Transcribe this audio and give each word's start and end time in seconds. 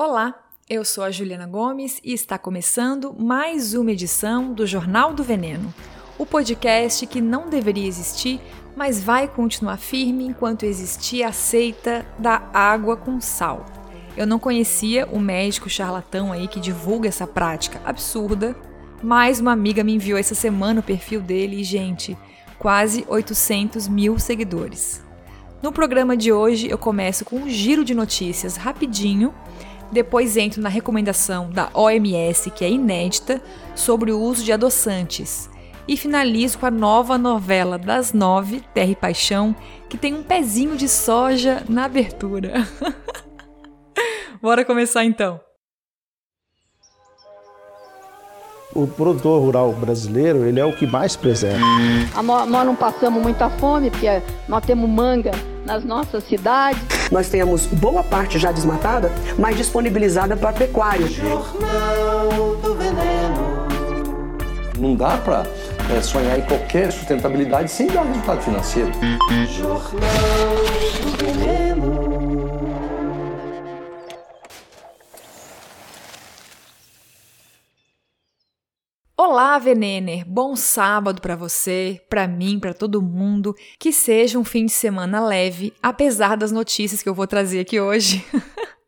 Olá, 0.00 0.32
eu 0.70 0.84
sou 0.84 1.02
a 1.02 1.10
Juliana 1.10 1.48
Gomes 1.48 2.00
e 2.04 2.12
está 2.12 2.38
começando 2.38 3.12
mais 3.18 3.74
uma 3.74 3.90
edição 3.90 4.52
do 4.52 4.64
Jornal 4.64 5.12
do 5.12 5.24
Veneno, 5.24 5.74
o 6.16 6.24
podcast 6.24 7.04
que 7.04 7.20
não 7.20 7.48
deveria 7.48 7.88
existir, 7.88 8.40
mas 8.76 9.02
vai 9.02 9.26
continuar 9.26 9.76
firme 9.76 10.24
enquanto 10.24 10.62
existir 10.62 11.24
a 11.24 11.32
seita 11.32 12.06
da 12.16 12.48
água 12.54 12.96
com 12.96 13.20
sal. 13.20 13.66
Eu 14.16 14.24
não 14.24 14.38
conhecia 14.38 15.04
o 15.10 15.18
médico 15.18 15.68
charlatão 15.68 16.30
aí 16.30 16.46
que 16.46 16.60
divulga 16.60 17.08
essa 17.08 17.26
prática 17.26 17.80
absurda, 17.84 18.56
mas 19.02 19.40
uma 19.40 19.50
amiga 19.50 19.82
me 19.82 19.96
enviou 19.96 20.16
essa 20.16 20.36
semana 20.36 20.78
o 20.78 20.84
perfil 20.84 21.20
dele 21.20 21.60
e, 21.60 21.64
gente, 21.64 22.16
quase 22.56 23.04
800 23.08 23.88
mil 23.88 24.16
seguidores. 24.16 25.04
No 25.60 25.72
programa 25.72 26.16
de 26.16 26.32
hoje 26.32 26.68
eu 26.70 26.78
começo 26.78 27.24
com 27.24 27.34
um 27.34 27.48
giro 27.48 27.84
de 27.84 27.92
notícias 27.92 28.56
rapidinho 28.56 29.34
depois 29.90 30.36
entro 30.36 30.60
na 30.60 30.68
recomendação 30.68 31.50
da 31.50 31.70
OMS, 31.74 32.50
que 32.50 32.64
é 32.64 32.70
inédita, 32.70 33.42
sobre 33.74 34.12
o 34.12 34.20
uso 34.20 34.44
de 34.44 34.52
adoçantes. 34.52 35.50
E 35.86 35.96
finalizo 35.96 36.58
com 36.58 36.66
a 36.66 36.70
nova 36.70 37.16
novela 37.16 37.78
das 37.78 38.12
nove, 38.12 38.62
Terra 38.74 38.90
e 38.90 38.96
Paixão, 38.96 39.56
que 39.88 39.96
tem 39.96 40.14
um 40.14 40.22
pezinho 40.22 40.76
de 40.76 40.88
soja 40.88 41.62
na 41.68 41.84
abertura. 41.86 42.66
Bora 44.42 44.64
começar 44.64 45.04
então. 45.04 45.40
O 48.74 48.86
produtor 48.86 49.40
rural 49.40 49.72
brasileiro, 49.72 50.44
ele 50.44 50.60
é 50.60 50.64
o 50.64 50.76
que 50.76 50.86
mais 50.86 51.16
preserva. 51.16 51.64
Nós 52.22 52.66
não 52.66 52.76
passamos 52.76 53.22
muita 53.22 53.48
fome, 53.48 53.90
porque 53.90 54.22
nós 54.46 54.64
temos 54.64 54.88
manga 54.88 55.32
nas 55.64 55.84
nossas 55.84 56.22
cidades. 56.24 56.97
Nós 57.10 57.28
temos 57.28 57.66
boa 57.66 58.02
parte 58.02 58.38
já 58.38 58.52
desmatada, 58.52 59.10
mas 59.38 59.56
disponibilizada 59.56 60.36
para 60.36 60.52
pecuária. 60.52 61.06
Jornal 61.06 62.56
do 62.62 62.74
Veneno. 62.74 63.68
Não 64.78 64.94
dá 64.94 65.16
para 65.16 65.44
é, 65.90 66.00
sonhar 66.00 66.38
em 66.38 66.42
qualquer 66.42 66.92
sustentabilidade 66.92 67.70
sem 67.70 67.88
dar 67.88 68.04
resultado 68.04 68.42
financeiro. 68.42 68.92
Jornal 69.46 69.98
do 71.00 71.24
Veneno. 71.24 72.07
Olá, 79.20 79.58
Venener! 79.58 80.24
Bom 80.24 80.54
sábado 80.54 81.20
para 81.20 81.34
você, 81.34 82.00
para 82.08 82.28
mim, 82.28 82.60
para 82.60 82.72
todo 82.72 83.02
mundo. 83.02 83.52
Que 83.76 83.92
seja 83.92 84.38
um 84.38 84.44
fim 84.44 84.66
de 84.66 84.70
semana 84.70 85.18
leve, 85.18 85.74
apesar 85.82 86.36
das 86.36 86.52
notícias 86.52 87.02
que 87.02 87.08
eu 87.08 87.14
vou 87.14 87.26
trazer 87.26 87.58
aqui 87.58 87.80
hoje. 87.80 88.24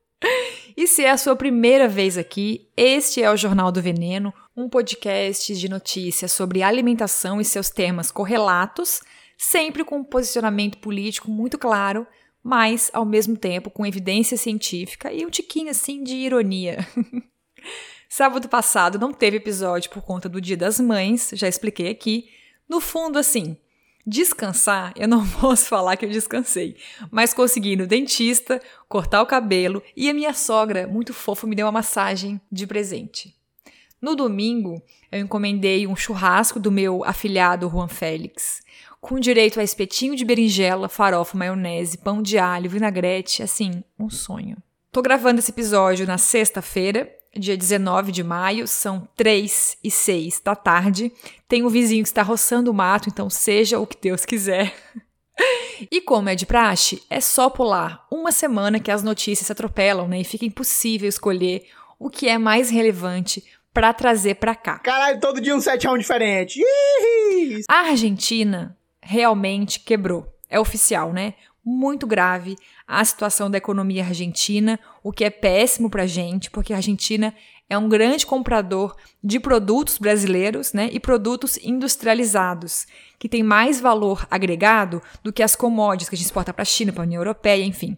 e 0.77 0.87
se 0.87 1.03
é 1.03 1.11
a 1.11 1.17
sua 1.17 1.35
primeira 1.35 1.89
vez 1.89 2.17
aqui, 2.17 2.69
este 2.77 3.21
é 3.21 3.29
o 3.29 3.37
Jornal 3.37 3.73
do 3.73 3.83
Veneno, 3.83 4.33
um 4.57 4.69
podcast 4.69 5.53
de 5.53 5.69
notícias 5.69 6.31
sobre 6.31 6.63
alimentação 6.63 7.41
e 7.41 7.45
seus 7.45 7.69
temas 7.69 8.13
correlatos, 8.13 9.01
sempre 9.37 9.83
com 9.83 9.97
um 9.97 10.05
posicionamento 10.05 10.79
político 10.79 11.29
muito 11.29 11.59
claro, 11.59 12.07
mas 12.41 12.89
ao 12.95 13.05
mesmo 13.05 13.37
tempo 13.37 13.69
com 13.69 13.85
evidência 13.85 14.37
científica 14.37 15.13
e 15.13 15.27
um 15.27 15.29
tiquinho 15.29 15.71
assim 15.71 16.05
de 16.05 16.15
ironia. 16.15 16.87
Sábado 18.13 18.49
passado 18.49 18.99
não 18.99 19.13
teve 19.13 19.37
episódio 19.37 19.89
por 19.89 20.03
conta 20.03 20.29
do 20.29 20.41
Dia 20.41 20.57
das 20.57 20.81
Mães, 20.81 21.31
já 21.33 21.47
expliquei 21.47 21.89
aqui. 21.89 22.29
No 22.69 22.81
fundo, 22.81 23.17
assim, 23.17 23.57
descansar, 24.05 24.93
eu 24.97 25.07
não 25.07 25.25
posso 25.39 25.67
falar 25.67 25.97
que 25.97 26.05
eu 26.05 26.11
descansei, 26.11 26.77
mas 27.09 27.33
consegui 27.33 27.75
ir 27.75 27.77
no 27.77 27.87
dentista, 27.87 28.61
cortar 28.89 29.23
o 29.23 29.27
cabelo 29.27 29.81
e 29.97 30.11
a 30.11 30.13
minha 30.13 30.35
sogra, 30.35 30.89
muito 30.89 31.15
fofa, 31.15 31.47
me 31.47 31.55
deu 31.55 31.67
uma 31.67 31.73
massagem 31.73 32.41
de 32.51 32.67
presente. 32.67 33.33
No 34.03 34.17
domingo, 34.17 34.83
eu 35.13 35.21
encomendei 35.21 35.87
um 35.87 35.95
churrasco 35.95 36.59
do 36.59 36.73
meu 36.73 37.05
afilhado 37.05 37.71
Juan 37.71 37.87
Félix, 37.87 38.61
com 39.01 39.21
direito 39.21 39.61
a 39.61 39.63
espetinho 39.63 40.17
de 40.17 40.25
berinjela, 40.25 40.89
farofa, 40.89 41.39
maionese, 41.39 41.97
pão 41.97 42.21
de 42.21 42.39
alho, 42.39 42.69
vinagrete, 42.69 43.41
assim, 43.41 43.85
um 43.97 44.11
sonho. 44.11 44.57
Tô 44.91 45.01
gravando 45.01 45.39
esse 45.39 45.53
episódio 45.53 46.09
na 46.09 46.19
sexta-feira 46.19 47.20
dia 47.39 47.57
19 47.57 48.13
de 48.13 48.25
maio, 48.25 48.67
são 48.67 49.09
3 49.17 49.79
e 49.85 49.91
6 49.91 50.41
da 50.45 50.55
tarde. 50.57 51.13
Tem 51.49 51.65
um 51.65 51.69
vizinho 51.69 52.03
que 52.03 52.09
está 52.09 52.23
roçando 52.23 52.71
o 52.71 52.75
mato, 52.75 53.09
então 53.09 53.31
seja 53.31 53.79
o 53.79 53.87
que 53.87 53.97
Deus 54.01 54.25
quiser. 54.25 54.75
E 55.91 56.03
como 56.03 56.29
é 56.29 56.35
de 56.35 56.45
praxe, 56.45 57.03
é 57.09 57.21
só 57.21 57.49
pular 57.49 58.07
uma 58.11 58.31
semana 58.31 58.79
que 58.79 58.91
as 58.91 59.03
notícias 59.03 59.47
se 59.47 59.53
atropelam, 59.53 60.07
né? 60.07 60.21
E 60.21 60.25
fica 60.25 60.45
impossível 60.45 61.09
escolher 61.09 61.67
o 61.99 62.11
que 62.11 62.29
é 62.29 62.37
mais 62.37 62.69
relevante 62.69 63.43
para 63.73 63.93
trazer 63.95 64.35
para 64.35 64.55
cá. 64.55 64.79
Caralho, 64.81 65.21
todo 65.21 65.41
dia 65.41 65.57
um 65.57 65.61
7 65.61 65.87
a 65.87 65.93
1 65.93 65.99
diferente. 65.99 66.61
A 67.69 67.89
Argentina 67.89 68.77
realmente 69.01 69.81
quebrou. 69.81 70.27
É 70.49 70.59
oficial, 70.59 71.13
né? 71.13 71.35
Muito 71.65 72.07
grave 72.07 72.57
a 72.91 73.05
situação 73.05 73.49
da 73.49 73.57
economia 73.57 74.05
argentina, 74.05 74.79
o 75.01 75.13
que 75.13 75.25
é 75.25 75.31
péssimo 75.31 75.89
para 75.89 76.03
a 76.03 76.07
gente, 76.09 76.51
porque 76.51 76.73
a 76.73 76.77
Argentina 76.77 77.33
é 77.69 77.79
um 77.79 77.89
grande 77.89 78.27
comprador 78.27 78.97
de 79.23 79.39
produtos 79.39 79.97
brasileiros 79.97 80.73
né, 80.73 80.91
e 80.93 80.99
produtos 80.99 81.57
industrializados, 81.59 82.89
que 83.17 83.29
tem 83.29 83.45
mais 83.45 83.81
valor 83.81 84.27
agregado 84.29 85.01
do 85.23 85.33
que 85.33 85.41
as 85.41 85.55
commodities 85.55 86.09
que 86.09 86.17
a 86.17 86.19
gente 86.19 86.27
exporta 86.27 86.53
para 86.53 86.63
a 86.63 86.65
China, 86.65 86.93
para 86.93 87.05
a 87.05 87.07
União 87.07 87.21
Europeia, 87.21 87.65
enfim. 87.65 87.97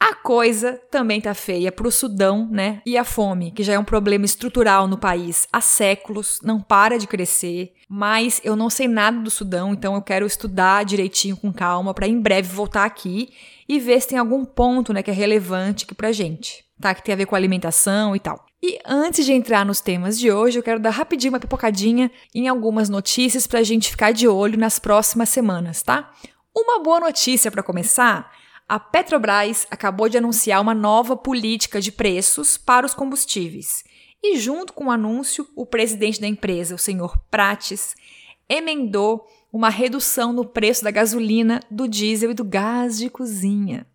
A 0.00 0.14
coisa 0.14 0.80
também 0.90 1.20
tá 1.20 1.34
feia 1.34 1.72
para 1.72 1.88
o 1.88 1.90
Sudão, 1.90 2.48
né? 2.50 2.80
E 2.86 2.96
a 2.96 3.04
fome, 3.04 3.50
que 3.50 3.64
já 3.64 3.72
é 3.72 3.78
um 3.78 3.84
problema 3.84 4.24
estrutural 4.24 4.86
no 4.86 4.96
país 4.96 5.48
há 5.52 5.60
séculos, 5.60 6.38
não 6.42 6.60
para 6.60 6.98
de 6.98 7.08
crescer. 7.08 7.72
Mas 7.88 8.40
eu 8.44 8.54
não 8.54 8.70
sei 8.70 8.86
nada 8.86 9.18
do 9.18 9.30
Sudão, 9.30 9.72
então 9.72 9.96
eu 9.96 10.02
quero 10.02 10.24
estudar 10.24 10.84
direitinho 10.84 11.36
com 11.36 11.52
calma 11.52 11.92
para 11.92 12.06
em 12.06 12.20
breve 12.20 12.48
voltar 12.54 12.84
aqui 12.84 13.30
e 13.68 13.80
ver 13.80 14.00
se 14.00 14.08
tem 14.08 14.18
algum 14.18 14.44
ponto, 14.44 14.92
né, 14.92 15.02
que 15.02 15.10
é 15.10 15.14
relevante 15.14 15.84
aqui 15.84 15.94
pra 15.94 16.12
gente, 16.12 16.64
tá? 16.80 16.94
Que 16.94 17.02
tem 17.02 17.12
a 17.12 17.16
ver 17.16 17.26
com 17.26 17.34
alimentação 17.34 18.14
e 18.14 18.20
tal. 18.20 18.46
E 18.62 18.78
antes 18.86 19.26
de 19.26 19.32
entrar 19.32 19.64
nos 19.66 19.80
temas 19.80 20.18
de 20.18 20.30
hoje, 20.30 20.58
eu 20.58 20.62
quero 20.62 20.80
dar 20.80 20.90
rapidinho 20.90 21.32
uma 21.32 21.40
pipocadinha 21.40 22.10
em 22.34 22.46
algumas 22.46 22.88
notícias 22.88 23.46
para 23.46 23.60
a 23.60 23.64
gente 23.64 23.90
ficar 23.90 24.12
de 24.12 24.28
olho 24.28 24.58
nas 24.58 24.78
próximas 24.78 25.28
semanas, 25.28 25.82
tá? 25.82 26.12
Uma 26.56 26.82
boa 26.82 27.00
notícia 27.00 27.50
para 27.50 27.62
começar 27.62 28.30
a 28.68 28.78
Petrobras 28.78 29.66
acabou 29.70 30.10
de 30.10 30.18
anunciar 30.18 30.60
uma 30.60 30.74
nova 30.74 31.16
política 31.16 31.80
de 31.80 31.90
preços 31.90 32.58
para 32.58 32.84
os 32.84 32.92
combustíveis. 32.92 33.82
E, 34.22 34.36
junto 34.36 34.74
com 34.74 34.86
o 34.86 34.90
anúncio, 34.90 35.48
o 35.56 35.64
presidente 35.64 36.20
da 36.20 36.26
empresa, 36.26 36.74
o 36.74 36.78
senhor 36.78 37.16
Prates, 37.30 37.94
emendou 38.46 39.26
uma 39.50 39.70
redução 39.70 40.34
no 40.34 40.44
preço 40.44 40.84
da 40.84 40.90
gasolina, 40.90 41.60
do 41.70 41.88
diesel 41.88 42.32
e 42.32 42.34
do 42.34 42.44
gás 42.44 42.98
de 42.98 43.08
cozinha. 43.08 43.86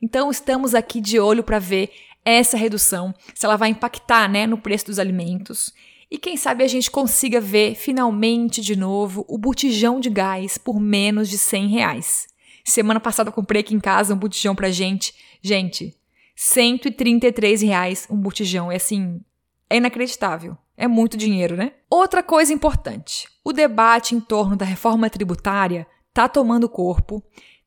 Então, 0.00 0.30
estamos 0.30 0.74
aqui 0.74 1.02
de 1.02 1.20
olho 1.20 1.44
para 1.44 1.58
ver 1.58 1.90
essa 2.24 2.56
redução, 2.56 3.14
se 3.34 3.44
ela 3.44 3.56
vai 3.56 3.68
impactar 3.68 4.26
né, 4.30 4.46
no 4.46 4.56
preço 4.56 4.86
dos 4.86 4.98
alimentos. 4.98 5.70
E 6.10 6.16
quem 6.16 6.38
sabe 6.38 6.64
a 6.64 6.68
gente 6.68 6.90
consiga 6.90 7.40
ver 7.40 7.74
finalmente 7.74 8.62
de 8.62 8.74
novo 8.74 9.26
o 9.28 9.36
botijão 9.36 10.00
de 10.00 10.08
gás 10.08 10.56
por 10.56 10.80
menos 10.80 11.28
de 11.28 11.36
100 11.36 11.68
reais. 11.68 12.33
Semana 12.64 12.98
passada 12.98 13.28
eu 13.28 13.32
comprei 13.32 13.60
aqui 13.60 13.74
em 13.74 13.80
casa 13.80 14.14
um 14.14 14.18
botijão 14.18 14.54
pra 14.54 14.70
gente. 14.70 15.14
Gente, 15.42 15.94
133 16.34 17.62
reais 17.62 18.06
um 18.10 18.16
botijão. 18.16 18.72
É 18.72 18.76
assim, 18.76 19.20
é 19.68 19.76
inacreditável. 19.76 20.56
É 20.76 20.88
muito 20.88 21.16
dinheiro, 21.16 21.56
né? 21.56 21.72
Outra 21.88 22.22
coisa 22.22 22.52
importante: 22.52 23.28
o 23.44 23.52
debate 23.52 24.14
em 24.14 24.20
torno 24.20 24.56
da 24.56 24.64
reforma 24.64 25.10
tributária 25.10 25.86
tá 26.12 26.28
tomando 26.28 26.68
corpo. 26.68 27.22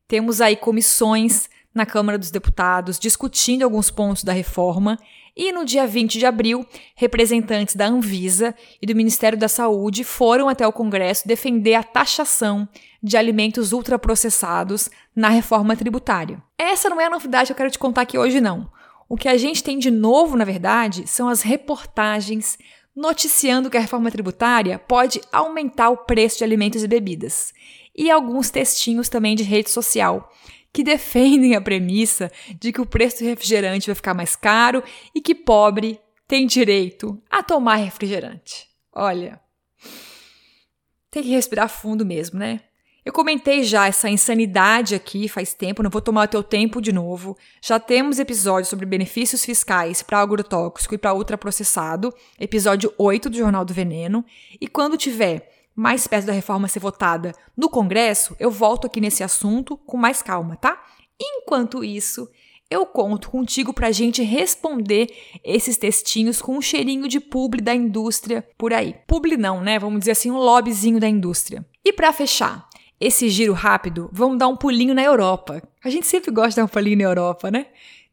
Temos 0.06 0.40
aí 0.40 0.56
comissões 0.56 1.48
na 1.74 1.86
Câmara 1.86 2.18
dos 2.18 2.30
Deputados 2.30 2.98
discutindo 2.98 3.62
alguns 3.62 3.90
pontos 3.90 4.24
da 4.24 4.32
reforma 4.32 4.98
e 5.38 5.52
no 5.52 5.64
dia 5.64 5.86
20 5.86 6.18
de 6.18 6.26
abril, 6.26 6.66
representantes 6.96 7.76
da 7.76 7.86
Anvisa 7.86 8.52
e 8.82 8.86
do 8.86 8.96
Ministério 8.96 9.38
da 9.38 9.46
Saúde 9.46 10.02
foram 10.02 10.48
até 10.48 10.66
o 10.66 10.72
Congresso 10.72 11.28
defender 11.28 11.74
a 11.74 11.84
taxação 11.84 12.68
de 13.00 13.16
alimentos 13.16 13.72
ultraprocessados 13.72 14.90
na 15.14 15.28
reforma 15.28 15.76
tributária. 15.76 16.42
Essa 16.58 16.90
não 16.90 17.00
é 17.00 17.06
a 17.06 17.10
novidade 17.10 17.46
que 17.46 17.52
eu 17.52 17.56
quero 17.56 17.70
te 17.70 17.78
contar 17.78 18.02
aqui 18.02 18.18
hoje, 18.18 18.40
não. 18.40 18.68
O 19.08 19.16
que 19.16 19.28
a 19.28 19.36
gente 19.36 19.62
tem 19.62 19.78
de 19.78 19.92
novo, 19.92 20.36
na 20.36 20.44
verdade, 20.44 21.06
são 21.06 21.28
as 21.28 21.42
reportagens 21.42 22.58
noticiando 22.94 23.70
que 23.70 23.76
a 23.76 23.80
reforma 23.80 24.10
tributária 24.10 24.76
pode 24.76 25.20
aumentar 25.30 25.90
o 25.90 25.98
preço 25.98 26.38
de 26.38 26.44
alimentos 26.44 26.82
e 26.82 26.88
bebidas. 26.88 27.54
E 27.96 28.10
alguns 28.10 28.50
textinhos 28.50 29.08
também 29.08 29.36
de 29.36 29.44
rede 29.44 29.70
social 29.70 30.32
que 30.72 30.84
defendem 30.84 31.54
a 31.54 31.60
premissa 31.60 32.30
de 32.60 32.72
que 32.72 32.80
o 32.80 32.86
preço 32.86 33.18
do 33.18 33.28
refrigerante 33.28 33.86
vai 33.86 33.94
ficar 33.94 34.14
mais 34.14 34.36
caro 34.36 34.82
e 35.14 35.20
que 35.20 35.34
pobre 35.34 36.00
tem 36.26 36.46
direito 36.46 37.20
a 37.30 37.42
tomar 37.42 37.76
refrigerante. 37.76 38.68
Olha, 38.92 39.40
tem 41.10 41.22
que 41.22 41.30
respirar 41.30 41.68
fundo 41.68 42.04
mesmo, 42.04 42.38
né? 42.38 42.60
Eu 43.08 43.12
comentei 43.12 43.62
já 43.62 43.86
essa 43.86 44.10
insanidade 44.10 44.94
aqui 44.94 45.28
faz 45.28 45.54
tempo, 45.54 45.82
não 45.82 45.88
vou 45.88 46.02
tomar 46.02 46.24
o 46.24 46.28
teu 46.28 46.42
tempo 46.42 46.78
de 46.78 46.92
novo. 46.92 47.38
Já 47.62 47.80
temos 47.80 48.18
episódios 48.18 48.68
sobre 48.68 48.84
benefícios 48.84 49.46
fiscais 49.46 50.02
para 50.02 50.18
agrotóxico 50.18 50.94
e 50.94 50.98
para 50.98 51.14
ultraprocessado, 51.14 52.14
episódio 52.38 52.92
8 52.98 53.30
do 53.30 53.38
Jornal 53.38 53.64
do 53.64 53.72
Veneno. 53.72 54.22
E 54.60 54.68
quando 54.68 54.98
tiver 54.98 55.57
mais 55.78 56.08
perto 56.08 56.26
da 56.26 56.32
reforma 56.32 56.66
ser 56.66 56.80
votada 56.80 57.32
no 57.56 57.70
Congresso, 57.70 58.34
eu 58.40 58.50
volto 58.50 58.88
aqui 58.88 59.00
nesse 59.00 59.22
assunto 59.22 59.76
com 59.76 59.96
mais 59.96 60.20
calma, 60.20 60.56
tá? 60.56 60.82
Enquanto 61.20 61.84
isso, 61.84 62.28
eu 62.68 62.84
conto 62.84 63.30
contigo 63.30 63.72
para 63.72 63.86
a 63.86 63.92
gente 63.92 64.20
responder 64.20 65.06
esses 65.44 65.76
textinhos 65.76 66.42
com 66.42 66.56
um 66.56 66.60
cheirinho 66.60 67.06
de 67.06 67.20
publi 67.20 67.62
da 67.62 67.72
indústria 67.72 68.44
por 68.58 68.72
aí. 68.72 68.96
Publi 69.06 69.36
não, 69.36 69.60
né? 69.60 69.78
Vamos 69.78 70.00
dizer 70.00 70.10
assim, 70.10 70.32
um 70.32 70.38
lobbyzinho 70.38 70.98
da 70.98 71.08
indústria. 71.08 71.64
E 71.84 71.92
para 71.92 72.12
fechar 72.12 72.68
esse 73.00 73.28
giro 73.28 73.52
rápido, 73.52 74.10
vamos 74.12 74.36
dar 74.36 74.48
um 74.48 74.56
pulinho 74.56 74.94
na 74.94 75.04
Europa. 75.04 75.62
A 75.84 75.90
gente 75.90 76.08
sempre 76.08 76.32
gosta 76.32 76.50
de 76.50 76.56
dar 76.56 76.64
um 76.64 76.68
pulinho 76.68 76.98
na 76.98 77.04
Europa, 77.04 77.52
né? 77.52 77.66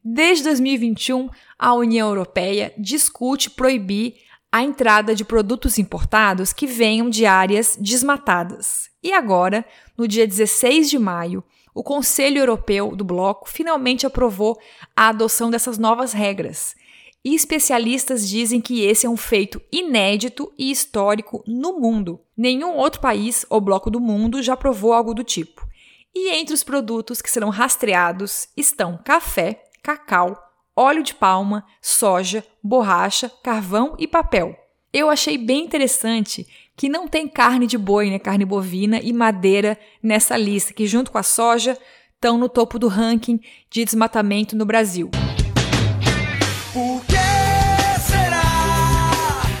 Desde 0.04 0.44
2021, 0.44 1.28
a 1.58 1.74
União 1.74 2.06
Europeia 2.06 2.72
discute 2.78 3.50
proibir 3.50 4.14
a 4.50 4.62
entrada 4.62 5.14
de 5.14 5.24
produtos 5.24 5.78
importados 5.78 6.52
que 6.52 6.66
venham 6.66 7.10
de 7.10 7.26
áreas 7.26 7.76
desmatadas. 7.80 8.88
E 9.02 9.12
agora, 9.12 9.64
no 9.96 10.08
dia 10.08 10.26
16 10.26 10.88
de 10.88 10.98
maio, 10.98 11.44
o 11.74 11.82
Conselho 11.82 12.38
Europeu 12.38 12.96
do 12.96 13.04
Bloco 13.04 13.48
finalmente 13.48 14.06
aprovou 14.06 14.58
a 14.96 15.08
adoção 15.08 15.50
dessas 15.50 15.76
novas 15.76 16.12
regras. 16.12 16.74
E 17.22 17.34
especialistas 17.34 18.28
dizem 18.28 18.60
que 18.60 18.82
esse 18.84 19.04
é 19.04 19.10
um 19.10 19.16
feito 19.16 19.60
inédito 19.70 20.52
e 20.56 20.70
histórico 20.70 21.42
no 21.46 21.78
mundo. 21.78 22.20
Nenhum 22.36 22.76
outro 22.76 23.00
país 23.00 23.44
ou 23.50 23.60
bloco 23.60 23.90
do 23.90 24.00
mundo 24.00 24.42
já 24.42 24.54
aprovou 24.54 24.92
algo 24.92 25.12
do 25.12 25.24
tipo. 25.24 25.66
E 26.14 26.30
entre 26.30 26.54
os 26.54 26.62
produtos 26.62 27.20
que 27.20 27.30
serão 27.30 27.50
rastreados 27.50 28.48
estão 28.56 28.96
café, 29.04 29.64
cacau, 29.82 30.45
óleo 30.76 31.02
de 31.02 31.14
palma, 31.14 31.64
soja, 31.80 32.44
borracha, 32.62 33.32
carvão 33.42 33.96
e 33.98 34.06
papel. 34.06 34.54
Eu 34.92 35.08
achei 35.08 35.38
bem 35.38 35.64
interessante 35.64 36.46
que 36.76 36.88
não 36.88 37.08
tem 37.08 37.26
carne 37.26 37.66
de 37.66 37.78
boi, 37.78 38.10
né, 38.10 38.18
carne 38.18 38.44
bovina 38.44 39.00
e 39.00 39.12
madeira 39.12 39.78
nessa 40.02 40.36
lista, 40.36 40.74
que 40.74 40.86
junto 40.86 41.10
com 41.10 41.16
a 41.16 41.22
soja 41.22 41.78
estão 42.14 42.36
no 42.36 42.48
topo 42.48 42.78
do 42.78 42.88
ranking 42.88 43.40
de 43.70 43.84
desmatamento 43.84 44.54
no 44.54 44.66
Brasil. 44.66 45.10
Por 46.72 47.00
que 47.06 48.00
será? 48.00 48.42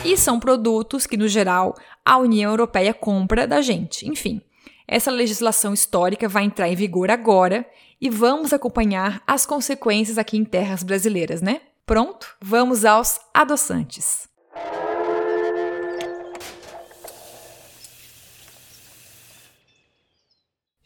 E 0.04 0.16
são 0.16 0.38
produtos 0.38 1.06
que, 1.06 1.16
no 1.16 1.26
geral, 1.26 1.74
a 2.04 2.18
União 2.18 2.50
Europeia 2.50 2.92
compra 2.92 3.46
da 3.46 3.62
gente. 3.62 4.06
Enfim, 4.06 4.42
essa 4.86 5.10
legislação 5.10 5.72
histórica 5.72 6.28
vai 6.28 6.44
entrar 6.44 6.68
em 6.68 6.76
vigor 6.76 7.10
agora 7.10 7.66
e 8.00 8.10
vamos 8.10 8.52
acompanhar 8.52 9.22
as 9.26 9.46
consequências 9.46 10.18
aqui 10.18 10.36
em 10.36 10.44
terras 10.44 10.82
brasileiras, 10.82 11.40
né? 11.40 11.60
Pronto? 11.84 12.36
Vamos 12.40 12.84
aos 12.84 13.20
adoçantes. 13.32 14.28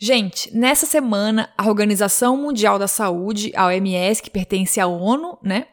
Gente, 0.03 0.57
nessa 0.57 0.87
semana, 0.87 1.53
a 1.59 1.69
Organização 1.69 2.35
Mundial 2.35 2.79
da 2.79 2.89
Saúde, 2.89 3.53
a 3.55 3.67
OMS, 3.67 4.23
que 4.23 4.31
pertence 4.31 4.81
à 4.81 4.87
ONU, 4.87 5.37
né, 5.43 5.67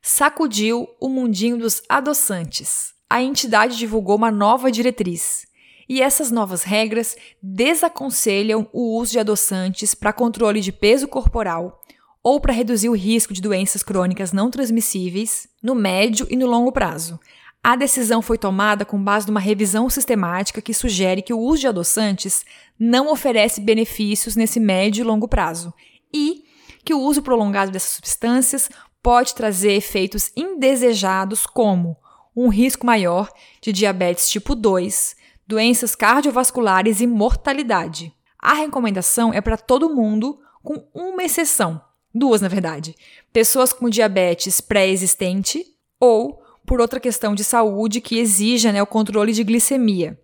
sacudiu 0.00 0.88
o 0.98 1.10
mundinho 1.10 1.58
dos 1.58 1.82
adoçantes. 1.86 2.94
A 3.08 3.20
entidade 3.20 3.76
divulgou 3.76 4.16
uma 4.16 4.30
nova 4.30 4.70
diretriz. 4.70 5.46
E 5.88 6.02
essas 6.02 6.30
novas 6.30 6.62
regras 6.62 7.16
desaconselham 7.42 8.68
o 8.72 8.98
uso 8.98 9.12
de 9.12 9.18
adoçantes 9.18 9.94
para 9.94 10.12
controle 10.12 10.60
de 10.60 10.72
peso 10.72 11.06
corporal 11.06 11.80
ou 12.22 12.40
para 12.40 12.52
reduzir 12.52 12.88
o 12.88 12.96
risco 12.96 13.32
de 13.32 13.40
doenças 13.40 13.82
crônicas 13.84 14.32
não 14.32 14.50
transmissíveis 14.50 15.48
no 15.62 15.74
médio 15.74 16.26
e 16.28 16.36
no 16.36 16.46
longo 16.46 16.72
prazo, 16.72 17.20
a 17.68 17.74
decisão 17.74 18.22
foi 18.22 18.38
tomada 18.38 18.84
com 18.84 19.02
base 19.02 19.26
numa 19.26 19.40
revisão 19.40 19.90
sistemática 19.90 20.62
que 20.62 20.72
sugere 20.72 21.20
que 21.20 21.34
o 21.34 21.38
uso 21.40 21.62
de 21.62 21.66
adoçantes 21.66 22.44
não 22.78 23.10
oferece 23.10 23.60
benefícios 23.60 24.36
nesse 24.36 24.60
médio 24.60 25.02
e 25.02 25.04
longo 25.04 25.26
prazo 25.26 25.74
e 26.14 26.44
que 26.84 26.94
o 26.94 27.00
uso 27.00 27.22
prolongado 27.22 27.72
dessas 27.72 27.90
substâncias 27.90 28.70
pode 29.02 29.34
trazer 29.34 29.72
efeitos 29.72 30.30
indesejados 30.36 31.44
como 31.44 31.96
um 32.36 32.48
risco 32.50 32.86
maior 32.86 33.28
de 33.60 33.72
diabetes 33.72 34.30
tipo 34.30 34.54
2, 34.54 35.16
doenças 35.46 35.94
cardiovasculares 35.94 37.00
e 37.00 37.06
mortalidade. 37.06 38.12
A 38.38 38.54
recomendação 38.54 39.32
é 39.32 39.40
para 39.40 39.56
todo 39.56 39.94
mundo, 39.94 40.38
com 40.62 40.86
uma 40.94 41.22
exceção, 41.22 41.80
duas 42.14 42.40
na 42.40 42.48
verdade: 42.48 42.94
pessoas 43.32 43.72
com 43.72 43.88
diabetes 43.88 44.60
pré-existente 44.60 45.64
ou 46.00 46.42
por 46.66 46.80
outra 46.80 46.98
questão 46.98 47.34
de 47.34 47.44
saúde 47.44 48.00
que 48.00 48.18
exija 48.18 48.72
né, 48.72 48.82
o 48.82 48.86
controle 48.86 49.32
de 49.32 49.44
glicemia. 49.44 50.20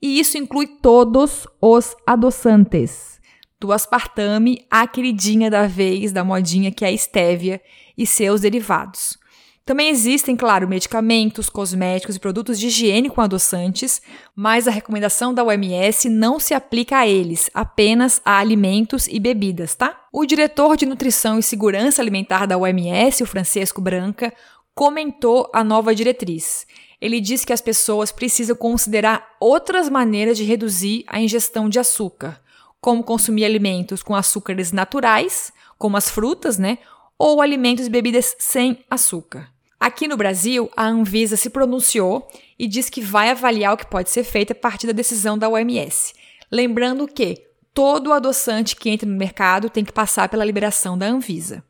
E 0.00 0.18
isso 0.18 0.36
inclui 0.38 0.66
todos 0.66 1.46
os 1.60 1.94
adoçantes, 2.06 3.20
do 3.60 3.70
aspartame 3.70 4.66
à 4.68 4.86
queridinha 4.86 5.48
da 5.48 5.66
vez, 5.68 6.10
da 6.10 6.24
modinha 6.24 6.72
que 6.72 6.84
é 6.84 6.88
a 6.88 6.92
estévia 6.92 7.60
e 7.96 8.04
seus 8.04 8.40
derivados. 8.40 9.16
Também 9.64 9.90
existem, 9.90 10.34
claro, 10.34 10.66
medicamentos, 10.66 11.48
cosméticos 11.48 12.16
e 12.16 12.20
produtos 12.20 12.58
de 12.58 12.66
higiene 12.66 13.08
com 13.08 13.20
adoçantes, 13.20 14.02
mas 14.34 14.66
a 14.66 14.72
recomendação 14.72 15.32
da 15.32 15.44
OMS 15.44 16.08
não 16.08 16.40
se 16.40 16.52
aplica 16.52 16.98
a 16.98 17.06
eles, 17.06 17.48
apenas 17.54 18.20
a 18.24 18.38
alimentos 18.38 19.06
e 19.06 19.20
bebidas, 19.20 19.76
tá? 19.76 20.00
O 20.12 20.26
diretor 20.26 20.76
de 20.76 20.84
Nutrição 20.84 21.38
e 21.38 21.42
Segurança 21.44 22.02
Alimentar 22.02 22.44
da 22.44 22.58
OMS, 22.58 23.22
o 23.22 23.26
Francisco 23.26 23.80
Branca, 23.80 24.34
comentou 24.74 25.48
a 25.54 25.62
nova 25.62 25.94
diretriz. 25.94 26.66
Ele 27.00 27.20
disse 27.20 27.46
que 27.46 27.52
as 27.52 27.60
pessoas 27.60 28.10
precisam 28.10 28.56
considerar 28.56 29.36
outras 29.38 29.88
maneiras 29.88 30.36
de 30.36 30.44
reduzir 30.44 31.04
a 31.06 31.20
ingestão 31.20 31.68
de 31.68 31.78
açúcar, 31.78 32.40
como 32.80 33.04
consumir 33.04 33.44
alimentos 33.44 34.02
com 34.02 34.14
açúcares 34.14 34.72
naturais, 34.72 35.52
como 35.78 35.96
as 35.96 36.10
frutas, 36.10 36.58
né? 36.58 36.78
Ou 37.16 37.40
alimentos 37.40 37.86
e 37.86 37.90
bebidas 37.90 38.34
sem 38.40 38.84
açúcar. 38.90 39.51
Aqui 39.82 40.06
no 40.06 40.16
Brasil, 40.16 40.70
a 40.76 40.86
Anvisa 40.86 41.36
se 41.36 41.50
pronunciou 41.50 42.30
e 42.56 42.68
diz 42.68 42.88
que 42.88 43.00
vai 43.00 43.30
avaliar 43.30 43.74
o 43.74 43.76
que 43.76 43.84
pode 43.84 44.10
ser 44.10 44.22
feito 44.22 44.52
a 44.52 44.54
partir 44.54 44.86
da 44.86 44.92
decisão 44.92 45.36
da 45.36 45.48
OMS. 45.48 46.14
Lembrando 46.52 47.08
que 47.08 47.48
todo 47.74 48.12
adoçante 48.12 48.76
que 48.76 48.88
entra 48.88 49.08
no 49.08 49.18
mercado 49.18 49.68
tem 49.68 49.84
que 49.84 49.92
passar 49.92 50.28
pela 50.28 50.44
liberação 50.44 50.96
da 50.96 51.06
Anvisa. 51.06 51.64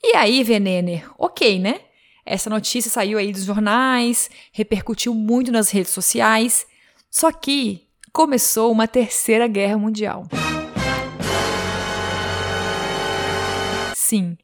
E 0.00 0.14
aí, 0.14 0.44
Venener, 0.44 1.10
ok, 1.18 1.58
né? 1.58 1.80
Essa 2.24 2.48
notícia 2.48 2.88
saiu 2.88 3.18
aí 3.18 3.32
dos 3.32 3.42
jornais, 3.42 4.30
repercutiu 4.52 5.12
muito 5.12 5.50
nas 5.50 5.68
redes 5.68 5.90
sociais. 5.90 6.64
Só 7.10 7.32
que 7.32 7.88
começou 8.12 8.70
uma 8.70 8.86
terceira 8.86 9.48
guerra 9.48 9.76
mundial. 9.76 10.28
Sim, 13.96 14.36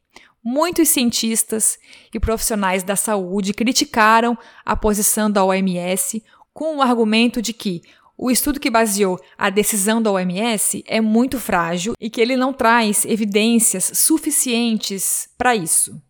muitos 0.49 0.88
cientistas 0.88 1.78
e 2.12 2.19
profissionais 2.19 2.83
da 2.83 2.97
saúde 2.97 3.52
criticaram 3.52 4.37
a 4.64 4.75
posição 4.75 5.31
da 5.31 5.45
OMS 5.45 6.25
com 6.55 6.78
o 6.78 6.83
argumento 6.83 7.43
de 7.43 7.52
que 7.52 7.83
o 8.17 8.31
estudo 8.31 8.59
que 8.59 8.71
baseou 8.71 9.21
a 9.37 9.50
decisão 9.50 10.00
da 10.00 10.11
OMS 10.11 10.83
é 10.87 11.02
muito 11.02 11.38
frágil 11.38 11.93
e 12.00 12.09
que 12.09 12.19
ele 12.19 12.35
não 12.35 12.55
traz 12.55 13.05
evidências 13.05 13.93
suficientes 13.95 15.28
para 15.37 15.55
isso. 15.55 16.00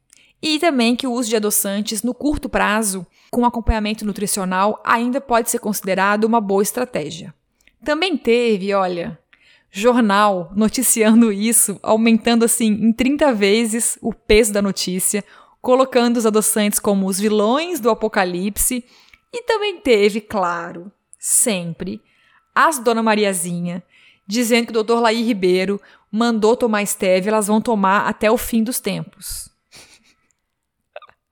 E 0.40 0.60
também 0.60 0.94
que 0.94 1.06
o 1.06 1.12
uso 1.12 1.28
de 1.28 1.36
adoçantes 1.36 2.04
no 2.04 2.14
curto 2.14 2.48
prazo, 2.48 3.04
com 3.32 3.44
acompanhamento 3.44 4.06
nutricional, 4.06 4.80
ainda 4.86 5.20
pode 5.20 5.50
ser 5.50 5.58
considerado 5.58 6.22
uma 6.22 6.40
boa 6.40 6.62
estratégia. 6.62 7.34
Também 7.84 8.16
teve, 8.16 8.72
olha, 8.72 9.18
jornal 9.70 10.52
noticiando 10.54 11.32
isso, 11.32 11.78
aumentando 11.82 12.44
assim 12.44 12.66
em 12.66 12.92
30 12.92 13.32
vezes 13.32 13.98
o 14.00 14.12
peso 14.12 14.52
da 14.52 14.62
notícia, 14.62 15.24
colocando 15.60 16.16
os 16.16 16.26
adoçantes 16.26 16.78
como 16.78 17.06
os 17.06 17.18
vilões 17.18 17.80
do 17.80 17.90
apocalipse. 17.90 18.84
E 19.32 19.42
também 19.42 19.80
teve, 19.80 20.20
claro, 20.20 20.90
sempre, 21.18 22.00
as 22.54 22.78
Dona 22.78 23.02
Mariazinha, 23.02 23.82
dizendo 24.26 24.72
que 24.72 24.78
o 24.78 24.82
Dr. 24.82 25.00
Laí 25.00 25.22
Ribeiro 25.22 25.80
mandou 26.10 26.56
tomar 26.56 26.84
stevia, 26.86 27.30
elas 27.30 27.46
vão 27.46 27.60
tomar 27.60 28.06
até 28.08 28.30
o 28.30 28.38
fim 28.38 28.62
dos 28.62 28.80
tempos. 28.80 29.50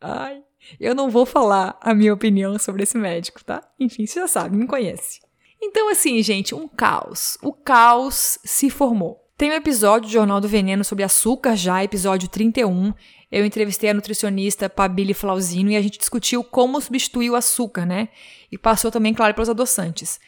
Ai, 0.00 0.42
eu 0.78 0.94
não 0.94 1.10
vou 1.10 1.24
falar 1.24 1.78
a 1.80 1.94
minha 1.94 2.12
opinião 2.12 2.58
sobre 2.58 2.82
esse 2.82 2.98
médico, 2.98 3.42
tá? 3.42 3.62
Enfim, 3.80 4.06
você 4.06 4.20
já 4.20 4.28
sabe, 4.28 4.56
me 4.56 4.66
conhece. 4.66 5.20
Então, 5.60 5.88
assim, 5.90 6.22
gente, 6.22 6.54
um 6.54 6.68
caos. 6.68 7.38
O 7.42 7.52
caos 7.52 8.38
se 8.44 8.70
formou. 8.70 9.22
Tem 9.36 9.50
um 9.50 9.54
episódio 9.54 10.08
do 10.08 10.12
Jornal 10.12 10.40
do 10.40 10.48
Veneno 10.48 10.82
sobre 10.82 11.04
açúcar 11.04 11.56
já, 11.56 11.84
episódio 11.84 12.28
31. 12.28 12.94
Eu 13.30 13.44
entrevistei 13.44 13.90
a 13.90 13.94
nutricionista 13.94 14.70
Pabili 14.70 15.12
Flauzino 15.12 15.70
e 15.70 15.76
a 15.76 15.82
gente 15.82 15.98
discutiu 15.98 16.42
como 16.42 16.80
substituir 16.80 17.30
o 17.30 17.36
açúcar, 17.36 17.84
né? 17.84 18.08
E 18.50 18.56
passou 18.56 18.90
também, 18.90 19.12
claro, 19.12 19.34
para 19.34 19.42
os 19.42 19.50
adoçantes. 19.50 20.18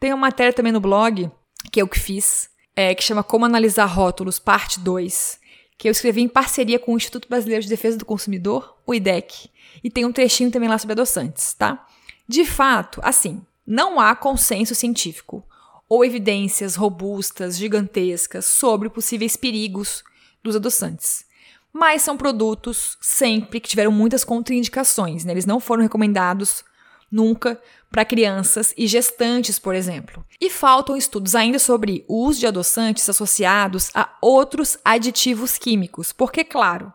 Tem 0.00 0.12
uma 0.12 0.26
matéria 0.26 0.52
também 0.52 0.72
no 0.72 0.80
blog 0.80 1.30
que 1.70 1.80
eu 1.80 1.86
que 1.86 1.98
fiz, 1.98 2.50
é, 2.74 2.94
que 2.94 3.04
chama 3.04 3.22
Como 3.22 3.44
Analisar 3.44 3.86
Rótulos, 3.86 4.38
parte 4.38 4.80
2, 4.80 5.38
que 5.76 5.88
eu 5.88 5.92
escrevi 5.92 6.22
em 6.22 6.28
parceria 6.28 6.78
com 6.78 6.94
o 6.94 6.96
Instituto 6.96 7.28
Brasileiro 7.28 7.62
de 7.62 7.68
Defesa 7.68 7.96
do 7.96 8.04
Consumidor, 8.04 8.76
o 8.86 8.94
IDEC, 8.94 9.50
e 9.82 9.90
tem 9.90 10.04
um 10.04 10.12
trechinho 10.12 10.50
também 10.50 10.68
lá 10.68 10.78
sobre 10.78 10.92
adoçantes, 10.92 11.54
tá? 11.54 11.86
De 12.26 12.44
fato, 12.44 13.00
assim, 13.04 13.40
não 13.70 14.00
há 14.00 14.16
consenso 14.16 14.74
científico 14.74 15.44
ou 15.86 16.02
evidências 16.02 16.74
robustas, 16.74 17.58
gigantescas 17.58 18.46
sobre 18.46 18.88
possíveis 18.88 19.36
perigos 19.36 20.02
dos 20.42 20.56
adoçantes. 20.56 21.26
Mas 21.70 22.00
são 22.00 22.16
produtos 22.16 22.96
sempre 22.98 23.60
que 23.60 23.68
tiveram 23.68 23.92
muitas 23.92 24.24
contraindicações, 24.24 25.22
né? 25.22 25.32
Eles 25.32 25.44
não 25.44 25.60
foram 25.60 25.82
recomendados 25.82 26.64
nunca 27.12 27.60
para 27.90 28.06
crianças 28.06 28.72
e 28.76 28.86
gestantes, 28.86 29.58
por 29.58 29.74
exemplo. 29.74 30.24
E 30.40 30.48
faltam 30.48 30.96
estudos 30.96 31.34
ainda 31.34 31.58
sobre 31.58 32.06
o 32.08 32.24
uso 32.26 32.40
de 32.40 32.46
adoçantes 32.46 33.06
associados 33.06 33.90
a 33.94 34.16
outros 34.22 34.78
aditivos 34.82 35.58
químicos, 35.58 36.10
porque, 36.10 36.42
claro, 36.42 36.90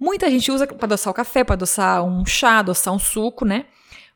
muita 0.00 0.30
gente 0.30 0.50
usa 0.50 0.66
para 0.66 0.86
adoçar 0.86 1.10
o 1.10 1.14
café, 1.14 1.44
para 1.44 1.54
adoçar 1.54 2.02
um 2.02 2.24
chá, 2.24 2.60
adoçar 2.60 2.94
um 2.94 2.98
suco, 2.98 3.44
né? 3.44 3.66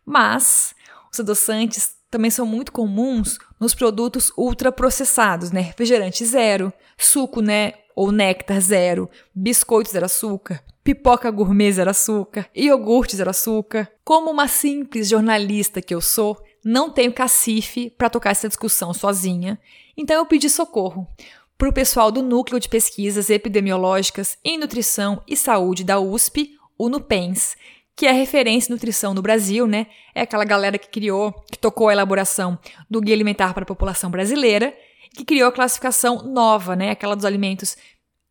Mas 0.07 0.75
os 1.12 1.21
adoçantes 1.21 1.98
também 2.11 2.31
são 2.31 2.47
muito 2.47 2.73
comuns 2.73 3.38
nos 3.61 3.75
produtos 3.75 4.33
ultraprocessados, 4.37 5.50
né? 5.50 5.61
Refrigerante 5.61 6.25
zero, 6.25 6.73
suco, 6.97 7.41
né? 7.41 7.75
Ou 7.95 8.12
néctar 8.12 8.61
zero, 8.61 9.11
biscoitos 9.35 9.93
zero 9.93 10.07
açúcar, 10.07 10.62
pipoca 10.85 11.31
gourmet 11.31 11.73
zero 11.73 11.91
açúcar, 11.91 12.49
iogurte 12.55 13.17
zero 13.17 13.31
açúcar. 13.31 13.91
Como 14.05 14.31
uma 14.31 14.47
simples 14.47 15.09
jornalista 15.09 15.83
que 15.83 15.95
eu 15.95 16.00
sou, 16.00 16.41
não 16.65 16.91
tenho 16.91 17.12
cacife 17.12 17.91
para 17.91 18.11
tocar 18.11 18.31
essa 18.31 18.49
discussão 18.49 18.95
sozinha, 18.95 19.59
então 19.97 20.17
eu 20.17 20.27
pedi 20.27 20.49
socorro 20.49 21.09
para 21.59 21.69
o 21.69 21.73
pessoal 21.73 22.12
do 22.12 22.23
Núcleo 22.23 22.61
de 22.61 22.69
Pesquisas 22.69 23.31
Epidemiológicas 23.31 24.38
em 24.45 24.57
Nutrição 24.57 25.21
e 25.27 25.37
Saúde 25.37 25.83
da 25.83 25.99
USP, 25.99 26.53
o 26.79 26.88
NUPENS, 26.88 27.57
que 27.99 28.07
é 28.07 28.12
referência 28.12 28.71
em 28.71 28.75
nutrição 28.75 29.12
no 29.12 29.21
Brasil, 29.21 29.67
né? 29.67 29.88
É 30.14 30.21
aquela 30.21 30.45
galera 30.45 30.78
que 30.78 30.88
criou, 30.88 31.33
que 31.50 31.59
tocou 31.59 31.88
a 31.88 31.93
elaboração 31.93 32.57
do 32.88 33.00
Guia 33.00 33.12
Alimentar 33.12 33.52
para 33.52 33.64
a 33.64 33.67
População 33.67 34.09
Brasileira, 34.09 34.73
que 35.17 35.25
criou 35.25 35.49
a 35.49 35.52
classificação 35.52 36.23
nova, 36.23 36.76
né? 36.76 36.90
Aquela 36.90 37.17
dos 37.17 37.25
alimentos 37.25 37.76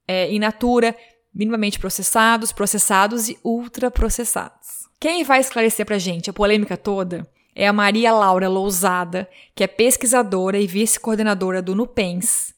é, 0.07 0.31
in 0.31 0.39
natura, 0.39 0.95
minimamente 1.35 1.79
processados, 1.79 2.53
processados 2.53 3.27
e 3.27 3.37
ultraprocessados. 3.43 4.87
Quem 5.01 5.25
vai 5.25 5.41
esclarecer 5.41 5.85
para 5.85 5.97
gente 5.97 6.29
a 6.29 6.33
polêmica 6.33 6.77
toda 6.77 7.29
é 7.53 7.67
a 7.67 7.73
Maria 7.73 8.13
Laura 8.13 8.47
Lousada, 8.47 9.29
que 9.53 9.65
é 9.65 9.67
pesquisadora 9.67 10.57
e 10.57 10.65
vice-coordenadora 10.65 11.61
do 11.61 11.75
NUPENS. 11.75 12.53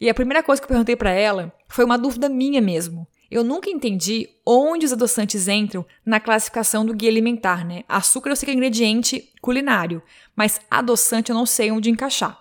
E 0.00 0.08
a 0.08 0.14
primeira 0.14 0.44
coisa 0.44 0.62
que 0.62 0.66
eu 0.66 0.68
perguntei 0.68 0.94
para 0.94 1.10
ela 1.10 1.52
foi 1.68 1.84
uma 1.84 1.98
dúvida 1.98 2.28
minha 2.28 2.60
mesmo. 2.60 3.04
Eu 3.34 3.42
nunca 3.42 3.70
entendi 3.70 4.28
onde 4.44 4.84
os 4.84 4.92
adoçantes 4.92 5.48
entram 5.48 5.86
na 6.04 6.20
classificação 6.20 6.84
do 6.84 6.92
guia 6.92 7.08
alimentar, 7.08 7.64
né? 7.64 7.82
Açúcar 7.88 8.28
eu 8.28 8.36
sei 8.36 8.44
que 8.44 8.50
é 8.50 8.54
ingrediente 8.54 9.26
culinário, 9.40 10.02
mas 10.36 10.60
adoçante 10.70 11.30
eu 11.30 11.34
não 11.34 11.46
sei 11.46 11.72
onde 11.72 11.88
encaixar. 11.88 12.38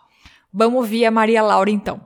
Vamos 0.54 0.82
ouvir 0.82 1.06
a 1.06 1.10
Maria 1.10 1.42
Laura 1.42 1.72
então. 1.72 2.02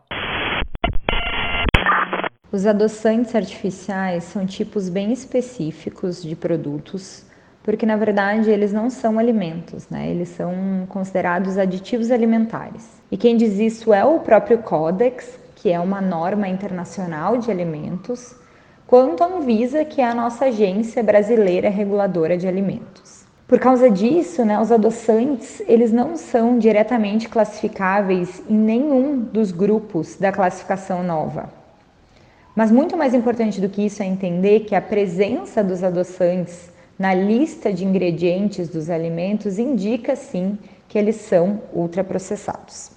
Os 2.52 2.68
adoçantes 2.68 3.34
artificiais 3.34 4.26
são 4.26 4.46
tipos 4.46 4.88
bem 4.88 5.12
específicos 5.12 6.22
de 6.22 6.36
produtos, 6.36 7.26
porque 7.64 7.88
na 7.88 7.98
verdade 7.98 8.52
eles 8.52 8.72
não 8.72 8.92
são 8.92 9.18
alimentos, 9.18 9.90
né? 9.90 10.12
Eles 10.12 10.30
são 10.30 10.54
considerados 10.88 11.58
aditivos 11.58 12.12
alimentares. 12.12 12.88
E 13.12 13.18
quem 13.18 13.36
diz 13.36 13.58
isso 13.58 13.92
é 13.92 14.06
o 14.06 14.20
próprio 14.20 14.60
Codex, 14.60 15.40
que 15.56 15.72
é 15.72 15.80
uma 15.80 16.02
norma 16.02 16.48
internacional 16.48 17.40
de 17.40 17.50
alimentos 17.50 18.45
quanto 18.88 19.24
a 19.24 19.28
Anvisa, 19.28 19.84
que 19.84 20.02
é 20.02 20.06
a 20.06 20.16
nossa 20.16 20.46
agência 20.46 21.02
brasileira 21.02 21.70
reguladora 21.70 22.38
de 22.38 22.48
alimentos. 22.48 23.26
Por 23.48 23.60
causa 23.60 23.90
disso, 23.90 24.44
né, 24.44 24.60
os 24.60 24.72
adoçantes 24.72 25.62
eles 25.68 25.92
não 25.92 26.16
são 26.16 26.58
diretamente 26.58 27.30
classificáveis 27.30 28.42
em 28.50 28.56
nenhum 28.56 29.20
dos 29.20 29.52
grupos 29.52 30.16
da 30.16 30.32
classificação 30.32 31.04
nova. 31.04 31.54
Mas 32.56 32.72
muito 32.72 32.98
mais 32.98 33.14
importante 33.14 33.62
do 33.62 33.70
que 33.70 33.86
isso 33.86 34.02
é 34.02 34.06
entender 34.06 34.62
que 34.62 34.74
a 34.74 34.82
presença 34.82 35.64
dos 35.64 35.84
adoçantes 35.84 36.70
na 36.98 37.14
lista 37.14 37.72
de 37.72 37.86
ingredientes 37.86 38.70
dos 38.70 38.90
alimentos 38.90 39.60
indica 39.60 40.16
sim 40.16 40.58
que 40.88 40.98
eles 40.98 41.18
são 41.18 41.62
ultraprocessados. 41.74 42.92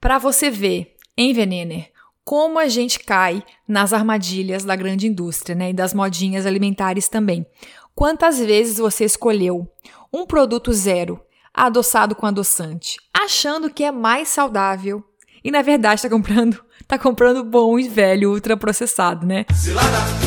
Para 0.00 0.18
você 0.18 0.50
ver, 0.50 0.94
hein, 1.16 1.32
Venener? 1.32 1.95
Como 2.26 2.58
a 2.58 2.66
gente 2.66 2.98
cai 2.98 3.40
nas 3.68 3.92
armadilhas 3.92 4.64
da 4.64 4.74
grande 4.74 5.06
indústria 5.06 5.54
né, 5.54 5.70
e 5.70 5.72
das 5.72 5.94
modinhas 5.94 6.44
alimentares 6.44 7.06
também. 7.06 7.46
Quantas 7.94 8.40
vezes 8.40 8.78
você 8.78 9.04
escolheu 9.04 9.70
um 10.12 10.26
produto 10.26 10.72
zero, 10.72 11.20
adoçado 11.54 12.16
com 12.16 12.26
adoçante, 12.26 12.96
achando 13.14 13.70
que 13.70 13.84
é 13.84 13.92
mais 13.92 14.26
saudável 14.26 15.04
e 15.44 15.52
na 15.52 15.62
verdade 15.62 16.00
está 16.00 16.10
comprando, 16.10 16.60
tá 16.88 16.98
comprando 16.98 17.44
bom 17.44 17.78
e 17.78 17.88
velho 17.88 18.32
ultraprocessado, 18.32 19.24
né? 19.24 19.46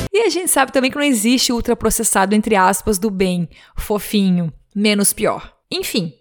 E 0.09 0.19
a 0.19 0.29
gente 0.29 0.49
sabe 0.49 0.71
também 0.71 0.89
que 0.89 0.97
não 0.97 1.03
existe 1.03 1.51
ultraprocessado 1.51 2.33
entre 2.33 2.55
aspas 2.55 2.97
do 2.97 3.11
bem, 3.11 3.49
fofinho, 3.75 4.53
menos 4.73 5.11
pior. 5.11 5.53
Enfim, 5.69 6.13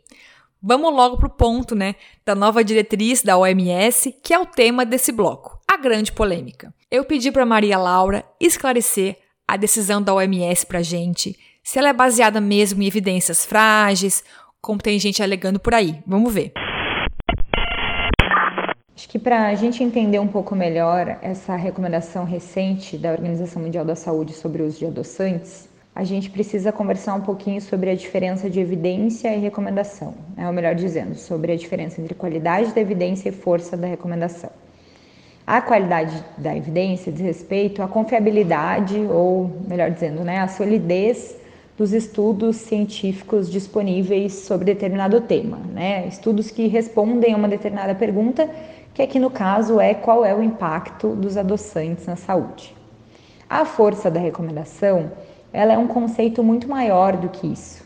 Vamos 0.61 0.93
logo 0.93 1.17
para 1.17 1.29
o 1.29 1.31
ponto, 1.31 1.77
né, 1.77 1.95
da 2.27 2.35
nova 2.35 2.65
diretriz 2.65 3.23
da 3.23 3.39
OMS, 3.39 4.13
que 4.25 4.35
é 4.35 4.39
o 4.41 4.45
tema 4.45 4.85
desse 4.85 5.13
bloco 5.13 5.58
a 5.71 5.77
grande 5.77 6.11
polêmica. 6.11 6.73
Eu 6.91 7.05
pedi 7.05 7.31
para 7.31 7.45
Maria 7.45 7.77
Laura 7.77 8.25
esclarecer 8.41 9.19
a 9.47 9.55
decisão 9.55 10.01
da 10.01 10.15
OMS 10.15 10.65
para 10.65 10.81
gente, 10.81 11.39
se 11.63 11.79
ela 11.79 11.91
é 11.91 11.93
baseada 11.93 12.41
mesmo 12.41 12.83
em 12.83 12.87
evidências 12.87 13.45
frágeis, 13.45 14.25
como 14.63 14.81
tem 14.81 14.99
gente 14.99 15.23
alegando 15.23 15.61
por 15.61 15.75
aí. 15.75 16.03
Vamos 16.07 16.33
ver. 16.33 16.53
Acho 18.97 19.09
que 19.11 19.19
para 19.19 19.49
a 19.49 19.55
gente 19.55 19.85
entender 19.85 20.19
um 20.19 20.27
pouco 20.27 20.57
melhor 20.57 21.19
essa 21.21 21.55
recomendação 21.55 22.25
recente 22.25 22.97
da 22.97 23.13
Organização 23.13 23.63
Mundial 23.63 23.85
da 23.85 23.95
Saúde 23.95 24.33
sobre 24.33 24.63
o 24.63 24.67
uso 24.67 24.79
de 24.79 24.87
adoçantes, 24.87 25.69
a 25.95 26.03
gente 26.03 26.31
precisa 26.31 26.73
conversar 26.73 27.15
um 27.15 27.21
pouquinho 27.21 27.61
sobre 27.61 27.91
a 27.91 27.95
diferença 27.95 28.49
de 28.49 28.59
evidência 28.59 29.35
e 29.35 29.39
recomendação, 29.39 30.15
é 30.37 30.47
ou 30.47 30.53
melhor 30.53 30.75
dizendo, 30.75 31.15
sobre 31.15 31.53
a 31.53 31.57
diferença 31.57 32.01
entre 32.01 32.15
qualidade 32.15 32.73
da 32.73 32.81
evidência 32.81 33.29
e 33.29 33.33
força 33.33 33.77
da 33.77 33.87
recomendação. 33.87 34.51
A 35.49 35.63
qualidade 35.63 36.23
da 36.37 36.55
evidência 36.55 37.11
diz 37.11 37.23
respeito 37.23 37.83
à 37.83 37.89
confiabilidade, 37.89 38.99
ou 38.99 39.51
melhor 39.67 39.91
dizendo, 39.91 40.23
né, 40.23 40.41
a 40.41 40.47
solidez 40.47 41.39
dos 41.75 41.95
estudos 41.95 42.57
científicos 42.57 43.51
disponíveis 43.51 44.35
sobre 44.35 44.67
determinado 44.67 45.23
tema, 45.23 45.57
né? 45.73 46.07
Estudos 46.07 46.51
que 46.51 46.67
respondem 46.67 47.33
a 47.33 47.37
uma 47.39 47.49
determinada 47.49 47.95
pergunta, 47.95 48.47
que 48.93 49.01
aqui 49.01 49.19
no 49.19 49.31
caso 49.31 49.81
é 49.81 49.95
qual 49.95 50.23
é 50.23 50.35
o 50.35 50.43
impacto 50.43 51.17
dos 51.17 51.39
adoçantes 51.39 52.05
na 52.05 52.17
saúde. 52.17 52.77
A 53.49 53.65
força 53.65 54.11
da 54.11 54.21
recomendação, 54.21 55.11
ela 55.51 55.73
é 55.73 55.79
um 55.79 55.87
conceito 55.87 56.45
muito 56.45 56.69
maior 56.69 57.17
do 57.17 57.31
que 57.31 57.47
isso. 57.47 57.83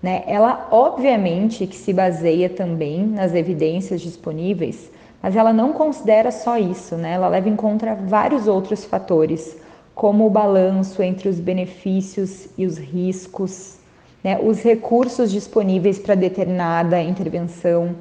Né? 0.00 0.22
Ela 0.24 0.68
obviamente 0.70 1.66
que 1.66 1.74
se 1.74 1.92
baseia 1.92 2.48
também 2.48 3.04
nas 3.04 3.34
evidências 3.34 4.00
disponíveis 4.00 4.91
mas 5.22 5.36
ela 5.36 5.52
não 5.52 5.72
considera 5.72 6.32
só 6.32 6.58
isso, 6.58 6.96
né? 6.96 7.12
Ela 7.12 7.28
leva 7.28 7.48
em 7.48 7.54
conta 7.54 7.94
vários 7.94 8.48
outros 8.48 8.84
fatores, 8.84 9.56
como 9.94 10.26
o 10.26 10.30
balanço 10.30 11.02
entre 11.02 11.28
os 11.28 11.38
benefícios 11.38 12.48
e 12.58 12.66
os 12.66 12.76
riscos, 12.76 13.78
né? 14.24 14.38
os 14.42 14.62
recursos 14.62 15.30
disponíveis 15.30 15.98
para 15.98 16.14
determinada 16.14 17.00
intervenção, 17.00 17.94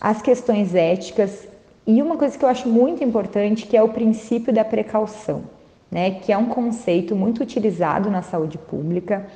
as 0.00 0.22
questões 0.22 0.74
éticas 0.74 1.46
e 1.86 2.00
uma 2.00 2.16
coisa 2.16 2.38
que 2.38 2.44
eu 2.44 2.48
acho 2.48 2.68
muito 2.68 3.04
importante 3.04 3.66
que 3.66 3.76
é 3.76 3.82
o 3.82 3.88
princípio 3.88 4.52
da 4.52 4.64
precaução, 4.64 5.44
né? 5.90 6.10
Que 6.12 6.32
é 6.32 6.38
um 6.38 6.46
conceito 6.46 7.14
muito 7.14 7.42
utilizado 7.42 8.10
na 8.10 8.22
saúde 8.22 8.56
pública 8.56 9.26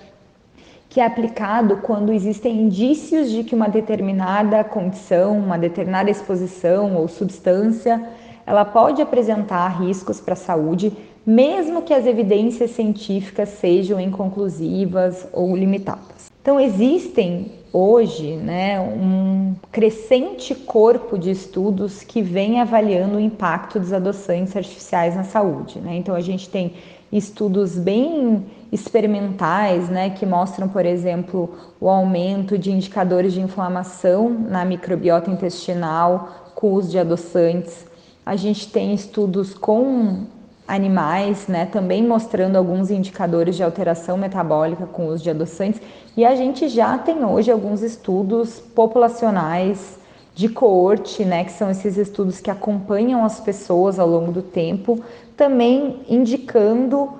que 0.91 1.01
é 1.01 1.07
aplicado 1.07 1.77
quando 1.77 2.13
existem 2.13 2.63
indícios 2.63 3.31
de 3.31 3.45
que 3.45 3.55
uma 3.55 3.69
determinada 3.69 4.65
condição, 4.65 5.39
uma 5.39 5.57
determinada 5.57 6.11
exposição 6.11 6.97
ou 6.97 7.07
substância, 7.07 8.03
ela 8.45 8.65
pode 8.65 9.01
apresentar 9.01 9.69
riscos 9.81 10.21
para 10.21 10.35
a 10.35 10.37
saúde, 10.37 10.93
mesmo 11.25 11.83
que 11.83 11.95
as 11.95 12.07
evidências 12.07 12.73
científicas 12.73 13.51
sejam 13.51 14.01
inconclusivas 14.01 15.29
ou 15.33 15.57
limitadas. 15.57 16.29
Então 16.43 16.59
existem 16.59 17.53
hoje 17.73 18.35
né, 18.35 18.81
um 18.81 19.55
crescente 19.71 20.57
corpo 20.57 21.17
de 21.17 21.31
estudos 21.31 22.03
que 22.03 22.21
vem 22.21 22.61
avaliando 22.61 23.17
o 23.17 23.21
impacto 23.21 23.79
dos 23.79 23.93
adoçantes 23.93 24.57
artificiais 24.57 25.15
na 25.15 25.23
saúde. 25.23 25.79
Né? 25.79 25.95
Então 25.95 26.17
a 26.17 26.21
gente 26.21 26.49
tem 26.49 26.73
estudos 27.13 27.77
bem 27.79 28.45
experimentais, 28.73 29.89
né, 29.89 30.11
que 30.11 30.25
mostram, 30.25 30.69
por 30.69 30.87
exemplo, 30.87 31.51
o 31.81 31.89
aumento 31.89 32.57
de 32.57 32.71
indicadores 32.71 33.33
de 33.33 33.41
inflamação 33.41 34.29
na 34.29 34.65
microbiota 34.65 35.31
intestinal 35.31 36.53
com 36.55 36.69
o 36.69 36.75
uso 36.75 36.91
de 36.91 36.99
adoçantes. 36.99 37.85
A 38.25 38.37
gente 38.37 38.71
tem 38.71 38.95
estudos 38.95 39.55
com 39.55 40.25
animais, 40.69 41.49
né, 41.49 41.67
também 41.67 42.07
mostrando 42.07 42.55
alguns 42.55 42.93
indicadores 42.93 43.57
de 43.57 43.63
alteração 43.65 44.17
metabólica 44.17 44.87
com 44.87 45.07
o 45.07 45.09
uso 45.09 45.25
de 45.25 45.31
adoçantes, 45.31 45.81
e 46.17 46.25
a 46.25 46.37
gente 46.37 46.69
já 46.69 46.97
tem 46.97 47.25
hoje 47.25 47.51
alguns 47.51 47.83
estudos 47.83 48.61
populacionais 48.61 49.99
de 50.33 50.49
coorte, 50.49 51.25
né, 51.25 51.43
que 51.43 51.53
são 51.53 51.71
esses 51.71 51.97
estudos 51.97 52.39
que 52.39 52.51
acompanham 52.51 53.25
as 53.25 53.41
pessoas 53.41 53.99
ao 53.99 54.07
longo 54.09 54.31
do 54.31 54.43
tempo, 54.43 55.01
também 55.37 56.03
indicando 56.09 57.11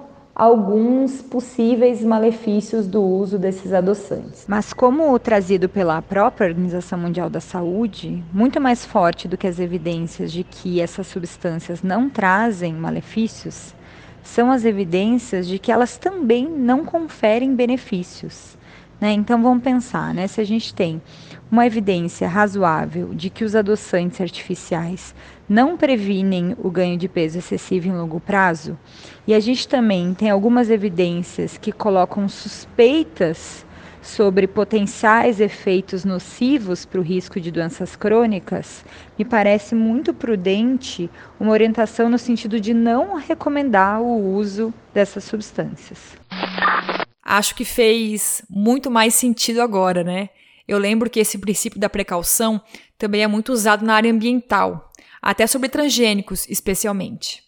alguns 0.41 1.21
possíveis 1.21 2.03
malefícios 2.03 2.87
do 2.87 3.03
uso 3.03 3.39
desses 3.39 3.75
adoçantes. 3.75 4.47
Mas 4.49 4.73
como 4.73 5.19
trazido 5.19 5.69
pela 5.69 6.01
própria 6.01 6.47
Organização 6.49 6.99
Mundial 6.99 7.29
da 7.29 7.41
Saúde, 7.41 8.25
muito 8.33 8.59
mais 8.59 8.87
forte 8.87 9.29
do 9.29 9.37
que 9.37 9.47
as 9.47 9.59
evidências 9.61 10.33
de 10.33 10.43
que 10.43 10.81
essas 10.81 11.09
substâncias 11.09 11.83
não 11.83 12.09
trazem 12.09 12.73
malefícios, 12.73 13.75
são 14.23 14.51
as 14.51 14.65
evidências 14.65 15.47
de 15.47 15.59
que 15.59 15.71
elas 15.71 15.99
também 15.99 16.49
não 16.49 16.87
conferem 16.87 17.55
benefícios. 17.55 18.57
Né? 18.99 19.13
Então 19.13 19.43
vamos 19.43 19.63
pensar, 19.63 20.15
né? 20.15 20.27
se 20.27 20.41
a 20.41 20.45
gente 20.45 20.73
tem 20.73 21.03
uma 21.51 21.67
evidência 21.67 22.29
razoável 22.29 23.13
de 23.13 23.29
que 23.29 23.45
os 23.45 23.57
adoçantes 23.57 24.21
artificiais 24.21 25.15
não 25.49 25.77
previnem 25.77 26.55
o 26.59 26.71
ganho 26.71 26.97
de 26.97 27.09
peso 27.09 27.39
excessivo 27.39 27.89
em 27.89 27.93
longo 27.93 28.21
prazo, 28.21 28.79
e 29.27 29.35
a 29.35 29.41
gente 29.41 29.67
também 29.67 30.15
tem 30.15 30.31
algumas 30.31 30.71
evidências 30.71 31.59
que 31.59 31.73
colocam 31.73 32.29
suspeitas 32.29 33.67
sobre 34.03 34.47
potenciais 34.47 35.41
efeitos 35.41 36.05
nocivos 36.05 36.85
para 36.87 37.01
o 37.01 37.03
risco 37.03 37.41
de 37.41 37.51
doenças 37.51 37.97
crônicas, 37.97 38.85
me 39.19 39.25
parece 39.25 39.75
muito 39.75 40.15
prudente 40.15 41.11
uma 41.39 41.53
orientação 41.53 42.09
no 42.09 42.19
sentido 42.19 42.61
de 42.61 42.73
não 42.73 43.17
recomendar 43.17 44.01
o 44.01 44.35
uso 44.35 44.73
dessas 44.95 45.25
substâncias. 45.25 45.99
Acho 47.23 47.55
que 47.55 47.65
fez 47.65 48.43
muito 48.49 48.91
mais 48.91 49.15
sentido 49.15 49.61
agora, 49.61 50.03
né? 50.03 50.31
Eu 50.67 50.79
lembro 50.79 51.11
que 51.11 51.21
esse 51.21 51.39
princípio 51.39 51.81
da 51.81 51.89
precaução 51.89 52.61
também 52.99 53.23
é 53.23 53.27
muito 53.27 53.53
usado 53.53 53.85
na 53.85 53.95
área 53.95 54.13
ambiental 54.13 54.91
até 55.21 55.47
sobre 55.47 55.69
transgênicos, 55.69 56.49
especialmente. 56.49 57.43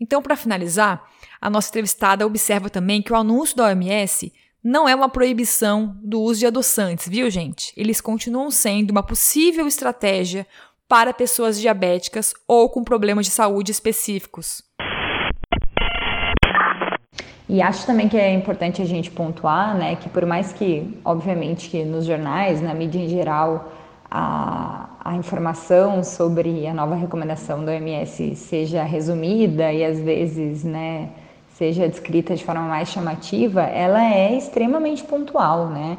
Então, 0.00 0.22
para 0.22 0.36
finalizar, 0.36 1.04
a 1.40 1.50
nossa 1.50 1.68
entrevistada 1.68 2.26
observa 2.26 2.70
também 2.70 3.02
que 3.02 3.12
o 3.12 3.16
anúncio 3.16 3.56
da 3.56 3.66
OMS 3.66 4.32
não 4.62 4.88
é 4.88 4.94
uma 4.94 5.08
proibição 5.08 5.96
do 6.02 6.20
uso 6.20 6.40
de 6.40 6.46
adoçantes, 6.46 7.08
viu, 7.08 7.30
gente? 7.30 7.72
Eles 7.76 8.00
continuam 8.00 8.50
sendo 8.50 8.90
uma 8.90 9.02
possível 9.02 9.66
estratégia 9.66 10.46
para 10.88 11.12
pessoas 11.12 11.60
diabéticas 11.60 12.34
ou 12.46 12.68
com 12.68 12.82
problemas 12.82 13.26
de 13.26 13.32
saúde 13.32 13.70
específicos. 13.70 14.62
E 17.48 17.62
acho 17.62 17.86
também 17.86 18.08
que 18.08 18.16
é 18.16 18.34
importante 18.34 18.82
a 18.82 18.84
gente 18.84 19.10
pontuar, 19.10 19.74
né, 19.74 19.96
que 19.96 20.08
por 20.08 20.26
mais 20.26 20.52
que, 20.52 21.00
obviamente, 21.02 21.70
que 21.70 21.82
nos 21.82 22.04
jornais, 22.04 22.60
na 22.60 22.74
mídia 22.74 23.00
em 23.00 23.08
geral, 23.08 23.72
a, 24.10 24.90
a 25.02 25.14
informação 25.16 26.04
sobre 26.04 26.66
a 26.66 26.74
nova 26.74 26.94
recomendação 26.94 27.64
da 27.64 27.72
OMS 27.72 28.36
seja 28.36 28.82
resumida 28.82 29.72
e 29.72 29.82
às 29.82 29.98
vezes, 29.98 30.62
né, 30.62 31.08
seja 31.54 31.88
descrita 31.88 32.36
de 32.36 32.44
forma 32.44 32.62
mais 32.62 32.88
chamativa, 32.88 33.62
ela 33.62 34.04
é 34.04 34.36
extremamente 34.36 35.02
pontual, 35.02 35.68
né? 35.68 35.98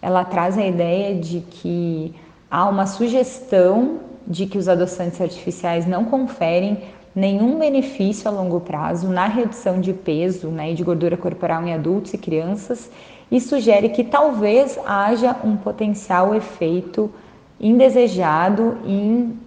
Ela 0.00 0.24
traz 0.24 0.56
a 0.56 0.64
ideia 0.64 1.14
de 1.14 1.40
que 1.40 2.14
há 2.50 2.68
uma 2.68 2.86
sugestão 2.86 4.00
de 4.26 4.46
que 4.46 4.56
os 4.56 4.68
adoçantes 4.68 5.20
artificiais 5.20 5.86
não 5.86 6.04
conferem 6.04 6.78
nenhum 7.14 7.58
benefício 7.58 8.28
a 8.28 8.30
longo 8.30 8.60
prazo 8.60 9.08
na 9.08 9.26
redução 9.26 9.80
de 9.80 9.92
peso 9.92 10.48
né, 10.48 10.72
e 10.72 10.74
de 10.74 10.82
gordura 10.82 11.16
corporal 11.16 11.62
em 11.62 11.72
adultos 11.72 12.12
e 12.12 12.18
crianças 12.18 12.90
e 13.30 13.40
sugere 13.40 13.88
que 13.90 14.02
talvez 14.02 14.78
haja 14.84 15.36
um 15.44 15.56
potencial 15.56 16.34
efeito 16.34 17.10
indesejado 17.60 18.78
em 18.84 19.38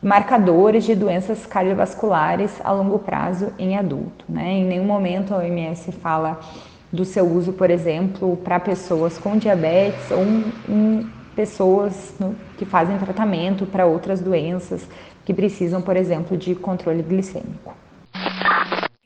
marcadores 0.00 0.84
de 0.84 0.94
doenças 0.94 1.44
cardiovasculares 1.44 2.52
a 2.62 2.70
longo 2.70 2.98
prazo 3.00 3.52
em 3.58 3.76
adulto. 3.76 4.24
Né? 4.28 4.52
Em 4.52 4.64
nenhum 4.64 4.84
momento 4.84 5.34
a 5.34 5.38
OMS 5.38 5.90
fala 5.92 6.38
do 6.92 7.04
seu 7.04 7.26
uso, 7.26 7.52
por 7.52 7.70
exemplo, 7.70 8.36
para 8.38 8.60
pessoas 8.60 9.18
com 9.18 9.36
diabetes 9.36 10.10
ou 10.10 10.24
em 10.68 11.06
pessoas 11.34 12.14
que 12.56 12.64
fazem 12.64 12.98
tratamento 12.98 13.66
para 13.66 13.86
outras 13.86 14.20
doenças 14.20 14.88
que 15.28 15.34
precisam, 15.34 15.82
por 15.82 15.94
exemplo, 15.94 16.38
de 16.38 16.54
controle 16.54 17.02
glicêmico. 17.02 17.76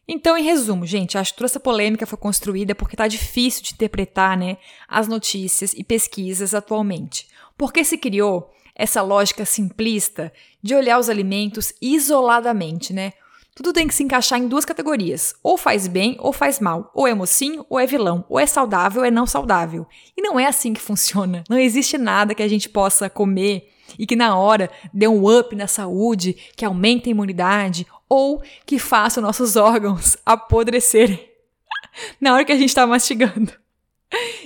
Então, 0.06 0.38
em 0.38 0.44
resumo, 0.44 0.86
gente, 0.86 1.18
acho 1.18 1.32
que 1.32 1.38
toda 1.38 1.50
essa 1.50 1.58
polêmica 1.58 2.06
foi 2.06 2.16
construída 2.16 2.76
porque 2.76 2.94
está 2.94 3.08
difícil 3.08 3.64
de 3.64 3.72
interpretar 3.72 4.38
né, 4.38 4.56
as 4.86 5.08
notícias 5.08 5.72
e 5.72 5.82
pesquisas 5.82 6.54
atualmente. 6.54 7.26
Porque 7.58 7.82
se 7.82 7.98
criou 7.98 8.52
essa 8.72 9.02
lógica 9.02 9.44
simplista 9.44 10.32
de 10.62 10.76
olhar 10.76 11.00
os 11.00 11.08
alimentos 11.08 11.72
isoladamente, 11.82 12.92
né? 12.92 13.14
Tudo 13.52 13.72
tem 13.72 13.88
que 13.88 13.94
se 13.94 14.04
encaixar 14.04 14.38
em 14.38 14.46
duas 14.46 14.64
categorias: 14.64 15.34
ou 15.42 15.58
faz 15.58 15.88
bem 15.88 16.16
ou 16.20 16.32
faz 16.32 16.60
mal, 16.60 16.88
ou 16.94 17.04
é 17.04 17.14
mocinho 17.14 17.66
ou 17.68 17.80
é 17.80 17.86
vilão, 17.86 18.24
ou 18.28 18.38
é 18.38 18.46
saudável 18.46 19.00
ou 19.00 19.06
é 19.06 19.10
não 19.10 19.26
saudável. 19.26 19.88
E 20.16 20.22
não 20.22 20.38
é 20.38 20.46
assim 20.46 20.72
que 20.72 20.80
funciona. 20.80 21.42
Não 21.50 21.58
existe 21.58 21.98
nada 21.98 22.32
que 22.32 22.44
a 22.44 22.48
gente 22.48 22.68
possa 22.68 23.10
comer 23.10 23.72
e 23.98 24.06
que 24.06 24.16
na 24.16 24.36
hora 24.36 24.70
dê 24.92 25.06
um 25.06 25.26
up 25.26 25.54
na 25.54 25.66
saúde, 25.66 26.34
que 26.56 26.64
aumente 26.64 27.08
a 27.08 27.12
imunidade 27.12 27.86
ou 28.08 28.42
que 28.66 28.78
faça 28.78 29.20
nossos 29.20 29.56
órgãos 29.56 30.16
apodrecerem 30.24 31.28
na 32.20 32.34
hora 32.34 32.44
que 32.44 32.52
a 32.52 32.56
gente 32.56 32.68
está 32.68 32.86
mastigando. 32.86 33.52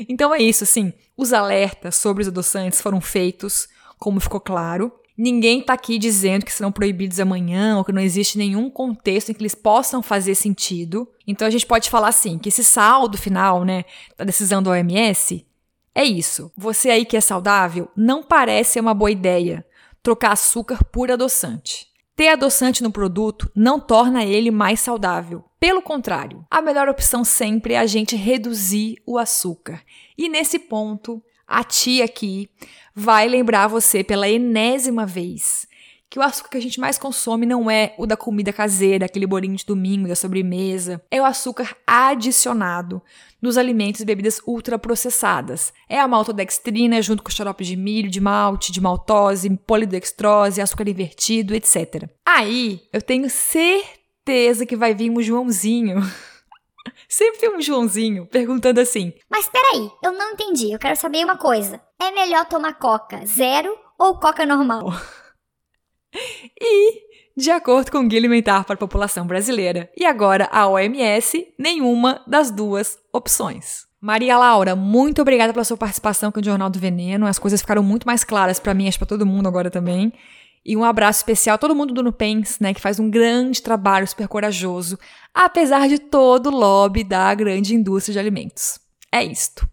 Então 0.08 0.34
é 0.34 0.40
isso, 0.40 0.64
assim. 0.64 0.92
Os 1.16 1.32
alertas 1.32 1.96
sobre 1.96 2.22
os 2.22 2.28
adoçantes 2.28 2.80
foram 2.80 3.00
feitos, 3.00 3.68
como 3.98 4.20
ficou 4.20 4.40
claro. 4.40 4.92
Ninguém 5.18 5.60
está 5.60 5.72
aqui 5.72 5.98
dizendo 5.98 6.44
que 6.44 6.52
serão 6.52 6.70
proibidos 6.70 7.18
amanhã 7.18 7.78
ou 7.78 7.84
que 7.84 7.92
não 7.92 8.02
existe 8.02 8.36
nenhum 8.36 8.68
contexto 8.68 9.30
em 9.30 9.34
que 9.34 9.40
eles 9.40 9.54
possam 9.54 10.02
fazer 10.02 10.34
sentido. 10.34 11.08
Então 11.26 11.48
a 11.48 11.50
gente 11.50 11.64
pode 11.64 11.88
falar 11.88 12.08
assim, 12.08 12.38
que 12.38 12.50
esse 12.50 12.62
saldo 12.62 13.16
final, 13.16 13.64
né, 13.64 13.84
da 14.16 14.24
decisão 14.24 14.62
do 14.62 14.70
OMS 14.70 15.44
é 15.96 16.04
isso. 16.04 16.52
Você 16.54 16.90
aí 16.90 17.06
que 17.06 17.16
é 17.16 17.22
saudável, 17.22 17.88
não 17.96 18.22
parece 18.22 18.78
uma 18.78 18.92
boa 18.92 19.10
ideia 19.10 19.66
trocar 20.02 20.32
açúcar 20.32 20.84
por 20.84 21.10
adoçante. 21.10 21.86
Ter 22.14 22.28
adoçante 22.28 22.82
no 22.82 22.92
produto 22.92 23.50
não 23.54 23.80
torna 23.80 24.22
ele 24.22 24.50
mais 24.50 24.78
saudável. 24.80 25.42
Pelo 25.58 25.80
contrário, 25.80 26.44
a 26.50 26.60
melhor 26.60 26.86
opção 26.86 27.24
sempre 27.24 27.72
é 27.72 27.78
a 27.78 27.86
gente 27.86 28.14
reduzir 28.14 28.98
o 29.06 29.16
açúcar. 29.16 29.82
E 30.18 30.28
nesse 30.28 30.58
ponto, 30.58 31.22
a 31.48 31.64
tia 31.64 32.04
aqui 32.04 32.50
vai 32.94 33.26
lembrar 33.26 33.66
você 33.66 34.04
pela 34.04 34.28
enésima 34.28 35.06
vez 35.06 35.65
que 36.08 36.18
o 36.18 36.22
açúcar 36.22 36.50
que 36.50 36.56
a 36.58 36.60
gente 36.60 36.80
mais 36.80 36.98
consome 36.98 37.46
não 37.46 37.70
é 37.70 37.94
o 37.98 38.06
da 38.06 38.16
comida 38.16 38.52
caseira, 38.52 39.06
aquele 39.06 39.26
bolinho 39.26 39.56
de 39.56 39.64
domingo, 39.64 40.08
da 40.08 40.14
sobremesa. 40.14 41.02
É 41.10 41.20
o 41.20 41.24
açúcar 41.24 41.76
adicionado 41.86 43.02
nos 43.42 43.58
alimentos 43.58 44.00
e 44.00 44.04
bebidas 44.04 44.40
ultraprocessadas. 44.46 45.72
É 45.88 45.98
a 45.98 46.08
maltodextrina 46.08 47.02
junto 47.02 47.22
com 47.22 47.30
xarope 47.30 47.64
de 47.64 47.76
milho, 47.76 48.10
de 48.10 48.20
malte, 48.20 48.72
de 48.72 48.80
maltose, 48.80 49.56
polidextrose, 49.66 50.60
açúcar 50.60 50.88
invertido, 50.88 51.54
etc. 51.54 52.08
Aí, 52.24 52.82
eu 52.92 53.02
tenho 53.02 53.28
certeza 53.28 54.64
que 54.64 54.76
vai 54.76 54.94
vir 54.94 55.10
um 55.10 55.20
Joãozinho. 55.20 56.00
Sempre 57.08 57.40
tem 57.40 57.56
um 57.56 57.60
Joãozinho 57.60 58.26
perguntando 58.26 58.80
assim: 58.80 59.12
Mas 59.28 59.48
peraí, 59.48 59.90
eu 60.02 60.12
não 60.12 60.32
entendi. 60.32 60.72
Eu 60.72 60.78
quero 60.78 60.96
saber 60.96 61.24
uma 61.24 61.36
coisa. 61.36 61.80
É 62.00 62.10
melhor 62.12 62.46
tomar 62.46 62.74
coca 62.74 63.24
zero 63.26 63.76
ou 63.98 64.18
coca 64.18 64.46
normal? 64.46 64.86
E, 66.60 67.02
de 67.36 67.50
acordo 67.50 67.90
com 67.90 67.98
o 67.98 68.08
Guia 68.08 68.18
Alimentar 68.18 68.64
para 68.64 68.74
a 68.74 68.78
População 68.78 69.26
Brasileira 69.26 69.90
e 69.96 70.04
agora 70.04 70.48
a 70.50 70.66
OMS, 70.68 71.46
nenhuma 71.58 72.22
das 72.26 72.50
duas 72.50 72.98
opções. 73.12 73.86
Maria 74.00 74.38
Laura, 74.38 74.76
muito 74.76 75.20
obrigada 75.20 75.52
pela 75.52 75.64
sua 75.64 75.76
participação 75.76 76.30
com 76.30 76.40
o 76.40 76.44
Jornal 76.44 76.70
do 76.70 76.78
Veneno. 76.78 77.26
As 77.26 77.38
coisas 77.38 77.60
ficaram 77.60 77.82
muito 77.82 78.06
mais 78.06 78.24
claras 78.24 78.60
para 78.60 78.74
mim, 78.74 78.88
acho 78.88 78.98
para 78.98 79.06
todo 79.06 79.26
mundo 79.26 79.48
agora 79.48 79.70
também. 79.70 80.12
E 80.64 80.76
um 80.76 80.84
abraço 80.84 81.20
especial 81.20 81.54
a 81.54 81.58
todo 81.58 81.74
mundo 81.74 81.94
do 81.94 82.02
Nupens, 82.02 82.58
né, 82.58 82.74
que 82.74 82.80
faz 82.80 82.98
um 82.98 83.08
grande 83.08 83.62
trabalho 83.62 84.06
super 84.06 84.26
corajoso, 84.26 84.98
apesar 85.32 85.88
de 85.88 85.98
todo 85.98 86.48
o 86.48 86.56
lobby 86.56 87.04
da 87.04 87.32
grande 87.34 87.74
indústria 87.74 88.14
de 88.14 88.18
alimentos. 88.18 88.78
É 89.12 89.22
isto. 89.22 89.68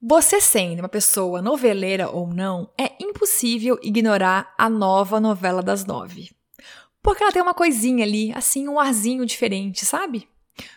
Você 0.00 0.40
sendo 0.40 0.78
uma 0.78 0.88
pessoa 0.88 1.42
noveleira 1.42 2.08
ou 2.08 2.28
não, 2.28 2.70
é 2.78 2.92
impossível 3.00 3.76
ignorar 3.82 4.54
a 4.56 4.70
nova 4.70 5.18
novela 5.18 5.60
das 5.60 5.84
nove. 5.84 6.30
porque 7.02 7.22
ela 7.22 7.32
tem 7.32 7.42
uma 7.42 7.54
coisinha 7.54 8.04
ali, 8.04 8.32
assim, 8.32 8.68
um 8.68 8.78
arzinho 8.78 9.26
diferente, 9.26 9.84
sabe? 9.84 10.28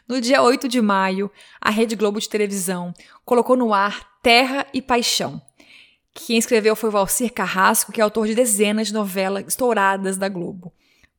No 0.07 0.19
dia 0.19 0.41
8 0.41 0.67
de 0.67 0.81
maio, 0.81 1.29
a 1.59 1.69
Rede 1.69 1.95
Globo 1.95 2.19
de 2.19 2.27
televisão 2.27 2.93
colocou 3.23 3.55
no 3.55 3.73
ar 3.73 4.19
Terra 4.23 4.65
e 4.73 4.81
Paixão. 4.81 5.39
Quem 6.13 6.37
escreveu 6.37 6.75
foi 6.75 6.89
Valcir 6.89 7.31
Carrasco, 7.31 7.91
que 7.91 8.01
é 8.01 8.03
autor 8.03 8.25
de 8.25 8.33
dezenas 8.33 8.87
de 8.87 8.93
novelas 8.93 9.45
estouradas 9.47 10.17
da 10.17 10.29
Globo. 10.29 10.73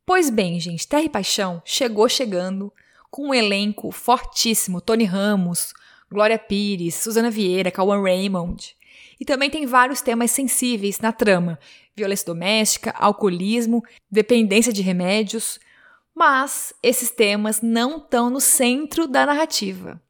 Pois 0.05 0.29
bem, 0.29 0.59
gente, 0.59 0.89
Terra 0.89 1.05
e 1.05 1.09
Paixão 1.09 1.63
chegou 1.65 2.09
chegando 2.09 2.73
com 3.11 3.29
um 3.29 3.35
elenco 3.35 3.93
fortíssimo: 3.93 4.81
Tony 4.81 5.05
Ramos, 5.05 5.73
Glória 6.13 6.39
Pires, 6.39 6.95
Susana 6.97 7.31
Vieira, 7.31 7.71
Cauã 7.71 8.01
Raymond. 8.01 8.77
E 9.19 9.25
também 9.25 9.49
tem 9.49 9.67
vários 9.67 10.01
temas 10.01 10.31
sensíveis 10.31 10.99
na 11.01 11.13
trama: 11.13 11.59
violência 11.97 12.27
doméstica, 12.27 12.95
alcoolismo, 12.99 13.83
dependência 14.11 14.73
de 14.73 14.83
remédios. 14.83 15.59
Mas 16.15 16.75
esses 16.83 17.11
temas 17.11 17.63
não 17.63 17.97
estão 17.97 18.29
no 18.29 18.41
centro 18.41 19.09
da 19.09 19.25
narrativa. 19.25 20.01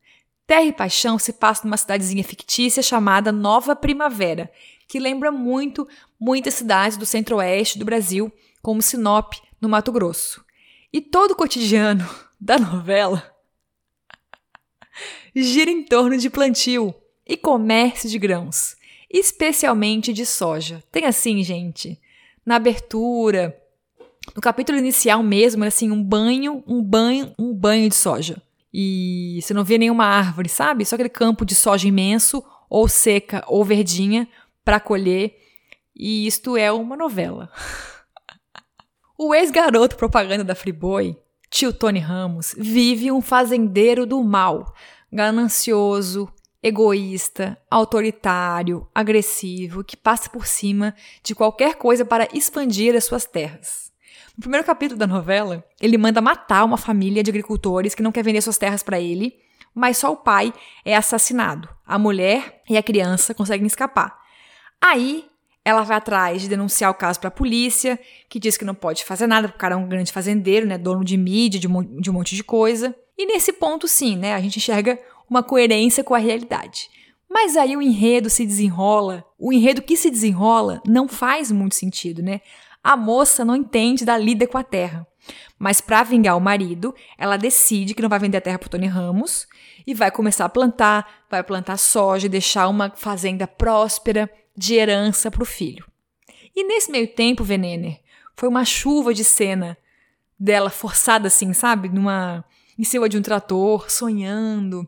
Terra 0.47 0.65
e 0.65 0.73
Paixão 0.73 1.19
se 1.19 1.33
passa 1.33 1.65
numa 1.65 1.77
cidadezinha 1.77 2.25
fictícia 2.25 2.83
chamada 2.83 3.31
Nova 3.31 3.77
Primavera, 3.77 4.51
que 4.89 4.99
lembra 4.99 5.31
muito 5.31 5.87
muitas 6.19 6.55
cidades 6.55 6.97
do 6.99 7.07
centro-oeste 7.07 7.79
do 7.79 7.85
Brasil, 7.85 8.33
como 8.61 8.83
Sinop, 8.83 9.35
no 9.61 9.69
Mato 9.69 9.93
Grosso. 9.93 10.45
E 10.93 11.01
todo 11.01 11.31
o 11.31 11.37
cotidiano 11.37 12.07
da 12.41 12.59
novela 12.59 13.32
gira 15.35 15.71
em 15.71 15.83
torno 15.83 16.17
de 16.17 16.29
plantio 16.29 16.95
e 17.27 17.37
comércio 17.37 18.09
de 18.09 18.19
grãos, 18.19 18.77
especialmente 19.11 20.13
de 20.13 20.27
soja. 20.27 20.83
Tem 20.91 21.05
assim, 21.05 21.43
gente, 21.43 22.01
na 22.45 22.57
abertura, 22.57 23.57
no 24.35 24.41
capítulo 24.41 24.79
inicial 24.79 25.23
mesmo, 25.23 25.65
assim, 25.65 25.91
um 25.91 26.03
banho, 26.03 26.63
um 26.67 26.83
banho, 26.83 27.35
um 27.39 27.53
banho 27.53 27.89
de 27.89 27.95
soja. 27.95 28.43
E 28.73 29.39
você 29.43 29.53
não 29.53 29.65
vê 29.65 29.77
nenhuma 29.77 30.07
árvore, 30.07 30.49
sabe? 30.49 30.85
Só 30.85 30.95
aquele 30.95 31.09
campo 31.09 31.45
de 31.45 31.55
soja 31.55 31.87
imenso, 31.87 32.43
ou 32.71 32.89
seca, 32.89 33.45
ou 33.47 33.65
verdinha, 33.65 34.27
para 34.65 34.81
colher. 34.81 35.37
E 35.95 36.27
isto 36.27 36.57
é 36.57 36.73
uma 36.73 36.97
novela. 36.97 37.51
o 39.19 39.35
ex-garoto 39.35 39.97
propaganda 39.97 40.43
da 40.43 40.55
Friboi, 40.55 41.17
tio 41.51 41.73
Tony 41.73 41.99
Ramos, 41.99 42.55
vive 42.57 43.13
um 43.13 43.21
fazendeiro 43.21 44.07
do 44.07 44.23
mal, 44.23 44.73
ganancioso, 45.13 46.33
egoísta, 46.63 47.59
autoritário, 47.71 48.89
agressivo, 48.95 49.85
que 49.85 49.97
passa 49.97 50.31
por 50.31 50.47
cima 50.47 50.95
de 51.23 51.35
qualquer 51.35 51.75
coisa 51.75 52.05
para 52.05 52.29
expandir 52.33 52.97
as 52.97 53.05
suas 53.05 53.25
terras. 53.25 53.93
No 54.37 54.41
primeiro 54.41 54.65
capítulo 54.65 54.99
da 54.99 55.07
novela, 55.07 55.65
ele 55.81 55.99
manda 55.99 56.21
matar 56.21 56.65
uma 56.65 56.79
família 56.79 57.23
de 57.23 57.31
agricultores 57.31 57.95
que 57.95 58.03
não 58.03 58.13
quer 58.13 58.25
vender 58.25 58.41
suas 58.41 58.57
terras 58.57 58.83
para 58.83 58.99
ele, 58.99 59.37
mas 59.75 59.99
só 59.99 60.11
o 60.13 60.17
pai 60.17 60.53
é 60.85 60.97
assassinado. 60.97 61.69
A 61.87 61.99
mulher 61.99 62.63
e 62.69 62.77
a 62.77 62.83
criança 62.83 63.35
conseguem 63.35 63.67
escapar. 63.67 64.19
Aí 64.81 65.27
ela 65.65 65.83
vai 65.83 65.97
atrás 65.97 66.43
de 66.43 66.49
denunciar 66.49 66.91
o 66.91 66.95
caso 66.95 67.21
para 67.21 67.29
a 67.29 67.33
polícia, 67.33 67.99
que 68.29 68.41
diz 68.41 68.57
que 68.57 68.65
não 68.65 68.75
pode 68.75 69.05
fazer 69.05 69.27
nada, 69.27 69.49
porque 69.49 69.59
o 69.59 69.61
cara 69.61 69.75
é 69.75 69.79
um 69.79 69.89
grande 69.89 70.13
fazendeiro, 70.13 70.67
né, 70.67 70.77
dono 70.77 71.05
de 71.05 71.17
mídia, 71.17 71.61
de 71.61 71.69
um, 71.69 72.13
monte 72.13 72.35
de 72.35 72.43
coisa. 72.43 72.95
E 73.23 73.27
nesse 73.27 73.53
ponto, 73.53 73.87
sim, 73.87 74.17
né, 74.17 74.35
a 74.35 74.41
gente 74.41 74.57
enxerga 74.57 74.99
uma 75.31 75.45
coerência 75.45 76.03
com 76.03 76.13
a 76.13 76.19
realidade. 76.19 76.91
Mas 77.31 77.57
aí 77.57 77.77
o 77.77 77.81
enredo 77.81 78.29
se 78.29 78.45
desenrola, 78.45 79.25
o 79.39 79.53
enredo 79.53 79.81
que 79.81 79.97
se 79.97 80.11
desenrola 80.11 80.83
não 80.85 81.07
faz 81.07 81.53
muito 81.53 81.77
sentido, 81.77 82.21
né? 82.21 82.41
A 82.83 82.97
moça 82.97 83.45
não 83.45 83.55
entende 83.55 84.05
da 84.05 84.19
lida 84.19 84.45
com 84.45 84.59
a 84.59 84.65
terra. 84.65 85.07
Mas 85.57 85.81
para 85.81 86.03
vingar 86.03 86.37
o 86.37 86.41
marido, 86.41 86.93
ela 87.17 87.37
decide 87.37 87.95
que 87.95 88.03
não 88.03 88.09
vai 88.09 88.19
vender 88.19 88.39
a 88.39 88.41
terra 88.41 88.59
para 88.59 88.69
Tony 88.69 88.89
Ramos 88.89 89.47
e 89.87 89.95
vai 89.95 90.11
começar 90.11 90.47
a 90.47 90.49
plantar, 90.49 91.25
vai 91.31 91.45
plantar 91.45 91.77
soja 91.77 92.27
e 92.27 92.29
deixar 92.29 92.67
uma 92.67 92.91
fazenda 92.91 93.47
próspera 93.47 94.29
de 94.57 94.75
herança 94.75 95.31
para 95.31 95.45
o 95.45 95.47
filho. 95.47 95.87
E 96.57 96.65
nesse 96.65 96.91
meio 96.91 97.07
tempo, 97.07 97.45
Venener, 97.45 98.01
foi 98.35 98.49
uma 98.49 98.65
chuva 98.65 99.15
de 99.15 99.23
cena 99.23 99.79
dela 100.37 100.71
forçada 100.71 101.29
assim, 101.29 101.53
sabe? 101.53 101.89
Numa 101.89 102.45
em 102.83 102.85
cima 102.85 103.09
de 103.09 103.17
um 103.17 103.23
trator, 103.23 103.89
sonhando, 103.89 104.85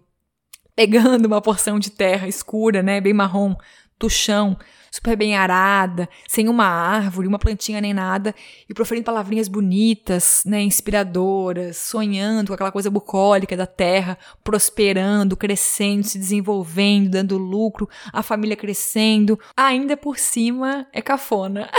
pegando 0.75 1.27
uma 1.27 1.41
porção 1.41 1.79
de 1.79 1.91
terra 1.91 2.27
escura, 2.27 2.83
né, 2.83 3.01
bem 3.01 3.13
marrom, 3.13 3.55
do 4.01 4.11
chão, 4.11 4.59
super 4.91 5.17
bem 5.17 5.37
arada, 5.37 6.09
sem 6.27 6.49
uma 6.49 6.67
árvore, 6.67 7.29
uma 7.29 7.39
plantinha 7.39 7.81
nem 7.81 7.95
nada, 7.95 8.35
e 8.69 8.75
proferindo 8.75 9.05
palavrinhas 9.05 9.47
bonitas, 9.47 10.43
né, 10.45 10.61
inspiradoras, 10.61 11.77
sonhando 11.77 12.49
com 12.49 12.55
aquela 12.55 12.73
coisa 12.73 12.91
bucólica 12.91 13.57
da 13.57 13.65
terra, 13.65 14.19
prosperando, 14.43 15.37
crescendo, 15.37 16.03
se 16.03 16.19
desenvolvendo, 16.19 17.11
dando 17.11 17.39
lucro, 17.39 17.89
a 18.13 18.25
família 18.25 18.57
crescendo. 18.57 19.39
Ainda 19.57 19.97
por 19.97 20.19
cima 20.19 20.89
é 20.93 21.01
cafona. 21.01 21.71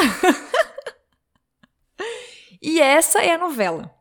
e 2.61 2.79
essa 2.79 3.21
é 3.21 3.33
a 3.33 3.37
novela. 3.37 3.93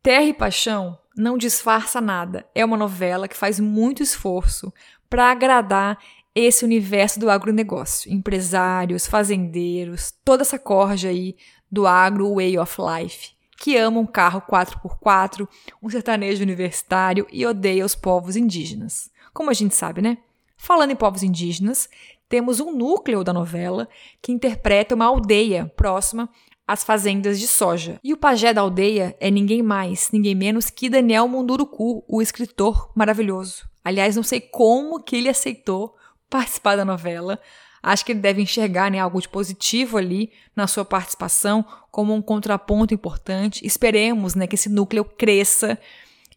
Terra 0.00 0.26
e 0.26 0.32
Paixão 0.32 0.99
não 1.20 1.36
disfarça 1.36 2.00
nada. 2.00 2.46
É 2.54 2.64
uma 2.64 2.76
novela 2.76 3.28
que 3.28 3.36
faz 3.36 3.60
muito 3.60 4.02
esforço 4.02 4.72
para 5.08 5.30
agradar 5.30 5.98
esse 6.34 6.64
universo 6.64 7.18
do 7.18 7.28
agronegócio, 7.28 8.12
empresários, 8.12 9.06
fazendeiros, 9.06 10.12
toda 10.24 10.42
essa 10.42 10.58
corja 10.58 11.08
aí 11.08 11.36
do 11.70 11.86
agro 11.86 12.34
way 12.34 12.56
of 12.58 12.76
life, 12.80 13.32
que 13.56 13.76
ama 13.76 14.00
um 14.00 14.06
carro 14.06 14.40
4x4, 14.40 15.48
um 15.82 15.90
sertanejo 15.90 16.42
universitário 16.42 17.26
e 17.30 17.44
odeia 17.44 17.84
os 17.84 17.94
povos 17.94 18.36
indígenas. 18.36 19.10
Como 19.34 19.50
a 19.50 19.54
gente 19.54 19.74
sabe, 19.74 20.00
né? 20.00 20.18
Falando 20.56 20.92
em 20.92 20.96
povos 20.96 21.22
indígenas, 21.22 21.88
temos 22.28 22.60
um 22.60 22.72
núcleo 22.72 23.24
da 23.24 23.32
novela 23.32 23.88
que 24.22 24.30
interpreta 24.30 24.94
uma 24.94 25.06
aldeia 25.06 25.70
próxima 25.76 26.28
às 26.70 26.84
fazendas 26.84 27.40
de 27.40 27.48
soja. 27.48 27.98
E 28.02 28.12
o 28.12 28.16
pajé 28.16 28.54
da 28.54 28.60
aldeia 28.60 29.16
é 29.18 29.28
ninguém 29.28 29.60
mais, 29.60 30.08
ninguém 30.12 30.36
menos 30.36 30.70
que 30.70 30.88
Daniel 30.88 31.26
Munduruku, 31.26 32.04
o 32.06 32.22
escritor 32.22 32.92
maravilhoso. 32.94 33.68
Aliás, 33.84 34.14
não 34.14 34.22
sei 34.22 34.40
como 34.40 35.02
que 35.02 35.16
ele 35.16 35.28
aceitou 35.28 35.96
participar 36.28 36.76
da 36.76 36.84
novela. 36.84 37.40
Acho 37.82 38.04
que 38.04 38.12
ele 38.12 38.20
deve 38.20 38.40
enxergar 38.40 38.88
né, 38.88 39.00
algo 39.00 39.20
de 39.20 39.28
positivo 39.28 39.98
ali 39.98 40.30
na 40.54 40.68
sua 40.68 40.84
participação, 40.84 41.64
como 41.90 42.14
um 42.14 42.22
contraponto 42.22 42.94
importante. 42.94 43.66
Esperemos 43.66 44.36
né, 44.36 44.46
que 44.46 44.54
esse 44.54 44.68
núcleo 44.68 45.04
cresça 45.04 45.76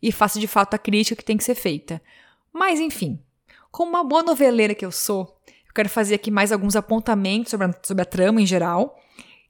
e 0.01 0.11
faça 0.11 0.39
de 0.39 0.47
fato 0.47 0.73
a 0.73 0.79
crítica 0.79 1.15
que 1.15 1.23
tem 1.23 1.37
que 1.37 1.43
ser 1.43 1.53
feita. 1.53 2.01
Mas, 2.51 2.79
enfim, 2.79 3.19
como 3.71 3.91
uma 3.91 4.03
boa 4.03 4.23
noveleira 4.23 4.73
que 4.73 4.83
eu 4.83 4.91
sou, 4.91 5.37
eu 5.47 5.73
quero 5.75 5.89
fazer 5.89 6.15
aqui 6.15 6.31
mais 6.31 6.51
alguns 6.51 6.75
apontamentos 6.75 7.51
sobre 7.51 7.67
a, 7.67 7.75
sobre 7.83 8.01
a 8.01 8.05
trama 8.05 8.41
em 8.41 8.47
geral. 8.47 8.97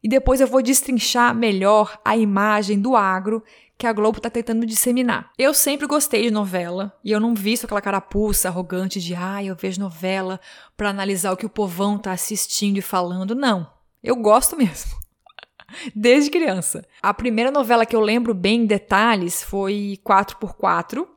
E 0.04 0.10
depois 0.10 0.42
eu 0.42 0.48
vou 0.48 0.62
destrinchar 0.62 1.34
melhor 1.34 1.98
a 2.04 2.18
imagem 2.18 2.78
do 2.78 2.96
agro 2.96 3.42
que 3.78 3.88
a 3.88 3.94
Globo 3.94 4.18
está 4.18 4.30
tentando 4.30 4.66
disseminar. 4.66 5.32
Eu 5.38 5.54
sempre 5.54 5.88
gostei 5.88 6.24
de 6.24 6.32
novela 6.32 6.94
e 7.04 7.12
eu 7.12 7.20
não 7.20 7.34
visto 7.34 7.64
aquela 7.64 7.82
carapuça 7.82 8.48
arrogante 8.48 9.00
de 9.00 9.16
ah, 9.16 9.44
eu 9.44 9.56
vejo 9.56 9.80
novela 9.80 10.40
para 10.76 10.90
analisar 10.90 11.32
o 11.32 11.38
que 11.38 11.46
o 11.46 11.50
povão 11.50 11.98
tá 11.98 12.12
assistindo 12.12 12.78
e 12.78 12.82
falando. 12.82 13.34
Não, 13.34 13.70
eu 14.04 14.16
gosto 14.16 14.58
mesmo. 14.58 14.92
Desde 15.96 16.30
criança. 16.30 16.86
A 17.02 17.14
primeira 17.14 17.50
novela 17.50 17.86
que 17.86 17.96
eu 17.96 18.02
lembro 18.02 18.34
bem 18.34 18.62
em 18.62 18.66
detalhes 18.66 19.42
foi 19.42 20.00
4x4. 20.06 21.08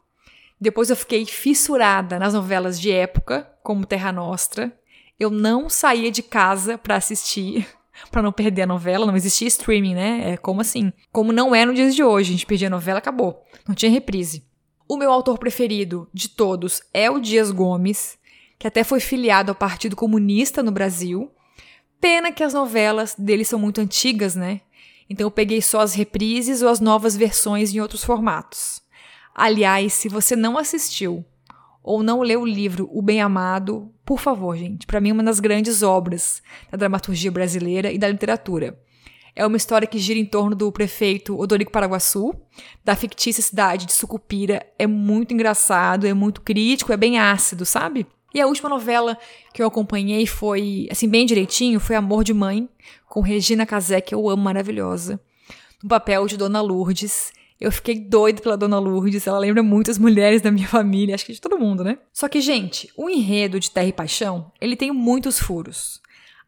Depois 0.61 0.91
eu 0.91 0.97
fiquei 0.97 1.27
fissurada 1.27 2.19
nas 2.19 2.33
novelas 2.33 2.81
de 2.81 2.91
época, 2.91 3.51
como 3.63 3.85
Terra 3.85 4.13
Nostra. 4.13 4.73
Eu 5.19 5.31
não 5.31 5.69
saía 5.69 6.11
de 6.11 6.23
casa 6.23 6.79
para 6.79 6.97
assistir 6.97 7.67
para 8.11 8.23
não 8.23 8.33
perder 8.33 8.63
a 8.63 8.67
novela, 8.67 9.07
não 9.07 9.17
existia 9.17 9.49
streaming, 9.49 9.95
né? 9.95 10.33
É 10.33 10.37
como 10.37 10.61
assim? 10.61 10.93
Como 11.13 11.33
não 11.33 11.55
é 11.55 11.65
no 11.65 11.75
dias 11.75 11.95
de 11.95 12.03
hoje, 12.03 12.31
a 12.31 12.33
gente 12.33 12.47
perdia 12.47 12.69
a 12.69 12.71
novela, 12.71 12.99
acabou. 12.99 13.43
Não 13.67 13.75
tinha 13.75 13.91
reprise. 13.91 14.45
O 14.89 14.97
meu 14.97 15.11
autor 15.11 15.39
preferido 15.39 16.09
de 16.15 16.29
todos 16.29 16.81
é 16.95 17.11
o 17.11 17.19
Dias 17.19 17.51
Gomes, 17.51 18.17
que 18.59 18.67
até 18.67 18.85
foi 18.85 19.01
filiado 19.01 19.51
ao 19.51 19.55
Partido 19.55 19.97
Comunista 19.97 20.63
no 20.63 20.71
Brasil. 20.71 21.31
Pena 22.01 22.31
que 22.31 22.45
as 22.45 22.55
novelas 22.55 23.15
dele 23.19 23.45
são 23.45 23.59
muito 23.59 23.81
antigas, 23.81 24.37
né? 24.37 24.61
Então 25.11 25.27
eu 25.27 25.31
peguei 25.31 25.61
só 25.61 25.81
as 25.81 25.95
reprises 25.95 26.63
ou 26.63 26.69
as 26.69 26.81
novas 26.81 27.17
versões 27.17 27.75
em 27.75 27.81
outros 27.81 28.05
formatos. 28.05 28.81
Aliás, 29.35 29.93
se 29.93 30.09
você 30.09 30.35
não 30.37 30.57
assistiu 30.57 31.25
ou 31.87 32.03
não 32.03 32.21
leu 32.21 32.43
o 32.43 32.47
livro 32.47 32.91
O 32.93 33.01
Bem 33.01 33.23
Amado, 33.23 33.93
por 34.05 34.19
favor, 34.19 34.57
gente, 34.57 34.89
para 34.89 35.01
mim 35.01 35.11
é 35.11 35.13
uma 35.13 35.23
das 35.23 35.39
grandes 35.39 35.85
obras 35.85 36.43
da 36.69 36.77
dramaturgia 36.77 37.31
brasileira 37.31 37.93
e 37.93 37.97
da 37.97 38.09
literatura. 38.09 38.77
É 39.37 39.47
uma 39.47 39.57
história 39.57 39.87
que 39.87 39.99
gira 39.99 40.19
em 40.19 40.25
torno 40.25 40.57
do 40.57 40.73
prefeito 40.73 41.39
Odorico 41.39 41.71
Paraguaçu, 41.71 42.35
da 42.85 42.97
fictícia 42.97 43.43
cidade 43.43 43.87
de 43.87 43.93
Sucupira. 43.93 44.67
É 44.77 44.87
muito 44.87 45.33
engraçado, 45.33 46.09
é 46.09 46.13
muito 46.13 46.41
crítico, 46.41 46.93
é 46.93 46.97
bem 46.97 47.21
ácido, 47.21 47.65
sabe? 47.65 48.05
E 48.35 48.41
a 48.41 48.49
última 48.49 48.69
novela 48.69 49.17
que 49.55 49.63
eu 49.63 49.67
acompanhei 49.69 50.27
foi, 50.27 50.89
assim, 50.91 51.09
bem 51.09 51.25
direitinho, 51.25 51.79
foi 51.79 51.95
Amor 51.95 52.25
de 52.25 52.35
Mãe, 52.35 52.69
com 53.09 53.21
Regina 53.21 53.65
Casé, 53.65 54.01
que 54.01 54.15
eu 54.15 54.29
amo, 54.29 54.43
maravilhosa. 54.43 55.21
no 55.83 55.89
papel 55.89 56.27
de 56.27 56.37
Dona 56.37 56.61
Lourdes. 56.61 57.33
Eu 57.59 57.73
fiquei 57.73 57.99
doido 57.99 58.43
pela 58.43 58.57
Dona 58.57 58.79
Lourdes, 58.79 59.27
ela 59.27 59.39
lembra 59.39 59.63
muitas 59.63 59.99
mulheres 59.99 60.43
da 60.43 60.51
minha 60.51 60.69
família, 60.69 61.15
acho 61.15 61.25
que 61.25 61.33
de 61.33 61.41
todo 61.41 61.59
mundo, 61.59 61.83
né? 61.83 61.99
Só 62.13 62.29
que, 62.29 62.41
gente, 62.41 62.91
o 62.97 63.09
enredo 63.09 63.59
de 63.59 63.71
Terra 63.71 63.87
e 63.87 63.93
Paixão, 63.93 64.53
ele 64.61 64.77
tem 64.77 64.93
muitos 64.93 65.39
furos. 65.39 66.01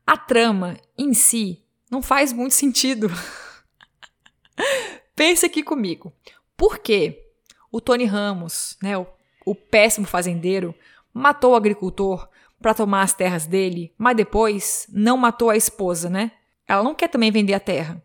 A 0.06 0.16
trama, 0.16 0.76
em 0.96 1.14
si, 1.14 1.62
não 1.90 2.02
faz 2.02 2.32
muito 2.32 2.52
sentido. 2.52 3.08
Pense 5.16 5.46
aqui 5.46 5.62
comigo. 5.62 6.12
Por 6.56 6.78
que 6.78 7.24
o 7.72 7.80
Tony 7.80 8.04
Ramos, 8.04 8.76
né, 8.82 8.96
o, 8.98 9.06
o 9.46 9.54
péssimo 9.54 10.06
fazendeiro, 10.06 10.74
matou 11.12 11.52
o 11.52 11.56
agricultor 11.56 12.28
para 12.60 12.74
tomar 12.74 13.02
as 13.02 13.14
terras 13.14 13.46
dele, 13.46 13.94
mas 13.96 14.16
depois 14.16 14.86
não 14.92 15.16
matou 15.16 15.48
a 15.48 15.56
esposa, 15.56 16.10
né? 16.10 16.32
Ela 16.66 16.82
não 16.82 16.94
quer 16.94 17.08
também 17.08 17.30
vender 17.30 17.54
a 17.54 17.60
terra. 17.60 18.02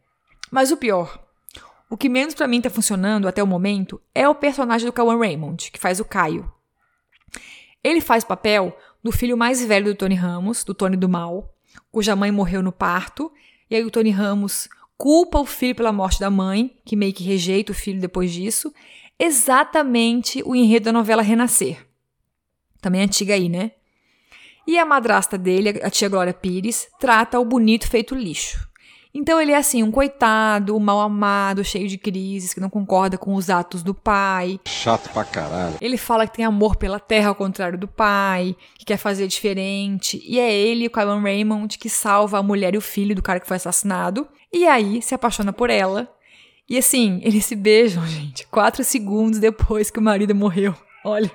Mas 0.51 0.71
o 0.71 0.77
pior, 0.77 1.22
o 1.93 1.97
que 1.97 2.09
menos 2.09 2.33
para 2.33 2.47
mim 2.47 2.59
tá 2.59 2.71
funcionando 2.71 3.27
até 3.27 3.43
o 3.43 3.45
momento 3.45 4.01
é 4.15 4.27
o 4.27 4.33
personagem 4.33 4.87
do 4.87 4.91
Kawan 4.91 5.19
Raymond, 5.19 5.69
que 5.69 5.79
faz 5.79 5.99
o 5.99 6.05
Caio. 6.05 6.51
Ele 7.83 8.01
faz 8.01 8.23
papel 8.23 8.75
do 9.03 9.11
filho 9.11 9.37
mais 9.37 9.63
velho 9.63 9.93
do 9.93 9.95
Tony 9.95 10.15
Ramos, 10.15 10.63
do 10.63 10.73
Tony 10.73 10.97
do 10.97 11.07
Mal, 11.07 11.53
cuja 11.91 12.15
mãe 12.15 12.31
morreu 12.31 12.63
no 12.63 12.71
parto, 12.71 13.31
e 13.69 13.75
aí 13.75 13.85
o 13.85 13.91
Tony 13.91 14.09
Ramos 14.09 14.67
culpa 14.97 15.39
o 15.39 15.45
filho 15.45 15.75
pela 15.75 15.93
morte 15.93 16.19
da 16.19 16.31
mãe, 16.31 16.75
que 16.83 16.95
meio 16.95 17.13
que 17.13 17.23
rejeita 17.23 17.71
o 17.71 17.75
filho 17.75 18.01
depois 18.01 18.31
disso, 18.31 18.73
exatamente 19.19 20.41
o 20.47 20.55
enredo 20.55 20.85
da 20.85 20.91
novela 20.91 21.21
Renascer. 21.21 21.85
Também 22.81 23.01
antiga 23.01 23.35
aí, 23.35 23.47
né? 23.47 23.71
E 24.65 24.79
a 24.79 24.85
madrasta 24.85 25.37
dele, 25.37 25.79
a 25.83 25.91
tia 25.91 26.09
Glória 26.09 26.33
Pires, 26.33 26.87
trata 26.99 27.39
o 27.39 27.45
bonito 27.45 27.87
feito 27.87 28.15
lixo. 28.15 28.67
Então 29.13 29.39
ele 29.39 29.51
é 29.51 29.57
assim, 29.57 29.83
um 29.83 29.91
coitado, 29.91 30.79
mal 30.79 30.99
amado, 30.99 31.63
cheio 31.63 31.87
de 31.87 31.99
crises, 31.99 32.53
que 32.53 32.59
não 32.59 32.69
concorda 32.69 33.17
com 33.17 33.35
os 33.35 33.49
atos 33.49 33.83
do 33.83 33.93
pai. 33.93 34.59
Chato 34.65 35.09
pra 35.11 35.23
caralho. 35.23 35.75
Ele 35.79 35.97
fala 35.97 36.25
que 36.25 36.35
tem 36.35 36.45
amor 36.45 36.75
pela 36.75 36.99
terra 36.99 37.29
ao 37.29 37.35
contrário 37.35 37.77
do 37.77 37.87
pai, 37.87 38.55
que 38.77 38.85
quer 38.85 38.97
fazer 38.97 39.27
diferente. 39.27 40.19
E 40.25 40.39
é 40.39 40.51
ele, 40.51 40.87
o 40.87 40.89
Kylan 40.89 41.21
Raymond, 41.21 41.77
que 41.77 41.89
salva 41.89 42.39
a 42.39 42.43
mulher 42.43 42.73
e 42.73 42.77
o 42.77 42.81
filho 42.81 43.15
do 43.15 43.21
cara 43.21 43.39
que 43.39 43.47
foi 43.47 43.57
assassinado. 43.57 44.27
E 44.51 44.65
aí 44.65 45.01
se 45.01 45.13
apaixona 45.13 45.53
por 45.53 45.69
ela. 45.69 46.11
E 46.67 46.77
assim, 46.77 47.19
eles 47.23 47.45
se 47.45 47.55
beijam, 47.55 48.05
gente, 48.07 48.47
quatro 48.47 48.83
segundos 48.83 49.37
depois 49.37 49.91
que 49.91 49.99
o 49.99 50.03
marido 50.03 50.33
morreu. 50.33 50.73
Olha 51.05 51.29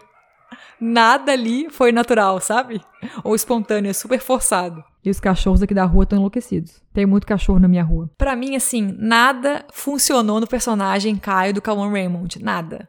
nada 0.80 1.32
ali 1.32 1.68
foi 1.70 1.92
natural, 1.92 2.40
sabe? 2.40 2.80
Ou 3.24 3.34
espontâneo, 3.34 3.90
é 3.90 3.92
super 3.92 4.20
forçado. 4.20 4.82
E 5.04 5.10
os 5.10 5.20
cachorros 5.20 5.62
aqui 5.62 5.74
da 5.74 5.84
rua 5.84 6.04
estão 6.04 6.18
enlouquecidos. 6.18 6.82
Tem 6.92 7.06
muito 7.06 7.26
cachorro 7.26 7.58
na 7.58 7.68
minha 7.68 7.82
rua. 7.82 8.10
Para 8.18 8.36
mim, 8.36 8.56
assim, 8.56 8.94
nada 8.98 9.64
funcionou 9.72 10.40
no 10.40 10.46
personagem 10.46 11.16
Caio 11.16 11.54
do 11.54 11.62
Calvin 11.62 11.90
Raymond. 11.90 12.42
Nada. 12.42 12.88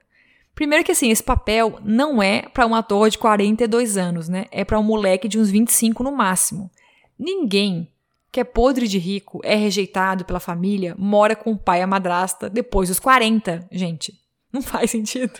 Primeiro 0.55 0.83
que 0.83 0.91
assim, 0.91 1.09
esse 1.09 1.23
papel 1.23 1.79
não 1.83 2.21
é 2.21 2.41
para 2.41 2.67
um 2.67 2.75
ator 2.75 3.09
de 3.09 3.17
42 3.17 3.97
anos, 3.97 4.27
né? 4.27 4.45
É 4.51 4.65
para 4.65 4.79
um 4.79 4.83
moleque 4.83 5.27
de 5.27 5.39
uns 5.39 5.49
25 5.49 6.03
no 6.03 6.11
máximo. 6.11 6.69
Ninguém 7.17 7.89
que 8.31 8.39
é 8.39 8.43
podre 8.43 8.87
de 8.87 8.97
rico, 8.97 9.41
é 9.43 9.55
rejeitado 9.55 10.23
pela 10.23 10.39
família, 10.39 10.95
mora 10.97 11.35
com 11.35 11.51
o 11.51 11.57
pai 11.57 11.79
e 11.79 11.81
a 11.81 11.87
madrasta 11.87 12.49
depois 12.49 12.89
dos 12.89 12.99
40, 12.99 13.67
gente. 13.71 14.13
Não 14.51 14.61
faz 14.61 14.91
sentido. 14.91 15.39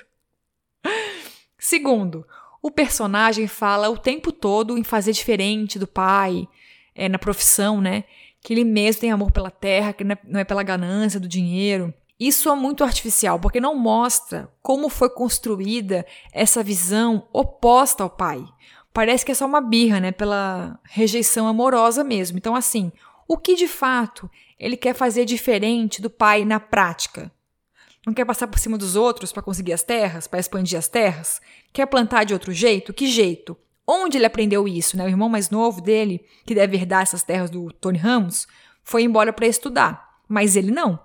Segundo, 1.59 2.25
o 2.61 2.71
personagem 2.71 3.47
fala 3.47 3.89
o 3.89 3.97
tempo 3.97 4.31
todo 4.31 4.77
em 4.77 4.83
fazer 4.83 5.11
diferente 5.11 5.77
do 5.77 5.85
pai, 5.85 6.47
é, 6.95 7.09
na 7.09 7.19
profissão, 7.19 7.81
né? 7.81 8.05
Que 8.41 8.53
ele 8.53 8.63
mesmo 8.63 9.01
tem 9.01 9.11
amor 9.11 9.31
pela 9.31 9.51
terra, 9.51 9.91
que 9.91 10.03
não 10.03 10.13
é, 10.13 10.17
não 10.23 10.39
é 10.39 10.43
pela 10.45 10.63
ganância 10.63 11.19
do 11.19 11.27
dinheiro. 11.27 11.93
Isso 12.19 12.49
é 12.49 12.55
muito 12.55 12.83
artificial, 12.83 13.39
porque 13.39 13.61
não 13.61 13.75
mostra 13.75 14.51
como 14.61 14.89
foi 14.89 15.09
construída 15.09 16.05
essa 16.33 16.63
visão 16.63 17.27
oposta 17.31 18.03
ao 18.03 18.09
pai. 18.09 18.43
Parece 18.93 19.25
que 19.25 19.31
é 19.31 19.35
só 19.35 19.45
uma 19.45 19.61
birra, 19.61 19.99
né? 19.99 20.11
Pela 20.11 20.79
rejeição 20.83 21.47
amorosa 21.47 22.03
mesmo. 22.03 22.37
Então, 22.37 22.55
assim, 22.55 22.91
o 23.27 23.37
que 23.37 23.55
de 23.55 23.67
fato 23.67 24.29
ele 24.57 24.75
quer 24.75 24.93
fazer 24.93 25.23
diferente 25.23 26.01
do 26.01 26.09
pai 26.09 26.43
na 26.43 26.59
prática? 26.59 27.31
Não 28.05 28.13
quer 28.13 28.25
passar 28.25 28.47
por 28.47 28.59
cima 28.59 28.77
dos 28.77 28.95
outros 28.95 29.31
para 29.31 29.43
conseguir 29.43 29.73
as 29.73 29.83
terras, 29.83 30.25
para 30.25 30.39
expandir 30.39 30.77
as 30.77 30.87
terras? 30.87 31.41
Quer 31.73 31.85
plantar 31.85 32.23
de 32.23 32.33
outro 32.33 32.51
jeito? 32.51 32.93
Que 32.93 33.07
jeito? 33.07 33.57
Onde 33.85 34.17
ele 34.17 34.25
aprendeu 34.25 34.67
isso? 34.67 34.95
Né? 34.95 35.05
O 35.05 35.09
irmão 35.09 35.27
mais 35.27 35.49
novo 35.49 35.81
dele, 35.81 36.23
que 36.45 36.55
deve 36.55 36.77
herdar 36.77 37.01
essas 37.01 37.23
terras 37.23 37.49
do 37.49 37.71
Tony 37.73 37.97
Ramos, 37.97 38.47
foi 38.83 39.03
embora 39.03 39.33
para 39.33 39.47
estudar, 39.47 40.19
mas 40.27 40.55
ele 40.55 40.71
não. 40.71 40.99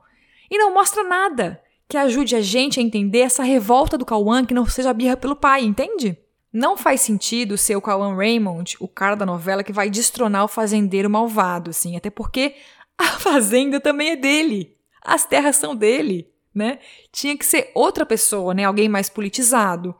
E 0.51 0.57
não 0.57 0.73
mostra 0.73 1.03
nada 1.03 1.61
que 1.89 1.97
ajude 1.97 2.37
a 2.37 2.41
gente 2.41 2.79
a 2.79 2.83
entender 2.83 3.21
essa 3.21 3.43
revolta 3.43 3.99
do 3.99 4.07
Cauã 4.07 4.45
que 4.45 4.55
não 4.55 4.67
seja 4.67 4.93
birra 4.93 5.17
pelo 5.17 5.37
pai, 5.37 5.65
entende? 5.65 6.17
Não 6.53 6.77
faz 6.77 7.01
sentido 7.01 7.59
ser 7.59 7.75
o 7.77 7.83
Cauã 7.83 8.15
Raymond, 8.15 8.77
o 8.79 8.87
cara 8.87 9.17
da 9.17 9.27
novela 9.27 9.65
que 9.65 9.73
vai 9.73 9.91
destronar 9.91 10.45
o 10.45 10.49
fazendeiro 10.49 11.11
malvado, 11.11 11.71
assim, 11.71 11.97
até 11.97 12.11
porque 12.11 12.55
a 12.97 13.05
fazenda 13.19 13.81
também 13.81 14.11
é 14.11 14.17
dele. 14.17 14.77
As 15.03 15.27
terras 15.27 15.57
são 15.57 15.75
dele 15.75 16.34
né? 16.55 16.79
Tinha 17.11 17.37
que 17.37 17.45
ser 17.45 17.71
outra 17.75 18.07
pessoa, 18.07 18.55
né? 18.55 18.65
Alguém 18.65 18.89
mais 18.89 19.09
politizado, 19.09 19.95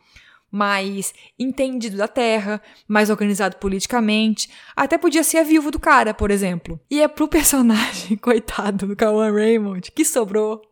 mais 0.55 1.13
entendido 1.37 1.97
da 1.97 2.07
terra, 2.07 2.63
mais 2.87 3.11
organizado 3.11 3.57
politicamente. 3.57 4.49
Até 4.77 4.97
podia 4.97 5.25
ser 5.25 5.39
a 5.39 5.43
viúva 5.43 5.71
do 5.71 5.81
cara, 5.81 6.15
por 6.15 6.31
exemplo. 6.31 6.79
E 6.89 7.03
é 7.03 7.09
pro 7.09 7.27
personagem, 7.29 8.17
coitado 8.17 8.87
do 8.87 8.95
Kawan 8.95 9.33
Raymond, 9.33 9.91
que 9.91 10.05
sobrou 10.05 10.63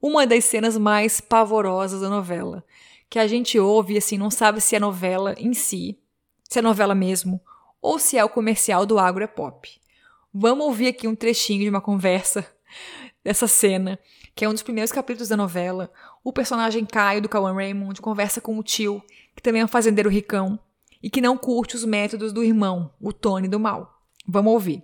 uma 0.00 0.26
das 0.26 0.44
cenas 0.44 0.76
mais 0.76 1.22
pavorosas 1.22 2.02
da 2.02 2.10
novela. 2.10 2.62
Que 3.08 3.18
a 3.18 3.26
gente 3.26 3.58
ouve 3.58 3.94
e 3.94 3.98
assim, 3.98 4.18
não 4.18 4.30
sabe 4.30 4.60
se 4.60 4.76
é 4.76 4.80
novela 4.80 5.34
em 5.38 5.54
si, 5.54 5.98
se 6.42 6.58
é 6.58 6.62
novela 6.62 6.94
mesmo, 6.94 7.40
ou 7.80 7.98
se 7.98 8.18
é 8.18 8.24
o 8.24 8.28
comercial 8.28 8.84
do 8.84 8.98
Agro 8.98 9.24
é 9.24 9.26
Pop. 9.26 9.70
Vamos 10.32 10.66
ouvir 10.66 10.88
aqui 10.88 11.08
um 11.08 11.14
trechinho 11.14 11.62
de 11.62 11.70
uma 11.70 11.80
conversa 11.80 12.46
dessa 13.24 13.46
cena 13.46 13.98
que 14.34 14.44
é 14.44 14.48
um 14.48 14.52
dos 14.52 14.62
primeiros 14.62 14.90
capítulos 14.90 15.28
da 15.28 15.36
novela, 15.36 15.90
o 16.22 16.32
personagem 16.32 16.84
Caio 16.84 17.22
do 17.22 17.28
Cauan 17.28 17.54
Raymond 17.54 18.00
conversa 18.00 18.40
com 18.40 18.58
o 18.58 18.62
tio, 18.62 19.00
que 19.34 19.42
também 19.42 19.62
é 19.62 19.64
um 19.64 19.68
fazendeiro 19.68 20.10
ricão, 20.10 20.58
e 21.02 21.08
que 21.08 21.20
não 21.20 21.36
curte 21.36 21.76
os 21.76 21.84
métodos 21.84 22.32
do 22.32 22.42
irmão, 22.42 22.90
o 23.00 23.12
Tony 23.12 23.46
do 23.46 23.60
mal. 23.60 24.00
Vamos 24.26 24.52
ouvir. 24.52 24.82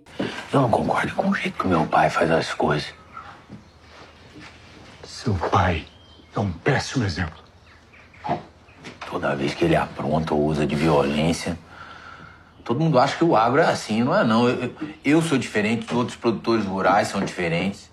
Eu 0.53 0.61
não 0.61 0.69
concordo 0.69 1.13
com 1.15 1.29
o 1.29 1.35
jeito 1.35 1.57
que 1.57 1.67
meu 1.67 1.85
pai 1.85 2.09
faz 2.09 2.31
as 2.31 2.53
coisas. 2.53 2.93
Seu 5.03 5.33
pai 5.33 5.85
é 6.33 6.39
um 6.39 6.51
péssimo 6.51 7.03
exemplo. 7.03 7.41
Toda 9.09 9.35
vez 9.35 9.53
que 9.53 9.65
ele 9.65 9.75
apronta 9.75 10.33
ou 10.33 10.45
usa 10.45 10.65
de 10.65 10.75
violência, 10.75 11.59
todo 12.63 12.79
mundo 12.79 12.97
acha 12.97 13.17
que 13.17 13.23
o 13.25 13.35
agro 13.35 13.59
é 13.59 13.65
assim, 13.65 14.01
não 14.01 14.15
é 14.15 14.23
não. 14.23 14.47
Eu, 14.47 14.73
eu 15.03 15.21
sou 15.21 15.37
diferente, 15.37 15.93
outros 15.93 16.15
produtores 16.15 16.65
rurais 16.65 17.09
são 17.09 17.19
diferentes. 17.19 17.90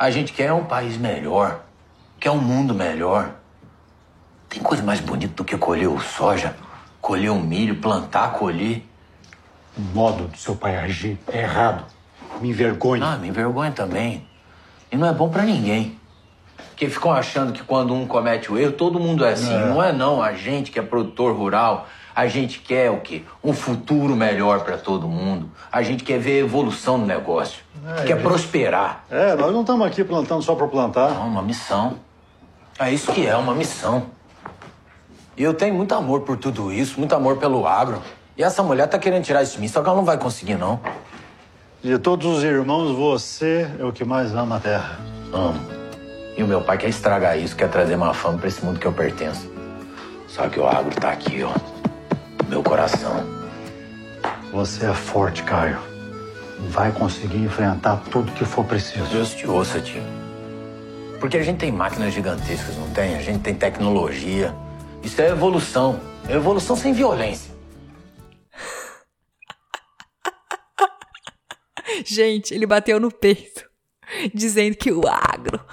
A 0.00 0.10
gente 0.10 0.32
quer 0.32 0.50
um 0.50 0.64
país 0.64 0.96
melhor, 0.96 1.60
quer 2.18 2.30
um 2.30 2.38
mundo 2.38 2.74
melhor. 2.74 3.32
Tem 4.48 4.62
coisa 4.62 4.82
mais 4.82 4.98
bonita 4.98 5.34
do 5.34 5.44
que 5.44 5.58
colher 5.58 5.88
o 5.88 6.00
soja, 6.00 6.56
colher 7.02 7.28
o 7.28 7.38
milho, 7.38 7.76
plantar, 7.76 8.32
colher. 8.32 8.82
O 9.76 9.80
modo 9.94 10.26
do 10.26 10.38
seu 10.38 10.56
pai 10.56 10.78
agir 10.78 11.18
é 11.30 11.42
errado. 11.42 11.84
Me 12.40 12.48
envergonha. 12.48 13.04
Ah, 13.04 13.18
me 13.18 13.28
envergonha 13.28 13.72
também. 13.72 14.26
E 14.90 14.96
não 14.96 15.06
é 15.06 15.12
bom 15.12 15.28
para 15.28 15.42
ninguém. 15.42 16.00
Porque 16.70 16.88
ficam 16.88 17.12
achando 17.12 17.52
que 17.52 17.62
quando 17.62 17.92
um 17.92 18.06
comete 18.06 18.50
o 18.50 18.56
erro, 18.56 18.72
todo 18.72 18.98
mundo 18.98 19.22
é 19.22 19.34
assim. 19.34 19.52
É. 19.52 19.66
Não 19.66 19.82
é 19.82 19.92
não. 19.92 20.22
A 20.22 20.32
gente 20.32 20.70
que 20.70 20.78
é 20.78 20.82
produtor 20.82 21.36
rural, 21.36 21.86
a 22.20 22.26
gente 22.26 22.60
quer 22.60 22.90
o 22.90 23.00
quê? 23.00 23.22
Um 23.42 23.54
futuro 23.54 24.14
melhor 24.14 24.60
para 24.60 24.76
todo 24.76 25.08
mundo. 25.08 25.50
A 25.72 25.80
gente 25.80 26.04
quer 26.04 26.18
ver 26.18 26.40
evolução 26.40 26.98
no 26.98 27.06
negócio. 27.06 27.62
É, 27.82 28.02
quer 28.02 28.08
gente... 28.08 28.22
prosperar. 28.22 29.06
É, 29.10 29.34
nós 29.34 29.50
não 29.54 29.62
estamos 29.62 29.86
aqui 29.86 30.04
plantando 30.04 30.42
só 30.42 30.54
para 30.54 30.68
plantar. 30.68 31.12
Não, 31.12 31.26
uma 31.26 31.40
missão. 31.40 31.96
É 32.78 32.92
isso 32.92 33.10
que 33.10 33.26
é, 33.26 33.34
uma 33.34 33.54
missão. 33.54 34.08
E 35.34 35.42
eu 35.42 35.54
tenho 35.54 35.72
muito 35.74 35.94
amor 35.94 36.20
por 36.20 36.36
tudo 36.36 36.70
isso, 36.70 36.98
muito 36.98 37.14
amor 37.14 37.38
pelo 37.38 37.66
agro. 37.66 38.02
E 38.36 38.42
essa 38.42 38.62
mulher 38.62 38.86
tá 38.86 38.98
querendo 38.98 39.24
tirar 39.24 39.42
isso 39.42 39.54
de 39.54 39.60
mim, 39.62 39.68
só 39.68 39.80
que 39.80 39.88
ela 39.88 39.96
não 39.96 40.04
vai 40.04 40.18
conseguir, 40.18 40.56
não. 40.56 40.78
De 41.82 41.98
todos 41.98 42.26
os 42.26 42.44
irmãos, 42.44 42.94
você 42.94 43.66
é 43.78 43.84
o 43.84 43.92
que 43.92 44.04
mais 44.04 44.34
ama 44.34 44.56
a 44.56 44.60
terra. 44.60 45.00
Amo. 45.32 45.58
E 46.36 46.42
o 46.42 46.46
meu 46.46 46.60
pai 46.60 46.76
quer 46.76 46.90
estragar 46.90 47.38
isso, 47.38 47.56
quer 47.56 47.70
trazer 47.70 47.96
má 47.96 48.12
fama 48.12 48.36
pra 48.36 48.48
esse 48.48 48.62
mundo 48.62 48.78
que 48.78 48.86
eu 48.86 48.92
pertenço. 48.92 49.50
Só 50.28 50.50
que 50.50 50.60
o 50.60 50.66
agro 50.66 50.94
tá 50.94 51.10
aqui, 51.10 51.42
ó 51.42 51.80
meu 52.50 52.62
coração. 52.64 53.24
Você 54.52 54.84
é 54.84 54.92
forte, 54.92 55.44
Caio. 55.44 55.78
Vai 56.68 56.90
conseguir 56.90 57.38
enfrentar 57.38 58.02
tudo 58.10 58.32
que 58.32 58.44
for 58.44 58.64
preciso. 58.64 59.04
Deus 59.06 59.32
te 59.32 59.46
ouça, 59.46 59.80
tio. 59.80 60.02
Porque 61.20 61.36
a 61.36 61.44
gente 61.44 61.58
tem 61.58 61.70
máquinas 61.70 62.12
gigantescas, 62.12 62.76
não 62.76 62.90
tem? 62.90 63.14
A 63.14 63.22
gente 63.22 63.40
tem 63.40 63.54
tecnologia. 63.54 64.52
Isso 65.02 65.22
é 65.22 65.28
evolução. 65.28 66.00
É 66.28 66.34
evolução 66.34 66.74
sem 66.74 66.92
violência. 66.92 67.54
gente, 72.04 72.52
ele 72.52 72.66
bateu 72.66 72.98
no 72.98 73.12
peito. 73.12 73.70
dizendo 74.34 74.76
que 74.76 74.90
o 74.90 75.06
agro, 75.06 75.64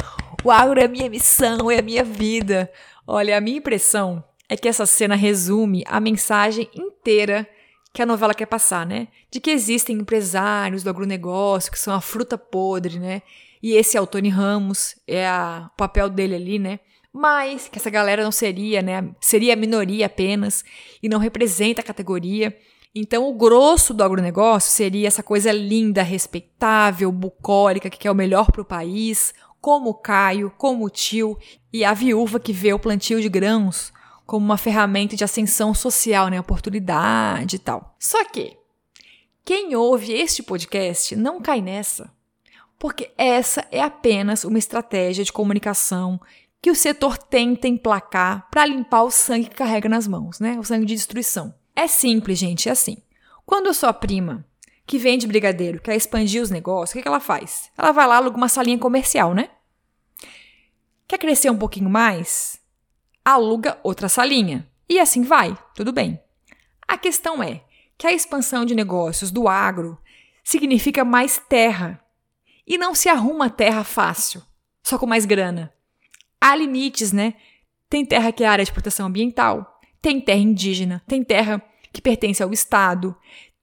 o 0.43 0.51
agro 0.51 0.79
é 0.79 0.85
a 0.85 0.87
minha 0.87 1.09
missão, 1.09 1.71
é 1.71 1.79
a 1.79 1.81
minha 1.81 2.03
vida. 2.03 2.71
Olha, 3.07 3.35
a 3.35 3.41
minha 3.41 3.57
impressão 3.57 4.23
é 4.49 4.55
que 4.55 4.67
essa 4.67 4.85
cena 4.85 5.15
resume 5.15 5.83
a 5.87 5.99
mensagem 5.99 6.69
inteira 6.73 7.47
que 7.93 8.01
a 8.01 8.05
novela 8.05 8.33
quer 8.33 8.45
passar, 8.45 8.85
né? 8.85 9.07
De 9.29 9.39
que 9.39 9.49
existem 9.49 9.97
empresários 9.97 10.83
do 10.83 10.89
agronegócio 10.89 11.71
que 11.71 11.79
são 11.79 11.93
a 11.93 12.01
fruta 12.01 12.37
podre, 12.37 12.99
né? 12.99 13.21
E 13.61 13.73
esse 13.73 13.97
é 13.97 14.01
o 14.01 14.07
Tony 14.07 14.29
Ramos, 14.29 14.95
é 15.07 15.27
a, 15.27 15.69
o 15.73 15.77
papel 15.77 16.09
dele 16.09 16.35
ali, 16.35 16.59
né? 16.59 16.79
Mas 17.11 17.67
que 17.67 17.79
essa 17.79 17.89
galera 17.89 18.23
não 18.23 18.31
seria, 18.31 18.81
né? 18.81 19.09
Seria 19.19 19.53
a 19.53 19.57
minoria 19.57 20.05
apenas 20.05 20.63
e 21.01 21.09
não 21.09 21.19
representa 21.19 21.81
a 21.81 21.83
categoria. 21.83 22.55
Então, 22.93 23.27
o 23.27 23.33
grosso 23.33 23.93
do 23.93 24.03
agronegócio 24.03 24.71
seria 24.71 25.07
essa 25.07 25.23
coisa 25.23 25.51
linda, 25.51 26.03
respeitável, 26.03 27.11
bucólica, 27.11 27.89
que 27.89 27.97
quer 27.97 28.11
o 28.11 28.15
melhor 28.15 28.51
para 28.51 28.61
o 28.61 28.65
país, 28.65 29.33
como 29.59 29.89
o 29.89 29.93
Caio, 29.95 30.53
como 30.57 30.85
o 30.85 30.89
tio 30.89 31.37
e 31.73 31.83
a 31.83 31.93
viúva 31.93 32.39
que 32.39 32.53
vê 32.53 32.73
o 32.73 32.79
plantio 32.79 33.19
de 33.19 33.29
grãos 33.29 33.91
como 34.27 34.45
uma 34.45 34.57
ferramenta 34.57 35.15
de 35.15 35.23
ascensão 35.23 35.73
social, 35.73 36.27
né, 36.27 36.37
oportunidade 36.37 37.55
e 37.55 37.59
tal. 37.59 37.95
Só 37.97 38.23
que 38.25 38.57
quem 39.45 39.73
ouve 39.73 40.11
este 40.11 40.43
podcast 40.43 41.15
não 41.15 41.41
cai 41.41 41.61
nessa, 41.61 42.11
porque 42.77 43.09
essa 43.17 43.65
é 43.71 43.81
apenas 43.81 44.43
uma 44.43 44.59
estratégia 44.59 45.23
de 45.23 45.31
comunicação 45.31 46.19
que 46.61 46.69
o 46.69 46.75
setor 46.75 47.17
tenta 47.17 47.69
emplacar 47.69 48.49
para 48.51 48.65
limpar 48.65 49.03
o 49.03 49.11
sangue 49.11 49.47
que 49.47 49.55
carrega 49.55 49.87
nas 49.87 50.07
mãos, 50.07 50.41
né? 50.41 50.59
O 50.59 50.63
sangue 50.63 50.85
de 50.85 50.95
destruição. 50.95 51.55
É 51.73 51.87
simples, 51.87 52.37
gente, 52.37 52.67
é 52.67 52.73
assim. 52.73 52.97
Quando 53.45 53.69
a 53.69 53.73
sua 53.73 53.93
prima, 53.93 54.45
que 54.85 54.97
vende 54.97 55.25
brigadeiro, 55.25 55.79
quer 55.79 55.95
expandir 55.95 56.41
os 56.41 56.49
negócios, 56.49 56.91
o 56.91 56.93
que, 56.93 57.01
que 57.01 57.07
ela 57.07 57.21
faz? 57.21 57.71
Ela 57.77 57.93
vai 57.93 58.05
lá, 58.05 58.17
aluga 58.17 58.35
uma 58.35 58.49
salinha 58.49 58.77
comercial, 58.77 59.33
né? 59.33 59.49
Quer 61.07 61.17
crescer 61.17 61.49
um 61.49 61.57
pouquinho 61.57 61.89
mais? 61.89 62.59
Aluga 63.29 63.77
outra 63.83 64.07
salinha. 64.07 64.65
E 64.87 65.01
assim 65.01 65.21
vai, 65.21 65.57
tudo 65.75 65.91
bem. 65.91 66.17
A 66.87 66.97
questão 66.97 67.43
é 67.43 67.61
que 67.97 68.07
a 68.07 68.13
expansão 68.13 68.63
de 68.63 68.73
negócios 68.73 69.31
do 69.31 69.49
agro 69.49 69.97
significa 70.45 71.03
mais 71.03 71.37
terra. 71.37 72.01
E 72.65 72.77
não 72.77 72.95
se 72.95 73.09
arruma 73.09 73.49
terra 73.49 73.83
fácil, 73.83 74.41
só 74.81 74.97
com 74.97 75.05
mais 75.05 75.25
grana. 75.25 75.73
Há 76.39 76.55
limites, 76.55 77.11
né? 77.11 77.33
Tem 77.89 78.05
terra 78.05 78.31
que 78.31 78.45
é 78.45 78.47
área 78.47 78.63
de 78.63 78.71
proteção 78.71 79.07
ambiental, 79.07 79.77
tem 80.01 80.21
terra 80.21 80.39
indígena, 80.39 81.03
tem 81.05 81.21
terra 81.21 81.61
que 81.91 82.01
pertence 82.01 82.41
ao 82.41 82.53
Estado, 82.53 83.13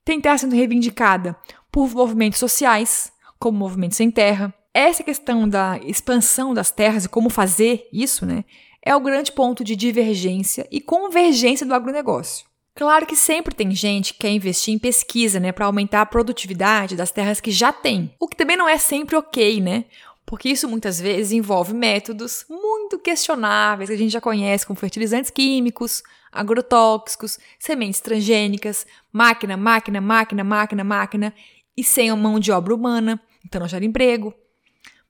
tem 0.05 0.21
terra 0.21 0.37
sendo 0.37 0.55
reivindicada 0.55 1.35
por 1.73 1.89
movimentos 1.89 2.39
sociais, 2.39 3.11
como 3.39 3.61
Movimento 3.61 3.95
Sem 3.95 4.11
Terra. 4.11 4.53
Essa 4.75 5.03
questão 5.03 5.49
da 5.49 5.79
expansão 5.79 6.53
das 6.53 6.71
terras 6.71 7.07
e 7.07 7.09
como 7.09 7.31
fazer 7.31 7.89
isso, 7.91 8.27
né, 8.27 8.45
é 8.85 8.95
o 8.95 9.01
grande 9.01 9.33
ponto 9.33 9.65
de 9.65 9.75
divergência 9.75 10.67
e 10.71 10.81
convergência 10.81 11.67
do 11.67 11.75
agronegócio. 11.75 12.47
Claro 12.75 13.07
que 13.07 13.17
sempre 13.17 13.55
tem 13.55 13.71
gente 13.75 14.13
que 14.13 14.21
quer 14.21 14.31
investir 14.31 14.75
em 14.75 14.79
pesquisa, 14.79 15.39
né, 15.39 15.53
para 15.53 15.67
aumentar 15.67 16.03
a 16.03 16.07
produtividade 16.07 16.97
das 16.97 17.11
terras 17.11 17.41
que 17.41 17.51
já 17.51 17.73
tem, 17.73 18.13
o 18.19 18.27
que 18.27 18.37
também 18.37 18.57
não 18.57 18.69
é 18.69 18.77
sempre 18.77 19.17
ok, 19.17 19.61
né? 19.61 19.85
Porque 20.27 20.49
isso 20.49 20.69
muitas 20.69 20.99
vezes 20.99 21.33
envolve 21.33 21.73
métodos 21.73 22.45
muito 22.49 22.99
questionáveis 22.99 23.89
que 23.89 23.95
a 23.95 23.99
gente 23.99 24.13
já 24.13 24.21
conhece, 24.21 24.67
como 24.67 24.79
fertilizantes 24.79 25.31
químicos, 25.31 26.03
agrotóxicos, 26.33 27.39
sementes 27.59 28.01
transgênicas, 28.01 28.87
máquina, 29.13 29.57
máquina, 29.57 30.01
máquina, 30.01 30.43
máquina, 30.43 30.83
máquina, 30.83 31.35
e 31.77 31.85
sem 31.85 32.11
a 32.11 32.17
mão 32.17 32.41
de 32.41 32.51
obra 32.51 32.75
humana, 32.75 33.21
então 33.45 33.61
não 33.61 33.69
gera 33.69 33.85
emprego 33.85 34.35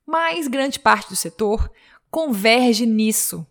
mas 0.07 0.49
grande 0.49 0.79
parte 0.79 1.09
do 1.09 1.17
setor 1.17 1.71
converge 2.11 2.87
nisso. 2.87 3.47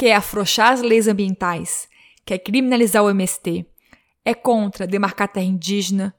Quer 0.00 0.14
afrouxar 0.14 0.72
as 0.72 0.80
leis 0.80 1.06
ambientais, 1.06 1.86
quer 2.24 2.38
criminalizar 2.38 3.04
o 3.04 3.10
MST, 3.10 3.66
é 4.24 4.32
contra 4.32 4.86
demarcar 4.86 5.28
terra 5.28 5.44
indígena 5.44 6.14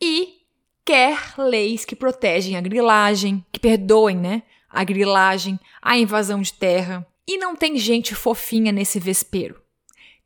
e 0.00 0.36
quer 0.82 1.34
leis 1.36 1.84
que 1.84 1.94
protegem 1.94 2.56
a 2.56 2.62
grilagem, 2.62 3.44
que 3.52 3.60
perdoem, 3.60 4.16
né? 4.16 4.42
A 4.70 4.82
grilagem, 4.84 5.60
a 5.82 5.98
invasão 5.98 6.40
de 6.40 6.50
terra. 6.50 7.06
E 7.28 7.36
não 7.36 7.54
tem 7.54 7.76
gente 7.76 8.14
fofinha 8.14 8.72
nesse 8.72 8.98
vespeiro. 8.98 9.60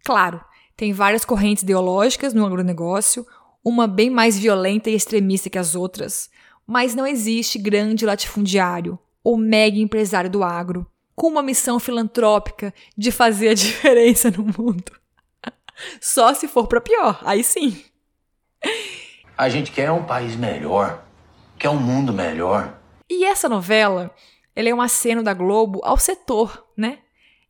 Claro, 0.05 0.41
tem 0.77 0.93
várias 0.93 1.25
correntes 1.25 1.65
ideológicas 1.65 2.33
no 2.33 2.47
agronegócio, 2.47 3.27
uma 3.65 3.89
bem 3.89 4.09
mais 4.09 4.39
violenta 4.39 4.89
e 4.89 4.95
extremista 4.95 5.51
que 5.51 5.59
as 5.59 5.75
outras, 5.75 6.31
mas 6.65 6.95
não 6.95 7.05
existe 7.05 7.59
grande 7.59 8.07
latifundiário 8.07 8.97
ou 9.25 9.37
mega 9.37 9.79
empresário 9.79 10.31
do 10.31 10.45
agro 10.45 10.87
com 11.21 11.27
uma 11.27 11.43
missão 11.43 11.79
filantrópica 11.79 12.73
de 12.97 13.13
fazer 13.13 13.51
a 13.51 13.53
diferença 13.55 14.31
no 14.31 14.43
mundo. 14.43 14.91
Só 16.01 16.33
se 16.33 16.49
for 16.49 16.67
para 16.67 16.81
pior, 16.81 17.21
aí 17.27 17.45
sim. 17.45 17.85
A 19.37 19.51
gente 19.51 19.71
quer 19.71 19.91
um 19.91 20.03
país 20.03 20.35
melhor, 20.35 21.05
quer 21.59 21.69
um 21.69 21.77
mundo 21.77 22.11
melhor. 22.11 22.75
E 23.09 23.27
essa 23.27 23.51
novela, 23.51 24.11
ela 24.57 24.71
é 24.71 24.75
um 24.75 24.81
aceno 24.81 25.23
da 25.23 25.35
Globo 25.35 25.83
ao 25.85 25.99
setor, 25.99 26.67
né? 26.75 27.01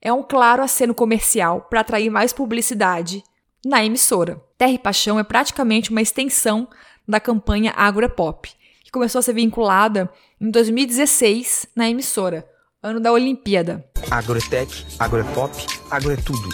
É 0.02 0.12
um 0.12 0.24
claro 0.24 0.64
aceno 0.64 0.92
comercial 0.92 1.60
para 1.70 1.80
atrair 1.80 2.10
mais 2.10 2.32
publicidade 2.32 3.22
na 3.64 3.84
emissora. 3.84 4.42
Terra 4.58 4.72
e 4.72 4.78
Paixão 4.78 5.16
é 5.16 5.22
praticamente 5.22 5.90
uma 5.90 6.02
extensão 6.02 6.68
da 7.06 7.20
campanha 7.20 7.72
Agro 7.76 8.04
é 8.04 8.08
Pop, 8.08 8.50
que 8.82 8.90
começou 8.90 9.20
a 9.20 9.22
ser 9.22 9.34
vinculada 9.34 10.10
em 10.40 10.50
2016 10.50 11.66
na 11.76 11.88
emissora, 11.88 12.50
ano 12.82 12.98
da 12.98 13.12
Olimpíada. 13.12 13.84
Agrotech, 14.10 14.86
Agropop, 14.98 15.54
Agro 15.90 16.12
é 16.12 16.16
tudo. 16.16 16.48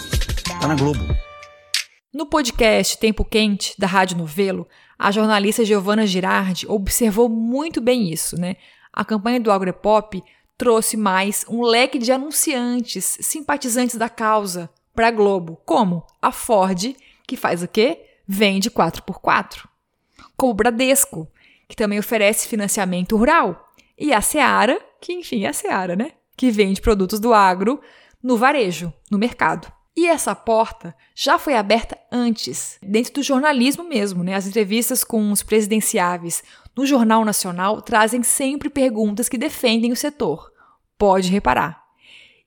Tá 0.59 0.67
na 0.67 0.75
Globo. 0.75 0.99
No 2.13 2.25
podcast 2.25 2.97
Tempo 2.97 3.23
Quente, 3.23 3.73
da 3.77 3.87
Rádio 3.87 4.17
Novelo, 4.17 4.67
a 4.99 5.09
jornalista 5.11 5.63
Giovanna 5.63 6.05
Girardi 6.05 6.67
observou 6.67 7.29
muito 7.29 7.79
bem 7.79 8.11
isso, 8.11 8.39
né? 8.39 8.57
A 8.91 9.05
campanha 9.05 9.39
do 9.39 9.51
Agropop 9.51 10.21
trouxe 10.57 10.97
mais 10.97 11.45
um 11.47 11.61
leque 11.61 11.97
de 11.97 12.11
anunciantes, 12.11 13.17
simpatizantes 13.21 13.95
da 13.95 14.09
causa, 14.09 14.69
para 14.93 15.07
a 15.07 15.11
Globo, 15.11 15.61
como 15.65 16.03
a 16.21 16.31
Ford, 16.31 16.95
que 17.25 17.37
faz 17.37 17.61
o 17.61 17.67
quê? 17.67 18.03
Vende 18.27 18.69
4x4. 18.69 19.65
Como 20.35 20.51
o 20.51 20.55
Bradesco, 20.55 21.27
que 21.69 21.75
também 21.75 21.99
oferece 21.99 22.47
financiamento 22.49 23.15
rural, 23.15 23.71
e 23.97 24.11
a 24.11 24.21
Seara, 24.21 24.79
que 24.99 25.13
enfim 25.13 25.45
é 25.45 25.49
a 25.49 25.53
Seara, 25.53 25.95
né? 25.95 26.13
Que 26.37 26.49
vende 26.49 26.79
produtos 26.79 27.19
do 27.19 27.33
agro 27.33 27.81
no 28.23 28.37
varejo, 28.37 28.93
no 29.11 29.17
mercado. 29.17 29.69
E 29.95 30.07
essa 30.07 30.35
porta 30.35 30.95
já 31.15 31.39
foi 31.39 31.55
aberta 31.55 31.97
antes, 32.11 32.77
dentro 32.83 33.13
do 33.13 33.23
jornalismo 33.23 33.83
mesmo, 33.83 34.23
né? 34.23 34.35
As 34.35 34.45
entrevistas 34.45 35.03
com 35.03 35.31
os 35.31 35.41
presidenciáveis 35.41 36.43
no 36.75 36.85
Jornal 36.85 37.25
Nacional 37.25 37.81
trazem 37.81 38.21
sempre 38.21 38.69
perguntas 38.69 39.27
que 39.27 39.39
defendem 39.39 39.91
o 39.91 39.95
setor. 39.95 40.51
Pode 40.99 41.31
reparar. 41.31 41.81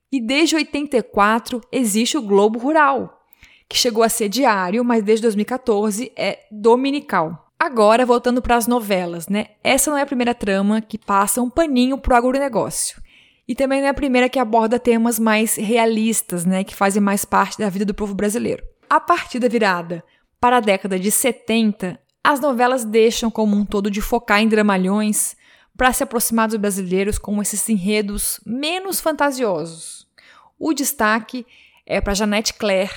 E 0.09 0.21
desde 0.21 0.55
84 0.55 1.59
existe 1.69 2.17
o 2.17 2.21
Globo 2.21 2.57
Rural, 2.57 3.21
que 3.67 3.77
chegou 3.77 4.03
a 4.03 4.09
ser 4.09 4.29
diário, 4.29 4.85
mas 4.85 5.03
desde 5.03 5.23
2014 5.23 6.09
é 6.15 6.45
dominical. 6.49 7.51
Agora, 7.59 8.05
voltando 8.05 8.41
para 8.41 8.55
as 8.55 8.65
novelas, 8.65 9.27
né? 9.27 9.47
Essa 9.61 9.91
não 9.91 9.97
é 9.97 10.01
a 10.01 10.05
primeira 10.05 10.33
trama 10.33 10.81
que 10.81 10.97
passa 10.97 11.41
um 11.41 11.49
paninho 11.49 11.97
pro 11.97 12.15
agronegócio. 12.15 13.01
E 13.51 13.53
também 13.53 13.81
não 13.81 13.87
é 13.87 13.89
a 13.89 13.93
primeira 13.93 14.29
que 14.29 14.39
aborda 14.39 14.79
temas 14.79 15.19
mais 15.19 15.57
realistas, 15.57 16.45
né? 16.45 16.63
Que 16.63 16.73
fazem 16.73 17.01
mais 17.01 17.25
parte 17.25 17.59
da 17.59 17.67
vida 17.67 17.83
do 17.83 17.93
povo 17.93 18.15
brasileiro. 18.15 18.63
A 18.89 18.97
partir 18.97 19.39
da 19.39 19.49
virada 19.49 20.01
para 20.39 20.55
a 20.55 20.59
década 20.61 20.97
de 20.97 21.11
70, 21.11 21.99
as 22.23 22.39
novelas 22.39 22.85
deixam 22.85 23.29
como 23.29 23.57
um 23.57 23.65
todo 23.65 23.91
de 23.91 23.99
focar 23.99 24.39
em 24.39 24.47
dramalhões 24.47 25.35
para 25.75 25.91
se 25.91 26.01
aproximar 26.01 26.47
dos 26.47 26.55
brasileiros 26.55 27.17
com 27.17 27.41
esses 27.41 27.67
enredos 27.67 28.39
menos 28.45 29.01
fantasiosos. 29.01 30.07
O 30.57 30.73
destaque 30.73 31.45
é 31.85 31.99
para 31.99 32.13
Janete 32.13 32.53
Claire, 32.53 32.93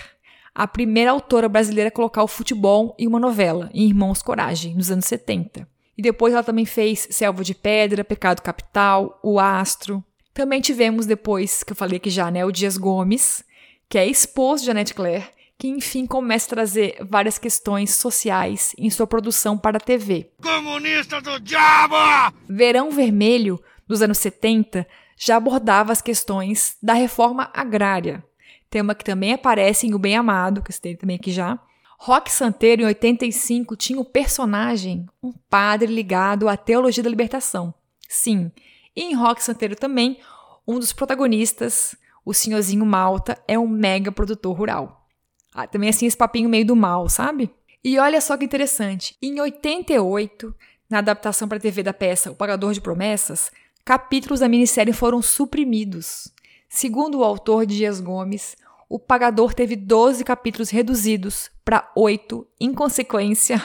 a 0.54 0.68
primeira 0.68 1.10
autora 1.10 1.48
brasileira 1.48 1.88
a 1.88 1.92
colocar 1.92 2.22
o 2.22 2.28
futebol 2.28 2.94
em 2.96 3.08
uma 3.08 3.18
novela, 3.18 3.70
em 3.74 3.88
Irmãos 3.88 4.22
Coragem, 4.22 4.76
nos 4.76 4.88
anos 4.88 5.06
70. 5.06 5.66
E 5.98 6.00
depois 6.00 6.32
ela 6.32 6.44
também 6.44 6.64
fez 6.64 7.08
Selva 7.10 7.42
de 7.42 7.56
Pedra, 7.56 8.04
Pecado 8.04 8.40
Capital, 8.40 9.18
O 9.20 9.40
Astro. 9.40 10.00
Também 10.34 10.60
tivemos 10.60 11.06
depois, 11.06 11.62
que 11.62 11.72
eu 11.72 11.76
falei 11.76 11.96
aqui 11.98 12.10
já, 12.10 12.28
né, 12.28 12.44
o 12.44 12.50
Dias 12.50 12.76
Gomes, 12.76 13.44
que 13.88 13.96
é 13.96 14.04
esposo 14.04 14.62
de 14.62 14.66
Janete 14.66 14.92
Claire, 14.92 15.28
que 15.56 15.68
enfim 15.68 16.04
começa 16.04 16.46
a 16.46 16.50
trazer 16.50 16.96
várias 17.08 17.38
questões 17.38 17.94
sociais 17.94 18.74
em 18.76 18.90
sua 18.90 19.06
produção 19.06 19.56
para 19.56 19.76
a 19.76 19.80
TV. 19.80 20.32
Comunista 20.42 21.20
do 21.20 21.38
diabo! 21.38 21.94
Verão 22.48 22.90
Vermelho, 22.90 23.62
dos 23.86 24.02
anos 24.02 24.18
70, 24.18 24.84
já 25.16 25.36
abordava 25.36 25.92
as 25.92 26.02
questões 26.02 26.76
da 26.82 26.94
reforma 26.94 27.48
agrária, 27.54 28.24
tema 28.68 28.94
que 28.94 29.04
também 29.04 29.32
aparece 29.32 29.86
em 29.86 29.94
O 29.94 29.98
Bem 30.00 30.16
Amado, 30.16 30.62
que 30.62 30.80
tem 30.80 30.96
também 30.96 31.14
aqui 31.14 31.30
já. 31.30 31.60
Rock 31.96 32.30
Santeiro, 32.30 32.82
em 32.82 32.86
85, 32.86 33.76
tinha 33.76 33.98
o 34.00 34.02
um 34.02 34.04
personagem, 34.04 35.06
um 35.22 35.32
padre 35.48 35.94
ligado 35.94 36.48
à 36.48 36.56
teologia 36.56 37.04
da 37.04 37.08
libertação. 37.08 37.72
Sim, 38.08 38.50
E 38.96 39.02
em 39.02 39.14
Rock 39.14 39.42
Santeiro 39.42 39.76
também, 39.76 40.20
um 40.66 40.78
dos 40.78 40.92
protagonistas, 40.92 41.96
o 42.24 42.32
senhorzinho 42.32 42.86
Malta, 42.86 43.38
é 43.46 43.58
um 43.58 43.68
mega 43.68 44.10
produtor 44.10 44.56
rural. 44.56 45.06
Ah, 45.52 45.66
também 45.66 45.88
assim 45.88 46.06
esse 46.06 46.16
papinho 46.16 46.48
meio 46.48 46.66
do 46.66 46.74
mal, 46.74 47.08
sabe? 47.08 47.50
E 47.82 47.98
olha 47.98 48.20
só 48.20 48.36
que 48.36 48.44
interessante, 48.44 49.16
em 49.20 49.40
88, 49.40 50.54
na 50.88 50.98
adaptação 50.98 51.46
para 51.46 51.58
a 51.58 51.60
TV 51.60 51.82
da 51.82 51.92
peça 51.92 52.30
O 52.30 52.34
Pagador 52.34 52.72
de 52.72 52.80
Promessas, 52.80 53.52
capítulos 53.84 54.40
da 54.40 54.48
minissérie 54.48 54.92
foram 54.92 55.20
suprimidos. 55.20 56.32
Segundo 56.68 57.18
o 57.18 57.24
autor 57.24 57.66
Dias 57.66 58.00
Gomes, 58.00 58.56
o 58.88 58.98
Pagador 58.98 59.54
teve 59.54 59.76
12 59.76 60.24
capítulos 60.24 60.70
reduzidos 60.70 61.50
para 61.64 61.90
8 61.94 62.46
em 62.60 62.72
consequência 62.72 63.62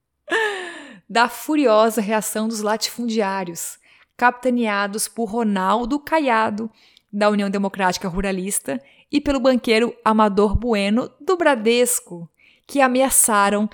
da 1.08 1.28
furiosa 1.28 2.00
reação 2.00 2.46
dos 2.46 2.60
latifundiários, 2.60 3.78
capitaneados 4.16 5.08
por 5.08 5.26
Ronaldo 5.26 5.98
Caiado, 5.98 6.70
da 7.12 7.30
União 7.30 7.48
Democrática 7.48 8.08
Ruralista, 8.08 8.80
e 9.10 9.20
pelo 9.20 9.40
banqueiro 9.40 9.94
Amador 10.04 10.56
Bueno, 10.56 11.10
do 11.20 11.36
Bradesco, 11.36 12.28
que 12.66 12.80
ameaçaram 12.80 13.68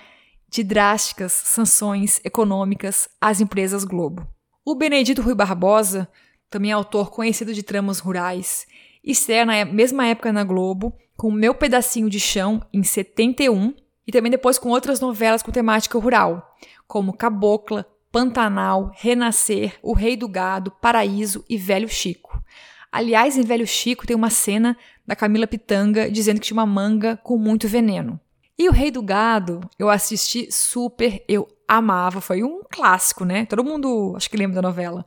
de 0.49 0.63
drásticas 0.63 1.33
sanções 1.33 2.21
econômicas 2.25 3.09
às 3.21 3.41
empresas 3.41 3.85
Globo. 3.85 4.27
O 4.65 4.75
Benedito 4.75 5.23
Rui 5.23 5.35
Barbosa, 5.35 6.09
também 6.51 6.73
autor 6.73 7.11
conhecido 7.11 7.55
de 7.55 7.63
tramas 7.63 8.01
rurais, 8.01 8.67
estreia 9.03 9.47
na 9.47 9.65
mesma 9.65 10.07
época 10.07 10.33
na 10.33 10.45
Globo, 10.45 10.93
com 11.17 11.31
Meu 11.31 11.55
Pedacinho 11.55 12.11
de 12.11 12.19
Chão, 12.19 12.61
em 12.73 12.83
71, 12.83 13.75
e 14.07 14.13
também 14.13 14.31
depois 14.31 14.59
com 14.59 14.71
outras 14.71 15.01
novelas 15.01 15.43
com 15.43 15.53
temática 15.53 15.99
rural, 15.99 16.57
como 16.87 17.17
Cabocla, 17.17 17.87
Pantanal, 18.13 18.91
Renascer, 18.97 19.79
O 19.83 19.93
Rei 19.93 20.17
do 20.17 20.29
Gado, 20.29 20.71
Paraíso 20.71 21.45
e 21.49 21.57
Velho 21.57 21.89
Chico. 21.89 22.43
Aliás, 22.91 23.37
em 23.39 23.43
Velho 23.43 23.67
Chico 23.67 24.07
tem 24.07 24.17
uma 24.17 24.31
cena 24.31 24.77
da 25.07 25.15
Camila 25.15 25.47
Pitanga 25.47 26.11
dizendo 26.11 26.41
que 26.41 26.47
tinha 26.47 26.59
uma 26.59 26.67
manga 26.67 27.17
com 27.23 27.39
muito 27.39 27.69
veneno. 27.69 28.19
E 28.59 28.69
O 28.69 28.73
Rei 28.73 28.91
do 28.91 29.01
Gado, 29.01 29.61
eu 29.79 29.89
assisti 29.89 30.51
super, 30.51 31.25
eu 31.29 31.47
amava, 31.69 32.21
foi 32.21 32.43
um 32.43 32.63
clássico, 32.69 33.25
né? 33.25 33.47
Todo 33.47 33.65
mundo 33.65 34.15
acho 34.17 34.29
que 34.29 34.37
lembra 34.37 34.57
da 34.57 34.69
novela. 34.69 35.07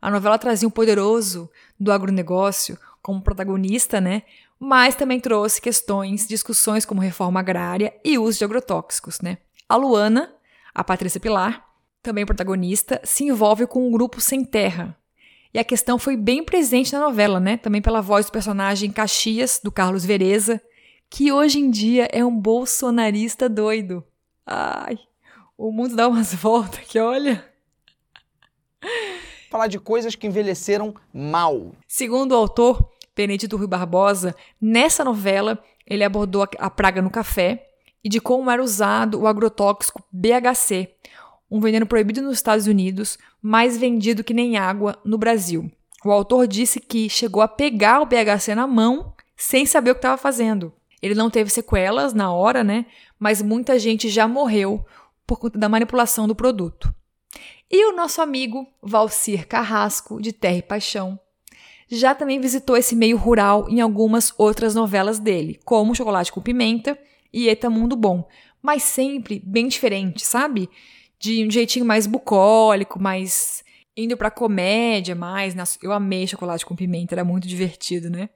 A 0.00 0.10
novela 0.10 0.38
trazia 0.38 0.68
um 0.68 0.70
poderoso 0.70 1.50
do 1.80 1.90
agronegócio 1.90 2.78
como 3.00 3.22
protagonista, 3.22 4.00
né? 4.00 4.22
Mas 4.58 4.94
também 4.94 5.18
trouxe 5.18 5.60
questões, 5.60 6.28
discussões 6.28 6.84
como 6.84 7.00
reforma 7.00 7.40
agrária 7.40 7.94
e 8.04 8.18
uso 8.18 8.38
de 8.38 8.44
agrotóxicos, 8.44 9.20
né? 9.20 9.38
A 9.68 9.74
Luana, 9.74 10.32
a 10.74 10.84
Patrícia 10.84 11.18
Pilar, 11.18 11.71
também 12.02 12.26
protagonista, 12.26 13.00
se 13.04 13.24
envolve 13.24 13.66
com 13.66 13.86
um 13.86 13.90
grupo 13.90 14.20
sem 14.20 14.44
terra. 14.44 14.96
E 15.54 15.58
a 15.58 15.64
questão 15.64 15.98
foi 15.98 16.16
bem 16.16 16.42
presente 16.42 16.92
na 16.92 17.00
novela, 17.00 17.38
né? 17.38 17.56
Também 17.56 17.82
pela 17.82 18.00
voz 18.00 18.26
do 18.26 18.32
personagem 18.32 18.90
Caxias, 18.90 19.60
do 19.62 19.70
Carlos 19.70 20.04
Vereza, 20.04 20.60
que 21.10 21.30
hoje 21.30 21.58
em 21.58 21.70
dia 21.70 22.08
é 22.10 22.24
um 22.24 22.34
bolsonarista 22.34 23.48
doido. 23.48 24.02
Ai, 24.46 24.98
o 25.56 25.70
mundo 25.70 25.94
dá 25.94 26.08
umas 26.08 26.32
voltas 26.34 26.80
que 26.80 26.98
olha. 26.98 27.44
Falar 29.50 29.66
de 29.66 29.78
coisas 29.78 30.14
que 30.14 30.26
envelheceram 30.26 30.94
mal. 31.12 31.72
Segundo 31.86 32.32
o 32.32 32.36
autor 32.36 32.90
Benedito 33.14 33.58
Rui 33.58 33.66
Barbosa, 33.66 34.34
nessa 34.58 35.04
novela 35.04 35.62
ele 35.86 36.02
abordou 36.02 36.48
a 36.58 36.70
praga 36.70 37.02
no 37.02 37.10
café 37.10 37.68
e 38.02 38.08
de 38.08 38.20
como 38.20 38.50
era 38.50 38.62
usado 38.62 39.20
o 39.20 39.26
agrotóxico 39.26 40.02
BHC, 40.10 40.88
um 41.52 41.60
veneno 41.60 41.84
proibido 41.84 42.22
nos 42.22 42.32
Estados 42.32 42.66
Unidos, 42.66 43.18
mais 43.42 43.76
vendido 43.76 44.24
que 44.24 44.32
nem 44.32 44.56
água 44.56 44.98
no 45.04 45.18
Brasil. 45.18 45.70
O 46.02 46.10
autor 46.10 46.48
disse 46.48 46.80
que 46.80 47.10
chegou 47.10 47.42
a 47.42 47.46
pegar 47.46 48.00
o 48.00 48.06
BHC 48.06 48.54
na 48.54 48.66
mão 48.66 49.14
sem 49.36 49.66
saber 49.66 49.90
o 49.90 49.94
que 49.94 49.98
estava 49.98 50.16
fazendo. 50.16 50.72
Ele 51.02 51.14
não 51.14 51.28
teve 51.28 51.50
sequelas 51.50 52.14
na 52.14 52.32
hora, 52.32 52.64
né? 52.64 52.86
Mas 53.18 53.42
muita 53.42 53.78
gente 53.78 54.08
já 54.08 54.26
morreu 54.26 54.82
por 55.26 55.38
conta 55.38 55.58
da 55.58 55.68
manipulação 55.68 56.26
do 56.26 56.34
produto. 56.34 56.92
E 57.70 57.84
o 57.86 57.94
nosso 57.94 58.22
amigo 58.22 58.66
Valcir 58.82 59.46
Carrasco, 59.46 60.22
de 60.22 60.32
Terra 60.32 60.56
e 60.56 60.62
Paixão, 60.62 61.20
já 61.86 62.14
também 62.14 62.40
visitou 62.40 62.78
esse 62.78 62.96
meio 62.96 63.18
rural 63.18 63.68
em 63.68 63.82
algumas 63.82 64.32
outras 64.38 64.74
novelas 64.74 65.18
dele, 65.18 65.60
como 65.66 65.94
Chocolate 65.94 66.32
com 66.32 66.40
Pimenta 66.40 66.98
e 67.30 67.50
Eta 67.50 67.68
Mundo 67.68 67.94
Bom, 67.94 68.26
mas 68.62 68.82
sempre 68.82 69.42
bem 69.44 69.68
diferente, 69.68 70.24
sabe? 70.24 70.70
De 71.22 71.46
um 71.46 71.50
jeitinho 71.50 71.84
mais 71.84 72.04
bucólico, 72.04 73.00
mais 73.00 73.62
indo 73.96 74.16
pra 74.16 74.28
comédia 74.28 75.14
mais. 75.14 75.54
Eu 75.80 75.92
amei 75.92 76.26
Chocolate 76.26 76.66
com 76.66 76.74
Pimenta, 76.74 77.14
era 77.14 77.24
muito 77.24 77.46
divertido, 77.46 78.10
né? 78.10 78.28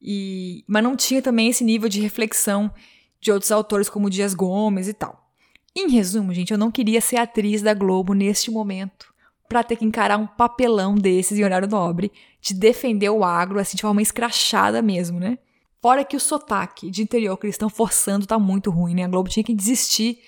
E, 0.00 0.62
mas 0.68 0.84
não 0.84 0.94
tinha 0.94 1.20
também 1.20 1.48
esse 1.48 1.64
nível 1.64 1.88
de 1.88 2.00
reflexão 2.00 2.72
de 3.20 3.32
outros 3.32 3.50
autores 3.50 3.88
como 3.88 4.08
Dias 4.08 4.32
Gomes 4.32 4.86
e 4.86 4.92
tal. 4.92 5.28
Em 5.74 5.90
resumo, 5.90 6.32
gente, 6.32 6.52
eu 6.52 6.58
não 6.58 6.70
queria 6.70 7.00
ser 7.00 7.16
atriz 7.16 7.62
da 7.62 7.74
Globo 7.74 8.14
neste 8.14 8.48
momento 8.48 9.12
para 9.48 9.64
ter 9.64 9.74
que 9.74 9.84
encarar 9.84 10.16
um 10.16 10.26
papelão 10.26 10.94
desses 10.94 11.36
em 11.36 11.42
horário 11.42 11.68
nobre, 11.68 12.12
de 12.40 12.54
defender 12.54 13.08
o 13.08 13.24
agro 13.24 13.58
assim 13.58 13.76
de 13.76 13.82
forma 13.82 14.00
escrachada 14.00 14.80
mesmo, 14.80 15.18
né? 15.18 15.36
Fora 15.82 16.04
que 16.04 16.16
o 16.16 16.20
sotaque 16.20 16.90
de 16.92 17.02
interior 17.02 17.36
que 17.36 17.46
eles 17.46 17.54
estão 17.54 17.68
forçando 17.68 18.24
tá 18.24 18.38
muito 18.38 18.70
ruim, 18.70 18.94
né? 18.94 19.02
A 19.04 19.08
Globo 19.08 19.28
tinha 19.28 19.42
que 19.42 19.52
desistir 19.52 20.20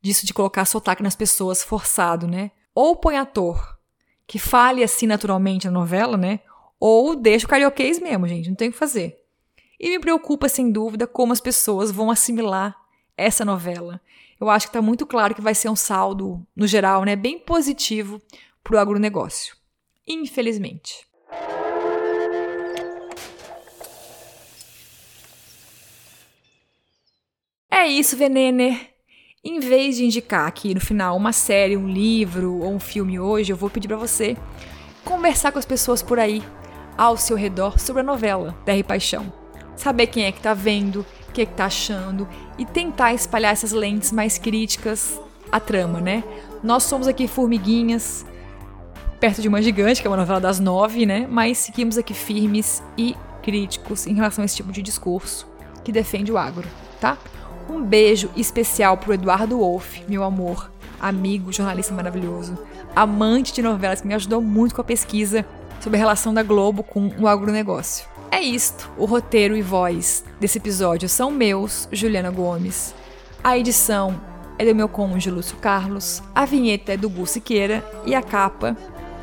disso 0.00 0.26
de 0.26 0.34
colocar 0.34 0.64
sotaque 0.64 1.02
nas 1.02 1.16
pessoas 1.16 1.62
forçado, 1.62 2.26
né? 2.26 2.50
Ou 2.74 2.96
põe 2.96 3.16
ator 3.16 3.78
que 4.26 4.38
fale 4.38 4.84
assim 4.84 5.08
naturalmente 5.08 5.66
na 5.66 5.72
novela, 5.72 6.16
né? 6.16 6.40
Ou 6.78 7.16
deixa 7.16 7.46
o 7.46 7.48
carioquês 7.48 7.98
mesmo, 7.98 8.28
gente, 8.28 8.48
não 8.48 8.54
tem 8.54 8.68
o 8.68 8.72
que 8.72 8.78
fazer. 8.78 9.20
E 9.78 9.90
me 9.90 9.98
preocupa, 9.98 10.48
sem 10.48 10.70
dúvida, 10.70 11.06
como 11.06 11.32
as 11.32 11.40
pessoas 11.40 11.90
vão 11.90 12.10
assimilar 12.10 12.76
essa 13.16 13.44
novela. 13.44 14.00
Eu 14.40 14.48
acho 14.48 14.66
que 14.66 14.70
está 14.70 14.80
muito 14.80 15.04
claro 15.04 15.34
que 15.34 15.40
vai 15.40 15.54
ser 15.54 15.68
um 15.68 15.76
saldo, 15.76 16.46
no 16.54 16.66
geral, 16.66 17.04
né, 17.04 17.16
bem 17.16 17.38
positivo 17.38 18.22
para 18.62 18.76
o 18.76 18.78
agronegócio. 18.78 19.56
Infelizmente. 20.06 21.06
É 27.70 27.86
isso, 27.86 28.16
Venener. 28.16 28.89
Em 29.42 29.58
vez 29.58 29.96
de 29.96 30.04
indicar 30.04 30.46
aqui 30.46 30.74
no 30.74 30.82
final 30.82 31.16
uma 31.16 31.32
série, 31.32 31.74
um 31.74 31.88
livro 31.88 32.58
ou 32.58 32.74
um 32.74 32.78
filme 32.78 33.18
hoje, 33.18 33.50
eu 33.50 33.56
vou 33.56 33.70
pedir 33.70 33.88
para 33.88 33.96
você 33.96 34.36
conversar 35.02 35.50
com 35.50 35.58
as 35.58 35.64
pessoas 35.64 36.02
por 36.02 36.18
aí 36.18 36.42
ao 36.94 37.16
seu 37.16 37.38
redor 37.38 37.78
sobre 37.78 38.02
a 38.02 38.04
novela 38.04 38.54
Terra 38.66 38.76
e 38.76 38.82
Paixão. 38.82 39.32
Saber 39.74 40.08
quem 40.08 40.24
é 40.24 40.32
que 40.32 40.42
tá 40.42 40.52
vendo, 40.52 41.06
o 41.26 41.32
que 41.32 41.40
é 41.40 41.46
que 41.46 41.54
tá 41.54 41.64
achando 41.64 42.28
e 42.58 42.66
tentar 42.66 43.14
espalhar 43.14 43.54
essas 43.54 43.72
lentes 43.72 44.12
mais 44.12 44.36
críticas 44.36 45.18
à 45.50 45.58
trama, 45.58 46.02
né? 46.02 46.22
Nós 46.62 46.82
somos 46.82 47.08
aqui 47.08 47.26
formiguinhas, 47.26 48.26
perto 49.18 49.40
de 49.40 49.48
uma 49.48 49.62
gigante, 49.62 50.02
que 50.02 50.06
é 50.06 50.10
uma 50.10 50.18
novela 50.18 50.38
das 50.38 50.60
nove, 50.60 51.06
né? 51.06 51.26
Mas 51.30 51.56
seguimos 51.56 51.96
aqui 51.96 52.12
firmes 52.12 52.82
e 52.94 53.16
críticos 53.42 54.06
em 54.06 54.12
relação 54.12 54.42
a 54.42 54.44
esse 54.44 54.56
tipo 54.56 54.70
de 54.70 54.82
discurso 54.82 55.48
que 55.82 55.90
defende 55.90 56.30
o 56.30 56.36
agro, 56.36 56.68
tá? 57.00 57.16
Um 57.70 57.84
beijo 57.84 58.28
especial 58.36 58.96
pro 58.96 59.14
Eduardo 59.14 59.58
Wolff, 59.58 60.02
meu 60.08 60.24
amor, 60.24 60.68
amigo, 61.00 61.52
jornalista 61.52 61.94
maravilhoso, 61.94 62.58
amante 62.96 63.52
de 63.52 63.62
novelas 63.62 64.00
que 64.00 64.08
me 64.08 64.14
ajudou 64.14 64.40
muito 64.40 64.74
com 64.74 64.80
a 64.80 64.84
pesquisa 64.84 65.46
sobre 65.78 65.96
a 65.96 66.00
relação 66.00 66.34
da 66.34 66.42
Globo 66.42 66.82
com 66.82 67.12
o 67.16 67.28
agronegócio. 67.28 68.08
É 68.28 68.40
isto, 68.40 68.90
o 68.98 69.04
roteiro 69.04 69.56
e 69.56 69.62
voz 69.62 70.24
desse 70.40 70.58
episódio 70.58 71.08
são 71.08 71.30
meus, 71.30 71.88
Juliana 71.92 72.32
Gomes. 72.32 72.92
A 73.42 73.56
edição 73.56 74.20
é 74.58 74.64
do 74.64 74.74
meu 74.74 74.88
cônjuge 74.88 75.30
Lúcio 75.30 75.56
Carlos, 75.58 76.20
a 76.34 76.44
vinheta 76.44 76.94
é 76.94 76.96
do 76.96 77.08
Gu 77.08 77.24
Siqueira 77.24 77.88
e 78.04 78.16
a 78.16 78.20
capa, 78.20 78.76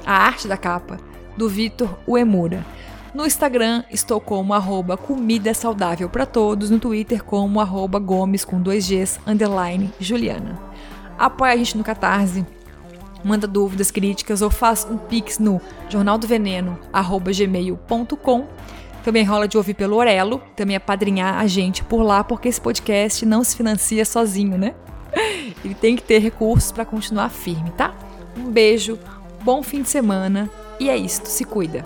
a 0.06 0.14
arte 0.14 0.48
da 0.48 0.56
capa, 0.56 0.98
do 1.36 1.50
Vitor 1.50 1.93
Uemura. 2.08 2.66
No 3.14 3.26
Instagram 3.26 3.84
estou 3.89 4.20
como 4.20 4.53
arroba 4.53 4.97
comida 4.97 5.53
saudável 5.53 6.10
para 6.10 6.26
todos, 6.26 6.70
no 6.70 6.78
Twitter 6.80 7.24
como 7.24 7.62
arroba 7.62 7.99
gomes 7.99 8.43
com 8.43 8.62
dois 8.62 8.86
Gs, 8.88 9.20
underline 9.26 9.93
Juliana. 9.99 10.60
Apoie 11.18 11.51
a 11.51 11.58
gente 11.58 11.78
no 11.78 11.84
Catarse, 11.84 12.45
manda 13.24 13.47
dúvidas, 13.47 13.91
críticas 13.91 14.41
ou 14.41 14.49
faz 14.49 14.86
um 14.89 14.97
pix 14.97 15.38
no 15.39 15.62
jornaldoveneno@gmail.com. 15.89 18.47
Também 19.03 19.24
rola 19.24 19.47
de 19.47 19.58
ouvir 19.58 19.74
pelo 19.74 19.95
Orelo, 19.95 20.41
também 20.55 20.76
apadrinhar 20.76 21.39
a 21.39 21.47
gente 21.47 21.84
por 21.84 22.03
lá, 22.03 22.24
porque 22.24 22.49
esse 22.49 22.60
podcast 22.60 23.26
não 23.26 23.43
se 23.43 23.55
financia 23.55 24.03
sozinho, 24.03 24.58
né? 24.58 24.74
Ele 25.64 25.74
tem 25.74 25.95
que 25.95 26.03
ter 26.03 26.20
recursos 26.20 26.74
para 26.74 26.84
continuar 26.84 27.30
firme, 27.30 27.72
tá? 27.72 27.95
Um 28.38 28.51
beijo, 28.51 28.99
bom 29.43 29.64
fim 29.64 29.82
de 29.82 29.89
semana 29.89 30.49
e 30.80 30.89
é 30.89 30.97
isto, 30.97 31.28
se 31.28 31.45
cuida. 31.45 31.86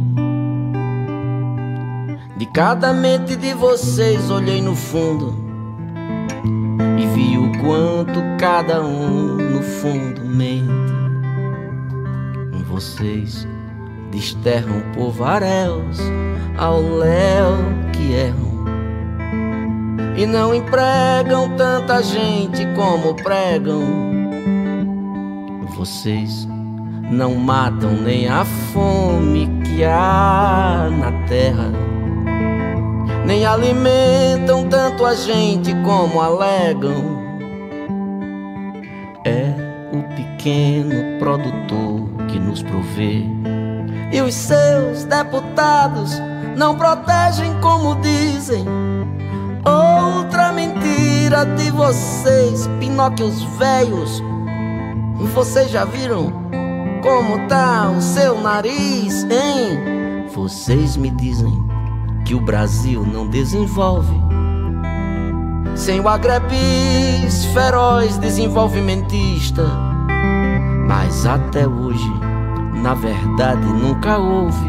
Cada 2.53 2.91
mente 2.91 3.37
de 3.37 3.53
vocês 3.53 4.29
olhei 4.29 4.61
no 4.61 4.75
fundo 4.75 5.33
e 6.99 7.05
vi 7.15 7.37
o 7.37 7.49
quanto 7.59 8.21
cada 8.37 8.81
um 8.83 9.37
no 9.37 9.63
fundo 9.63 10.25
mente. 10.25 10.91
Vocês 12.67 13.47
desterram 14.11 14.81
povaréus 14.93 15.99
ao 16.57 16.81
léu 16.81 17.55
que 17.93 18.11
erram 18.11 18.51
e 20.17 20.25
não 20.25 20.53
empregam 20.53 21.55
tanta 21.55 22.03
gente 22.03 22.67
como 22.75 23.15
pregam. 23.15 23.81
Vocês 25.77 26.45
não 27.09 27.33
matam 27.35 27.93
nem 27.93 28.27
a 28.27 28.43
fome 28.43 29.47
que 29.63 29.85
há 29.85 30.89
na 30.91 31.11
terra, 31.27 31.71
nem 33.25 33.45
alimentam 33.45 34.67
tanto 34.67 35.05
a 35.05 35.13
gente 35.15 35.73
como 35.83 36.21
alegam. 36.21 37.21
É 39.23 39.53
o 39.93 40.03
pequeno 40.15 41.19
produtor 41.19 42.09
que 42.27 42.39
nos 42.39 42.63
provê 42.63 43.23
e 44.11 44.21
os 44.21 44.33
seus 44.33 45.05
deputados 45.05 46.19
não 46.55 46.75
protegem 46.75 47.59
como 47.61 47.95
dizem. 48.01 48.65
Outra 49.63 50.51
mentira 50.51 51.45
de 51.45 51.71
vocês, 51.71 52.67
Pinóquios 52.79 53.43
velhos. 53.57 54.21
Vocês 55.33 55.69
já 55.69 55.85
viram 55.85 56.33
como 57.01 57.47
tá 57.47 57.89
o 57.95 58.01
seu 58.01 58.41
nariz, 58.41 59.23
hein? 59.23 60.25
Vocês 60.33 60.97
me 60.97 61.09
dizem 61.11 61.70
que 62.31 62.35
o 62.35 62.39
Brasil 62.39 63.05
não 63.05 63.27
desenvolve 63.27 64.15
sem 65.75 65.99
o 65.99 66.07
agrebis 66.07 67.43
feroz 67.53 68.17
desenvolvimentista. 68.19 69.63
Mas 70.87 71.25
até 71.25 71.67
hoje 71.67 72.09
na 72.81 72.93
verdade 72.93 73.65
nunca 73.65 74.17
houve 74.17 74.65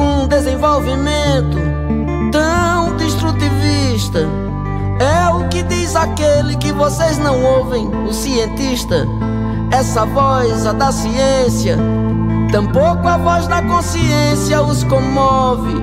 um 0.00 0.26
desenvolvimento 0.26 1.58
tão 2.32 2.96
destrutivista. 2.96 4.18
É 4.98 5.28
o 5.32 5.48
que 5.48 5.62
diz 5.62 5.94
aquele 5.94 6.56
que 6.56 6.72
vocês 6.72 7.18
não 7.18 7.40
ouvem, 7.40 7.86
o 7.86 8.12
cientista. 8.12 9.06
Essa 9.70 10.04
voz, 10.06 10.66
a 10.66 10.72
da 10.72 10.90
ciência, 10.90 11.78
tampouco 12.50 13.06
a 13.06 13.16
voz 13.16 13.46
da 13.48 13.62
consciência 13.62 14.62
os 14.62 14.84
comove. 14.84 15.74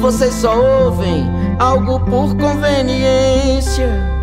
Vocês 0.00 0.34
só 0.34 0.56
ouvem 0.84 1.26
algo 1.58 2.00
por 2.00 2.34
conveniência. 2.36 4.14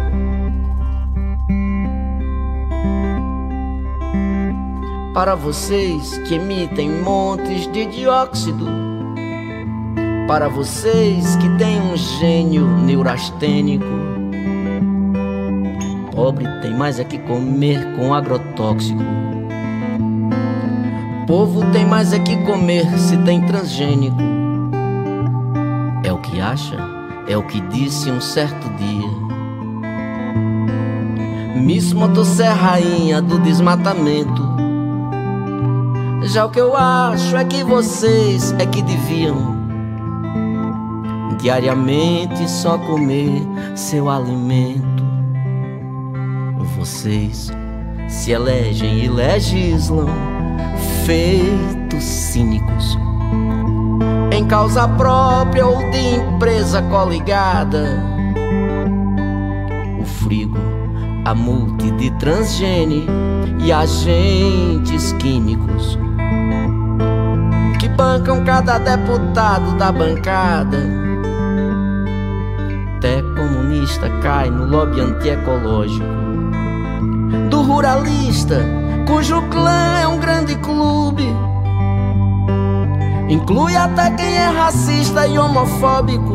para 5.14 5.36
vocês 5.36 6.18
que 6.20 6.36
emitem 6.36 6.90
montes 6.90 7.72
de 7.72 7.86
dióxido, 7.86 8.66
para 10.28 10.48
vocês 10.48 11.36
que 11.36 11.50
têm 11.58 11.82
um 11.82 11.98
gênio 11.98 12.66
neurastênico. 12.66 13.86
Pobre 16.16 16.48
tem 16.62 16.74
mais 16.74 17.00
é 17.00 17.04
que 17.04 17.18
comer 17.20 17.96
com 17.98 18.14
agrotóxico. 18.14 19.31
Povo 21.32 21.72
tem 21.72 21.86
mais 21.86 22.12
é 22.12 22.20
que 22.20 22.36
comer 22.44 22.86
se 23.00 23.16
tem 23.20 23.40
transgênico. 23.46 24.18
É 26.04 26.12
o 26.12 26.18
que 26.18 26.42
acha, 26.42 26.76
é 27.26 27.38
o 27.38 27.44
que 27.44 27.62
disse 27.62 28.12
um 28.12 28.20
certo 28.20 28.68
dia. 28.76 29.08
Miss 31.56 31.94
Motosserra, 31.94 32.72
rainha 32.72 33.22
do 33.22 33.40
desmatamento 33.40 34.42
já 36.24 36.46
o 36.46 36.50
que 36.50 36.60
eu 36.60 36.76
acho 36.76 37.38
é 37.38 37.46
que 37.46 37.64
vocês 37.64 38.54
é 38.60 38.66
que 38.66 38.82
deviam 38.82 39.56
diariamente 41.40 42.46
só 42.50 42.78
comer 42.78 43.42
seu 43.74 44.10
alimento. 44.10 45.02
Vocês 46.78 47.52
se 48.10 48.32
elegem 48.32 49.06
e 49.06 49.08
legislam 49.08 50.41
feitos 51.06 52.04
cínicos 52.04 52.98
em 54.32 54.46
causa 54.48 54.88
própria 54.88 55.66
ou 55.66 55.78
de 55.92 56.16
empresa 56.16 56.82
coligada. 56.84 58.04
O 60.00 60.06
frigo, 60.06 60.58
a 61.26 61.34
multi 61.34 61.92
de 61.92 62.12
transgene 62.18 63.06
e 63.60 63.72
agentes 63.72 65.14
químicos 65.14 66.00
bancam 68.02 68.44
cada 68.44 68.80
deputado 68.80 69.78
da 69.78 69.92
bancada. 69.92 70.78
Até 72.98 73.22
comunista 73.22 74.10
cai 74.24 74.50
no 74.50 74.66
lobby 74.66 75.02
antiecológico. 75.02 76.06
Do 77.52 77.62
ruralista, 77.62 78.66
cujo 79.12 79.42
clã 79.50 80.00
é 80.02 80.08
um 80.08 80.18
grande 80.18 80.56
clube. 80.56 81.28
Inclui 83.28 83.76
até 83.76 84.10
quem 84.12 84.38
é 84.38 84.48
racista 84.48 85.28
e 85.28 85.38
homofóbico. 85.38 86.34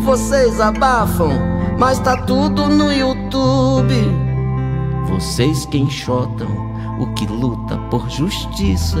Vocês 0.00 0.60
abafam, 0.60 1.30
mas 1.78 2.00
tá 2.00 2.16
tudo 2.16 2.66
no 2.66 2.92
YouTube. 2.92 3.94
Vocês 5.08 5.64
que 5.64 5.78
enxotam 5.78 6.48
o 6.98 7.06
que 7.14 7.24
luta 7.24 7.78
por 7.88 8.10
justiça. 8.10 8.98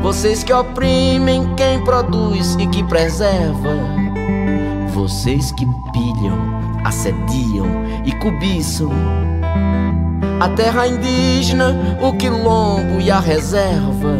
Vocês 0.00 0.42
que 0.42 0.54
oprimem 0.54 1.54
quem 1.54 1.84
produz 1.84 2.56
e 2.58 2.66
que 2.66 2.82
preserva. 2.84 3.76
Vocês 4.94 5.52
que 5.52 5.66
pilham, 5.92 6.38
assediam 6.82 7.66
e 8.06 8.12
cobiçam. 8.12 8.90
A 10.40 10.48
terra 10.50 10.86
indígena, 10.86 11.74
o 12.00 12.12
quilombo 12.16 13.00
e 13.00 13.10
a 13.10 13.20
reserva. 13.20 14.16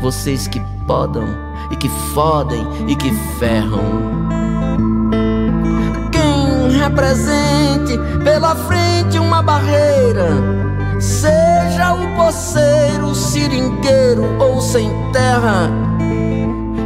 Vocês 0.00 0.46
que 0.46 0.60
podam 0.86 1.26
e 1.70 1.76
que 1.76 1.88
fodem 2.14 2.66
e 2.86 2.94
que 2.94 3.12
ferram. 3.38 4.24
Quem 6.12 6.78
represente 6.78 7.98
pela 8.22 8.54
frente 8.54 9.18
uma 9.18 9.42
barreira 9.42 10.64
Seja 11.00 11.92
o 11.92 12.16
poceiro, 12.16 13.08
o 13.08 13.14
seringueiro 13.14 14.40
ou 14.40 14.60
sem 14.60 14.88
terra, 15.12 15.68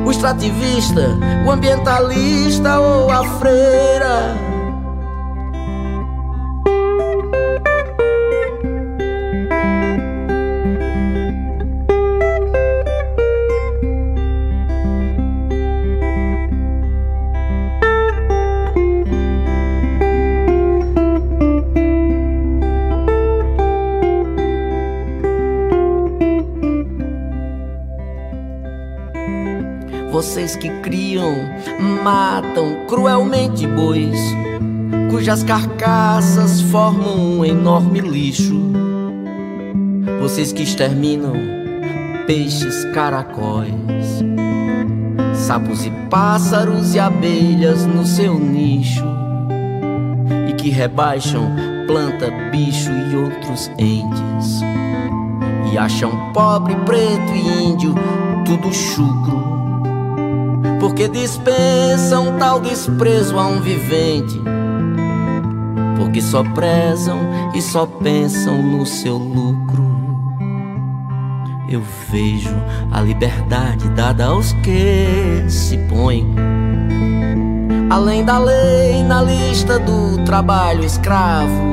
o 0.05 0.11
extrativista, 0.11 1.16
o 1.47 1.51
ambientalista 1.51 2.80
ou 2.80 3.11
a 3.11 3.22
freira. 3.39 4.47
Vocês 30.28 30.56
que 30.56 30.68
criam, 30.82 31.34
matam 32.04 32.84
cruelmente 32.86 33.66
bois, 33.66 34.18
cujas 35.10 35.42
carcaças 35.42 36.60
formam 36.60 37.38
um 37.38 37.44
enorme 37.46 38.02
lixo. 38.02 38.60
Vocês 40.20 40.52
que 40.52 40.64
exterminam 40.64 41.32
peixes, 42.26 42.84
caracóis, 42.92 43.72
sapos 45.32 45.86
e 45.86 45.90
pássaros 46.10 46.94
e 46.94 46.98
abelhas 46.98 47.86
no 47.86 48.04
seu 48.04 48.38
nicho, 48.38 49.06
e 50.46 50.52
que 50.52 50.68
rebaixam 50.68 51.50
planta, 51.86 52.30
bicho 52.50 52.90
e 52.90 53.16
outros 53.16 53.70
entes, 53.78 54.60
e 55.72 55.78
acham 55.78 56.32
pobre, 56.34 56.76
preto 56.84 57.32
e 57.34 57.64
índio 57.64 57.94
tudo 58.44 58.70
chucro, 58.74 59.57
porque 60.89 61.07
dispensam 61.07 62.39
tal 62.39 62.61
desprezo 62.61 63.39
a 63.39 63.47
um 63.47 63.61
vivente. 63.61 64.41
Porque 65.99 66.22
só 66.22 66.43
prezam 66.43 67.18
e 67.55 67.61
só 67.61 67.84
pensam 67.84 68.62
no 68.62 68.86
seu 68.86 69.18
lucro. 69.18 69.84
Eu 71.68 71.82
vejo 72.11 72.57
a 72.91 73.03
liberdade 73.03 73.86
dada 73.91 74.28
aos 74.28 74.55
que 74.55 75.45
se 75.51 75.76
põem. 75.91 76.34
Além 77.91 78.24
da 78.24 78.39
lei 78.39 79.03
na 79.03 79.20
lista 79.20 79.78
do 79.78 80.24
trabalho 80.24 80.82
escravo. 80.82 81.68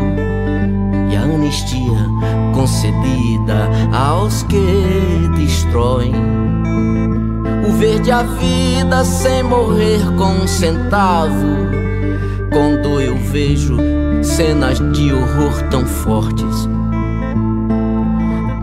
E 1.10 1.16
a 1.16 1.22
anistia 1.22 2.06
concedida 2.54 3.70
aos 3.94 4.44
que 4.44 5.30
destroem 5.38 6.45
o 7.68 7.72
verde 7.74 8.12
a 8.12 8.24
vida 8.24 9.04
sem 9.04 9.44
morrer 9.44 10.02
com 10.18 10.44
um 10.44 10.48
centavo. 10.48 11.66
Quando 12.52 13.02
eu 13.02 13.18
vejo 13.18 13.78
cenas 14.24 14.80
de 14.94 15.12
horror 15.14 15.62
tão 15.70 15.86
fortes. 15.86 16.70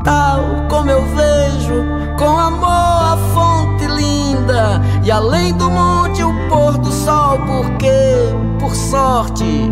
Tal 0.05 0.67
como 0.69 0.91
eu 0.91 1.03
vejo 1.03 1.85
com 2.19 2.39
amor 2.39 2.69
a 2.69 3.19
fonte 3.35 3.87
linda 3.87 4.81
e 5.05 5.11
além 5.11 5.53
do 5.55 5.71
monte 5.71 6.23
o 6.23 6.33
pôr 6.49 6.79
do 6.79 6.91
sol, 6.91 7.39
porque, 7.39 7.91
por 8.59 8.75
sorte, 8.75 9.71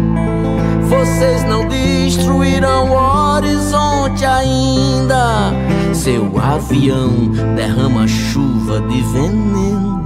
vocês 0.89 1.45
não 1.45 1.67
destruirão 1.69 2.91
o 2.91 3.35
horizonte 3.37 4.25
ainda. 4.25 5.53
Seu 6.01 6.33
avião 6.39 7.11
derrama 7.55 8.09
chuva 8.09 8.81
de 8.89 9.03
veneno 9.03 10.01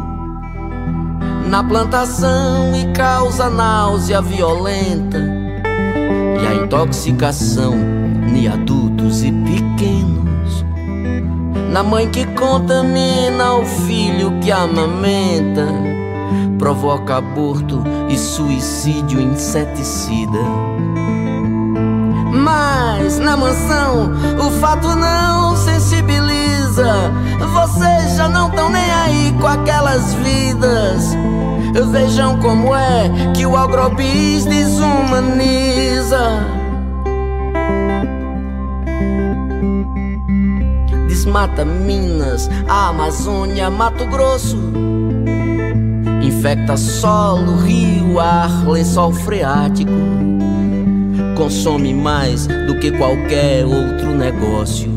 na 1.49 1.62
plantação 1.62 2.74
e 2.74 2.92
causa 2.92 3.49
náusea 3.49 4.20
violenta 4.20 5.18
e 6.42 6.47
a 6.49 6.64
intoxicação 6.64 7.74
em 8.26 8.49
adultos 8.49 9.22
e 9.22 9.30
pequenos. 9.30 10.64
Na 11.70 11.84
mãe 11.84 12.11
que 12.11 12.26
contamina 12.26 13.55
o 13.55 13.64
filho 13.64 14.32
que 14.40 14.51
amamenta, 14.51 15.68
provoca 16.59 17.18
aborto 17.18 17.84
e 18.09 18.18
suicídio 18.18 19.20
inseticida. 19.20 20.40
Mas 22.35 23.20
na 23.20 23.37
mansão 23.37 24.11
o 24.45 24.51
fato 24.61 24.89
não 24.97 25.57
sensibiliza. 25.57 27.12
Vocês 27.53 28.16
já 28.16 28.28
não 28.28 28.49
estão 28.49 28.68
nem 28.70 28.91
aí 28.91 29.32
com 29.41 29.47
aquelas 29.47 30.12
vidas. 30.14 31.16
Vejam 31.93 32.39
como 32.41 32.74
é 32.74 33.09
que 33.35 33.47
o 33.47 33.57
agrobis 33.57 34.45
desumaniza. 34.45 36.18
Desmata 41.07 41.64
Minas, 41.64 42.51
a 42.68 42.89
Amazônia, 42.89 43.70
Mato 43.70 44.05
Grosso. 44.07 44.59
Infecta 46.22 46.76
solo, 46.76 47.57
rio, 47.59 48.18
ar, 48.18 48.66
lençol 48.66 49.12
freático. 49.12 50.34
Consome 51.35 51.93
mais 51.93 52.47
do 52.47 52.78
que 52.78 52.91
qualquer 52.93 53.64
outro 53.64 54.14
negócio. 54.14 54.91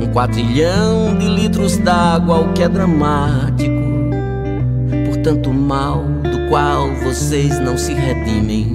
Um 0.00 0.06
quatrilhão 0.12 1.16
de 1.18 1.28
litros 1.28 1.76
d'água, 1.78 2.40
o 2.40 2.52
que 2.52 2.62
é 2.62 2.68
dramático 2.68 3.86
tanto 5.26 5.52
mal 5.52 6.04
do 6.22 6.48
qual 6.48 6.94
vocês 7.02 7.58
não 7.58 7.76
se 7.76 7.92
redimem. 7.92 8.72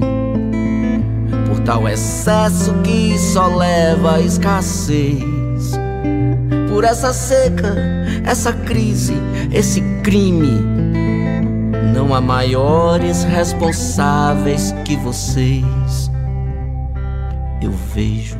Por 1.48 1.62
tal 1.62 1.88
excesso 1.88 2.74
que 2.84 3.18
só 3.18 3.56
leva 3.56 4.16
à 4.16 4.20
escassez. 4.20 5.24
Por 6.68 6.84
essa 6.84 7.14
seca, 7.14 7.74
essa 8.26 8.52
crise, 8.52 9.14
esse 9.54 9.80
crime. 10.04 10.71
Não 11.94 12.14
há 12.14 12.22
maiores 12.22 13.24
responsáveis 13.24 14.74
que 14.86 14.96
vocês. 14.98 16.12
Eu 17.62 17.72
vejo 17.72 18.38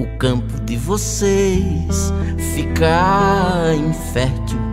o 0.00 0.18
campo 0.18 0.60
de 0.60 0.76
vocês 0.76 2.12
ficar 2.54 3.74
infértil 3.74 4.64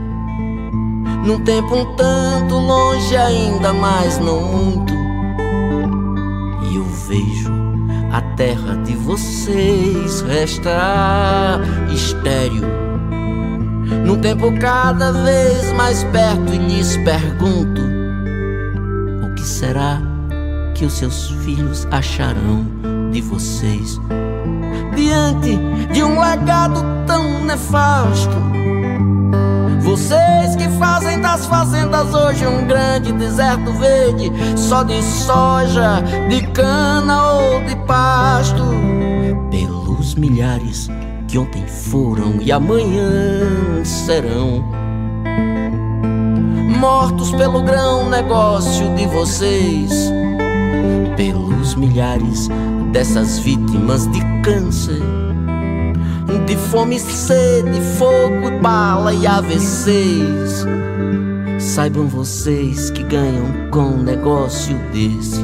num 1.26 1.40
tempo 1.44 1.76
um 1.76 1.96
tanto 1.96 2.56
longe, 2.56 3.16
ainda 3.16 3.72
mais 3.72 4.18
não 4.18 4.42
muito. 4.42 4.94
E 6.64 6.76
eu 6.76 6.84
vejo 6.84 7.54
a 8.12 8.22
terra 8.36 8.76
de 8.84 8.96
vocês 8.96 10.22
restar 10.22 11.62
estéreo. 11.94 12.66
Num 14.04 14.20
tempo 14.20 14.52
cada 14.60 15.12
vez 15.12 15.72
mais 15.74 16.04
perto, 16.06 16.56
e 16.56 16.58
lhes 16.58 16.98
pergunto: 16.98 17.82
será 19.52 20.02
que 20.74 20.86
os 20.86 20.94
seus 20.94 21.30
filhos 21.44 21.88
acharão 21.92 22.66
de 23.12 23.22
vocês? 23.22 24.00
Diante 24.96 25.58
de 25.94 26.04
um 26.04 26.20
legado 26.20 26.84
tão 27.06 27.44
nefasto 27.44 28.52
vocês 29.82 30.56
que 30.56 30.70
fazem 30.80 31.20
das 31.20 31.46
fazendas 31.48 32.14
hoje 32.14 32.48
um 32.48 32.66
grande 32.66 33.12
deserto 33.12 33.74
verde, 33.74 34.32
só 34.56 34.84
de 34.84 35.02
soja, 35.04 36.02
de 36.30 36.48
cana 36.48 37.34
ou 37.34 37.64
de 37.66 37.76
pasto. 37.88 38.64
Pelos 39.50 40.16
milhares 40.16 40.88
que 41.28 41.38
ontem 41.38 41.68
foram 41.68 42.36
e 42.40 42.52
amanhã 42.52 43.84
serão. 43.84 44.81
Mortos 46.82 47.32
pelo 47.36 47.62
grão 47.62 48.10
negócio 48.10 48.96
de 48.96 49.06
vocês, 49.06 50.12
pelos 51.16 51.76
milhares 51.76 52.50
dessas 52.92 53.38
vítimas 53.38 54.12
de 54.12 54.20
câncer 54.42 55.00
de 56.48 56.58
fome, 56.58 57.00
sede, 57.00 57.80
fogo, 58.00 58.60
bala 58.64 59.14
e 59.14 59.28
AVCs. 59.28 60.66
Saibam 61.60 62.08
vocês 62.08 62.90
que 62.90 63.04
ganham 63.04 63.70
com 63.70 63.84
um 63.84 64.02
negócio 64.02 64.76
desse 64.92 65.40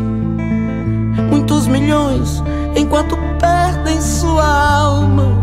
muitos 1.29 1.67
milhões 1.67 2.41
enquanto 2.75 3.15
perdem 3.39 4.01
sua 4.01 4.43
alma. 4.43 5.37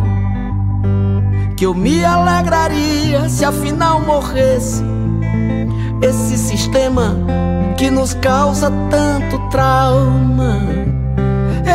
Que 1.57 1.67
eu 1.67 1.73
me 1.73 2.05
alegraria 2.05 3.29
se 3.29 3.45
afinal 3.45 4.01
morresse 4.01 4.94
esse 6.03 6.37
sistema 6.37 7.17
que 7.77 7.91
nos 7.91 8.15
causa 8.15 8.71
tanto 8.91 9.39
trauma. 9.51 10.61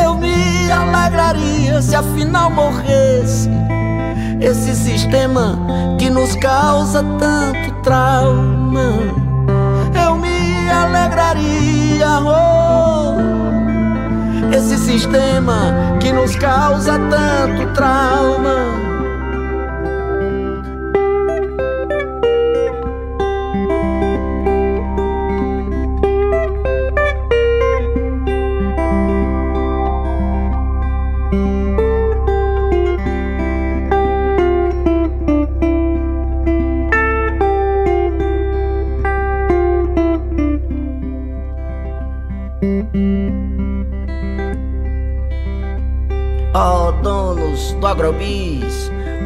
Eu 0.03 0.15
me 0.15 0.71
alegraria 0.71 1.81
se 1.81 1.95
afinal 1.95 2.49
morresse 2.49 3.49
esse 4.41 4.73
sistema 4.73 5.59
que 5.97 6.09
nos 6.09 6.35
causa 6.35 7.03
tanto 7.19 7.71
trauma. 7.83 8.93
Eu 10.05 10.15
me 10.15 10.69
alegraria, 10.69 12.07
oh, 12.21 13.17
esse 14.55 14.77
sistema 14.77 15.97
que 15.99 16.11
nos 16.11 16.35
causa 16.35 16.93
tanto 16.93 17.73
trauma. 17.73 18.88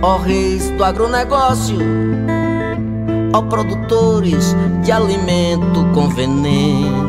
Ó 0.03 0.17
reis 0.17 0.69
do 0.71 0.83
agronegócio, 0.83 1.79
ó 3.33 3.41
produtores 3.43 4.53
de 4.83 4.91
alimento 4.91 5.85
com 5.93 6.09
veneno. 6.09 7.02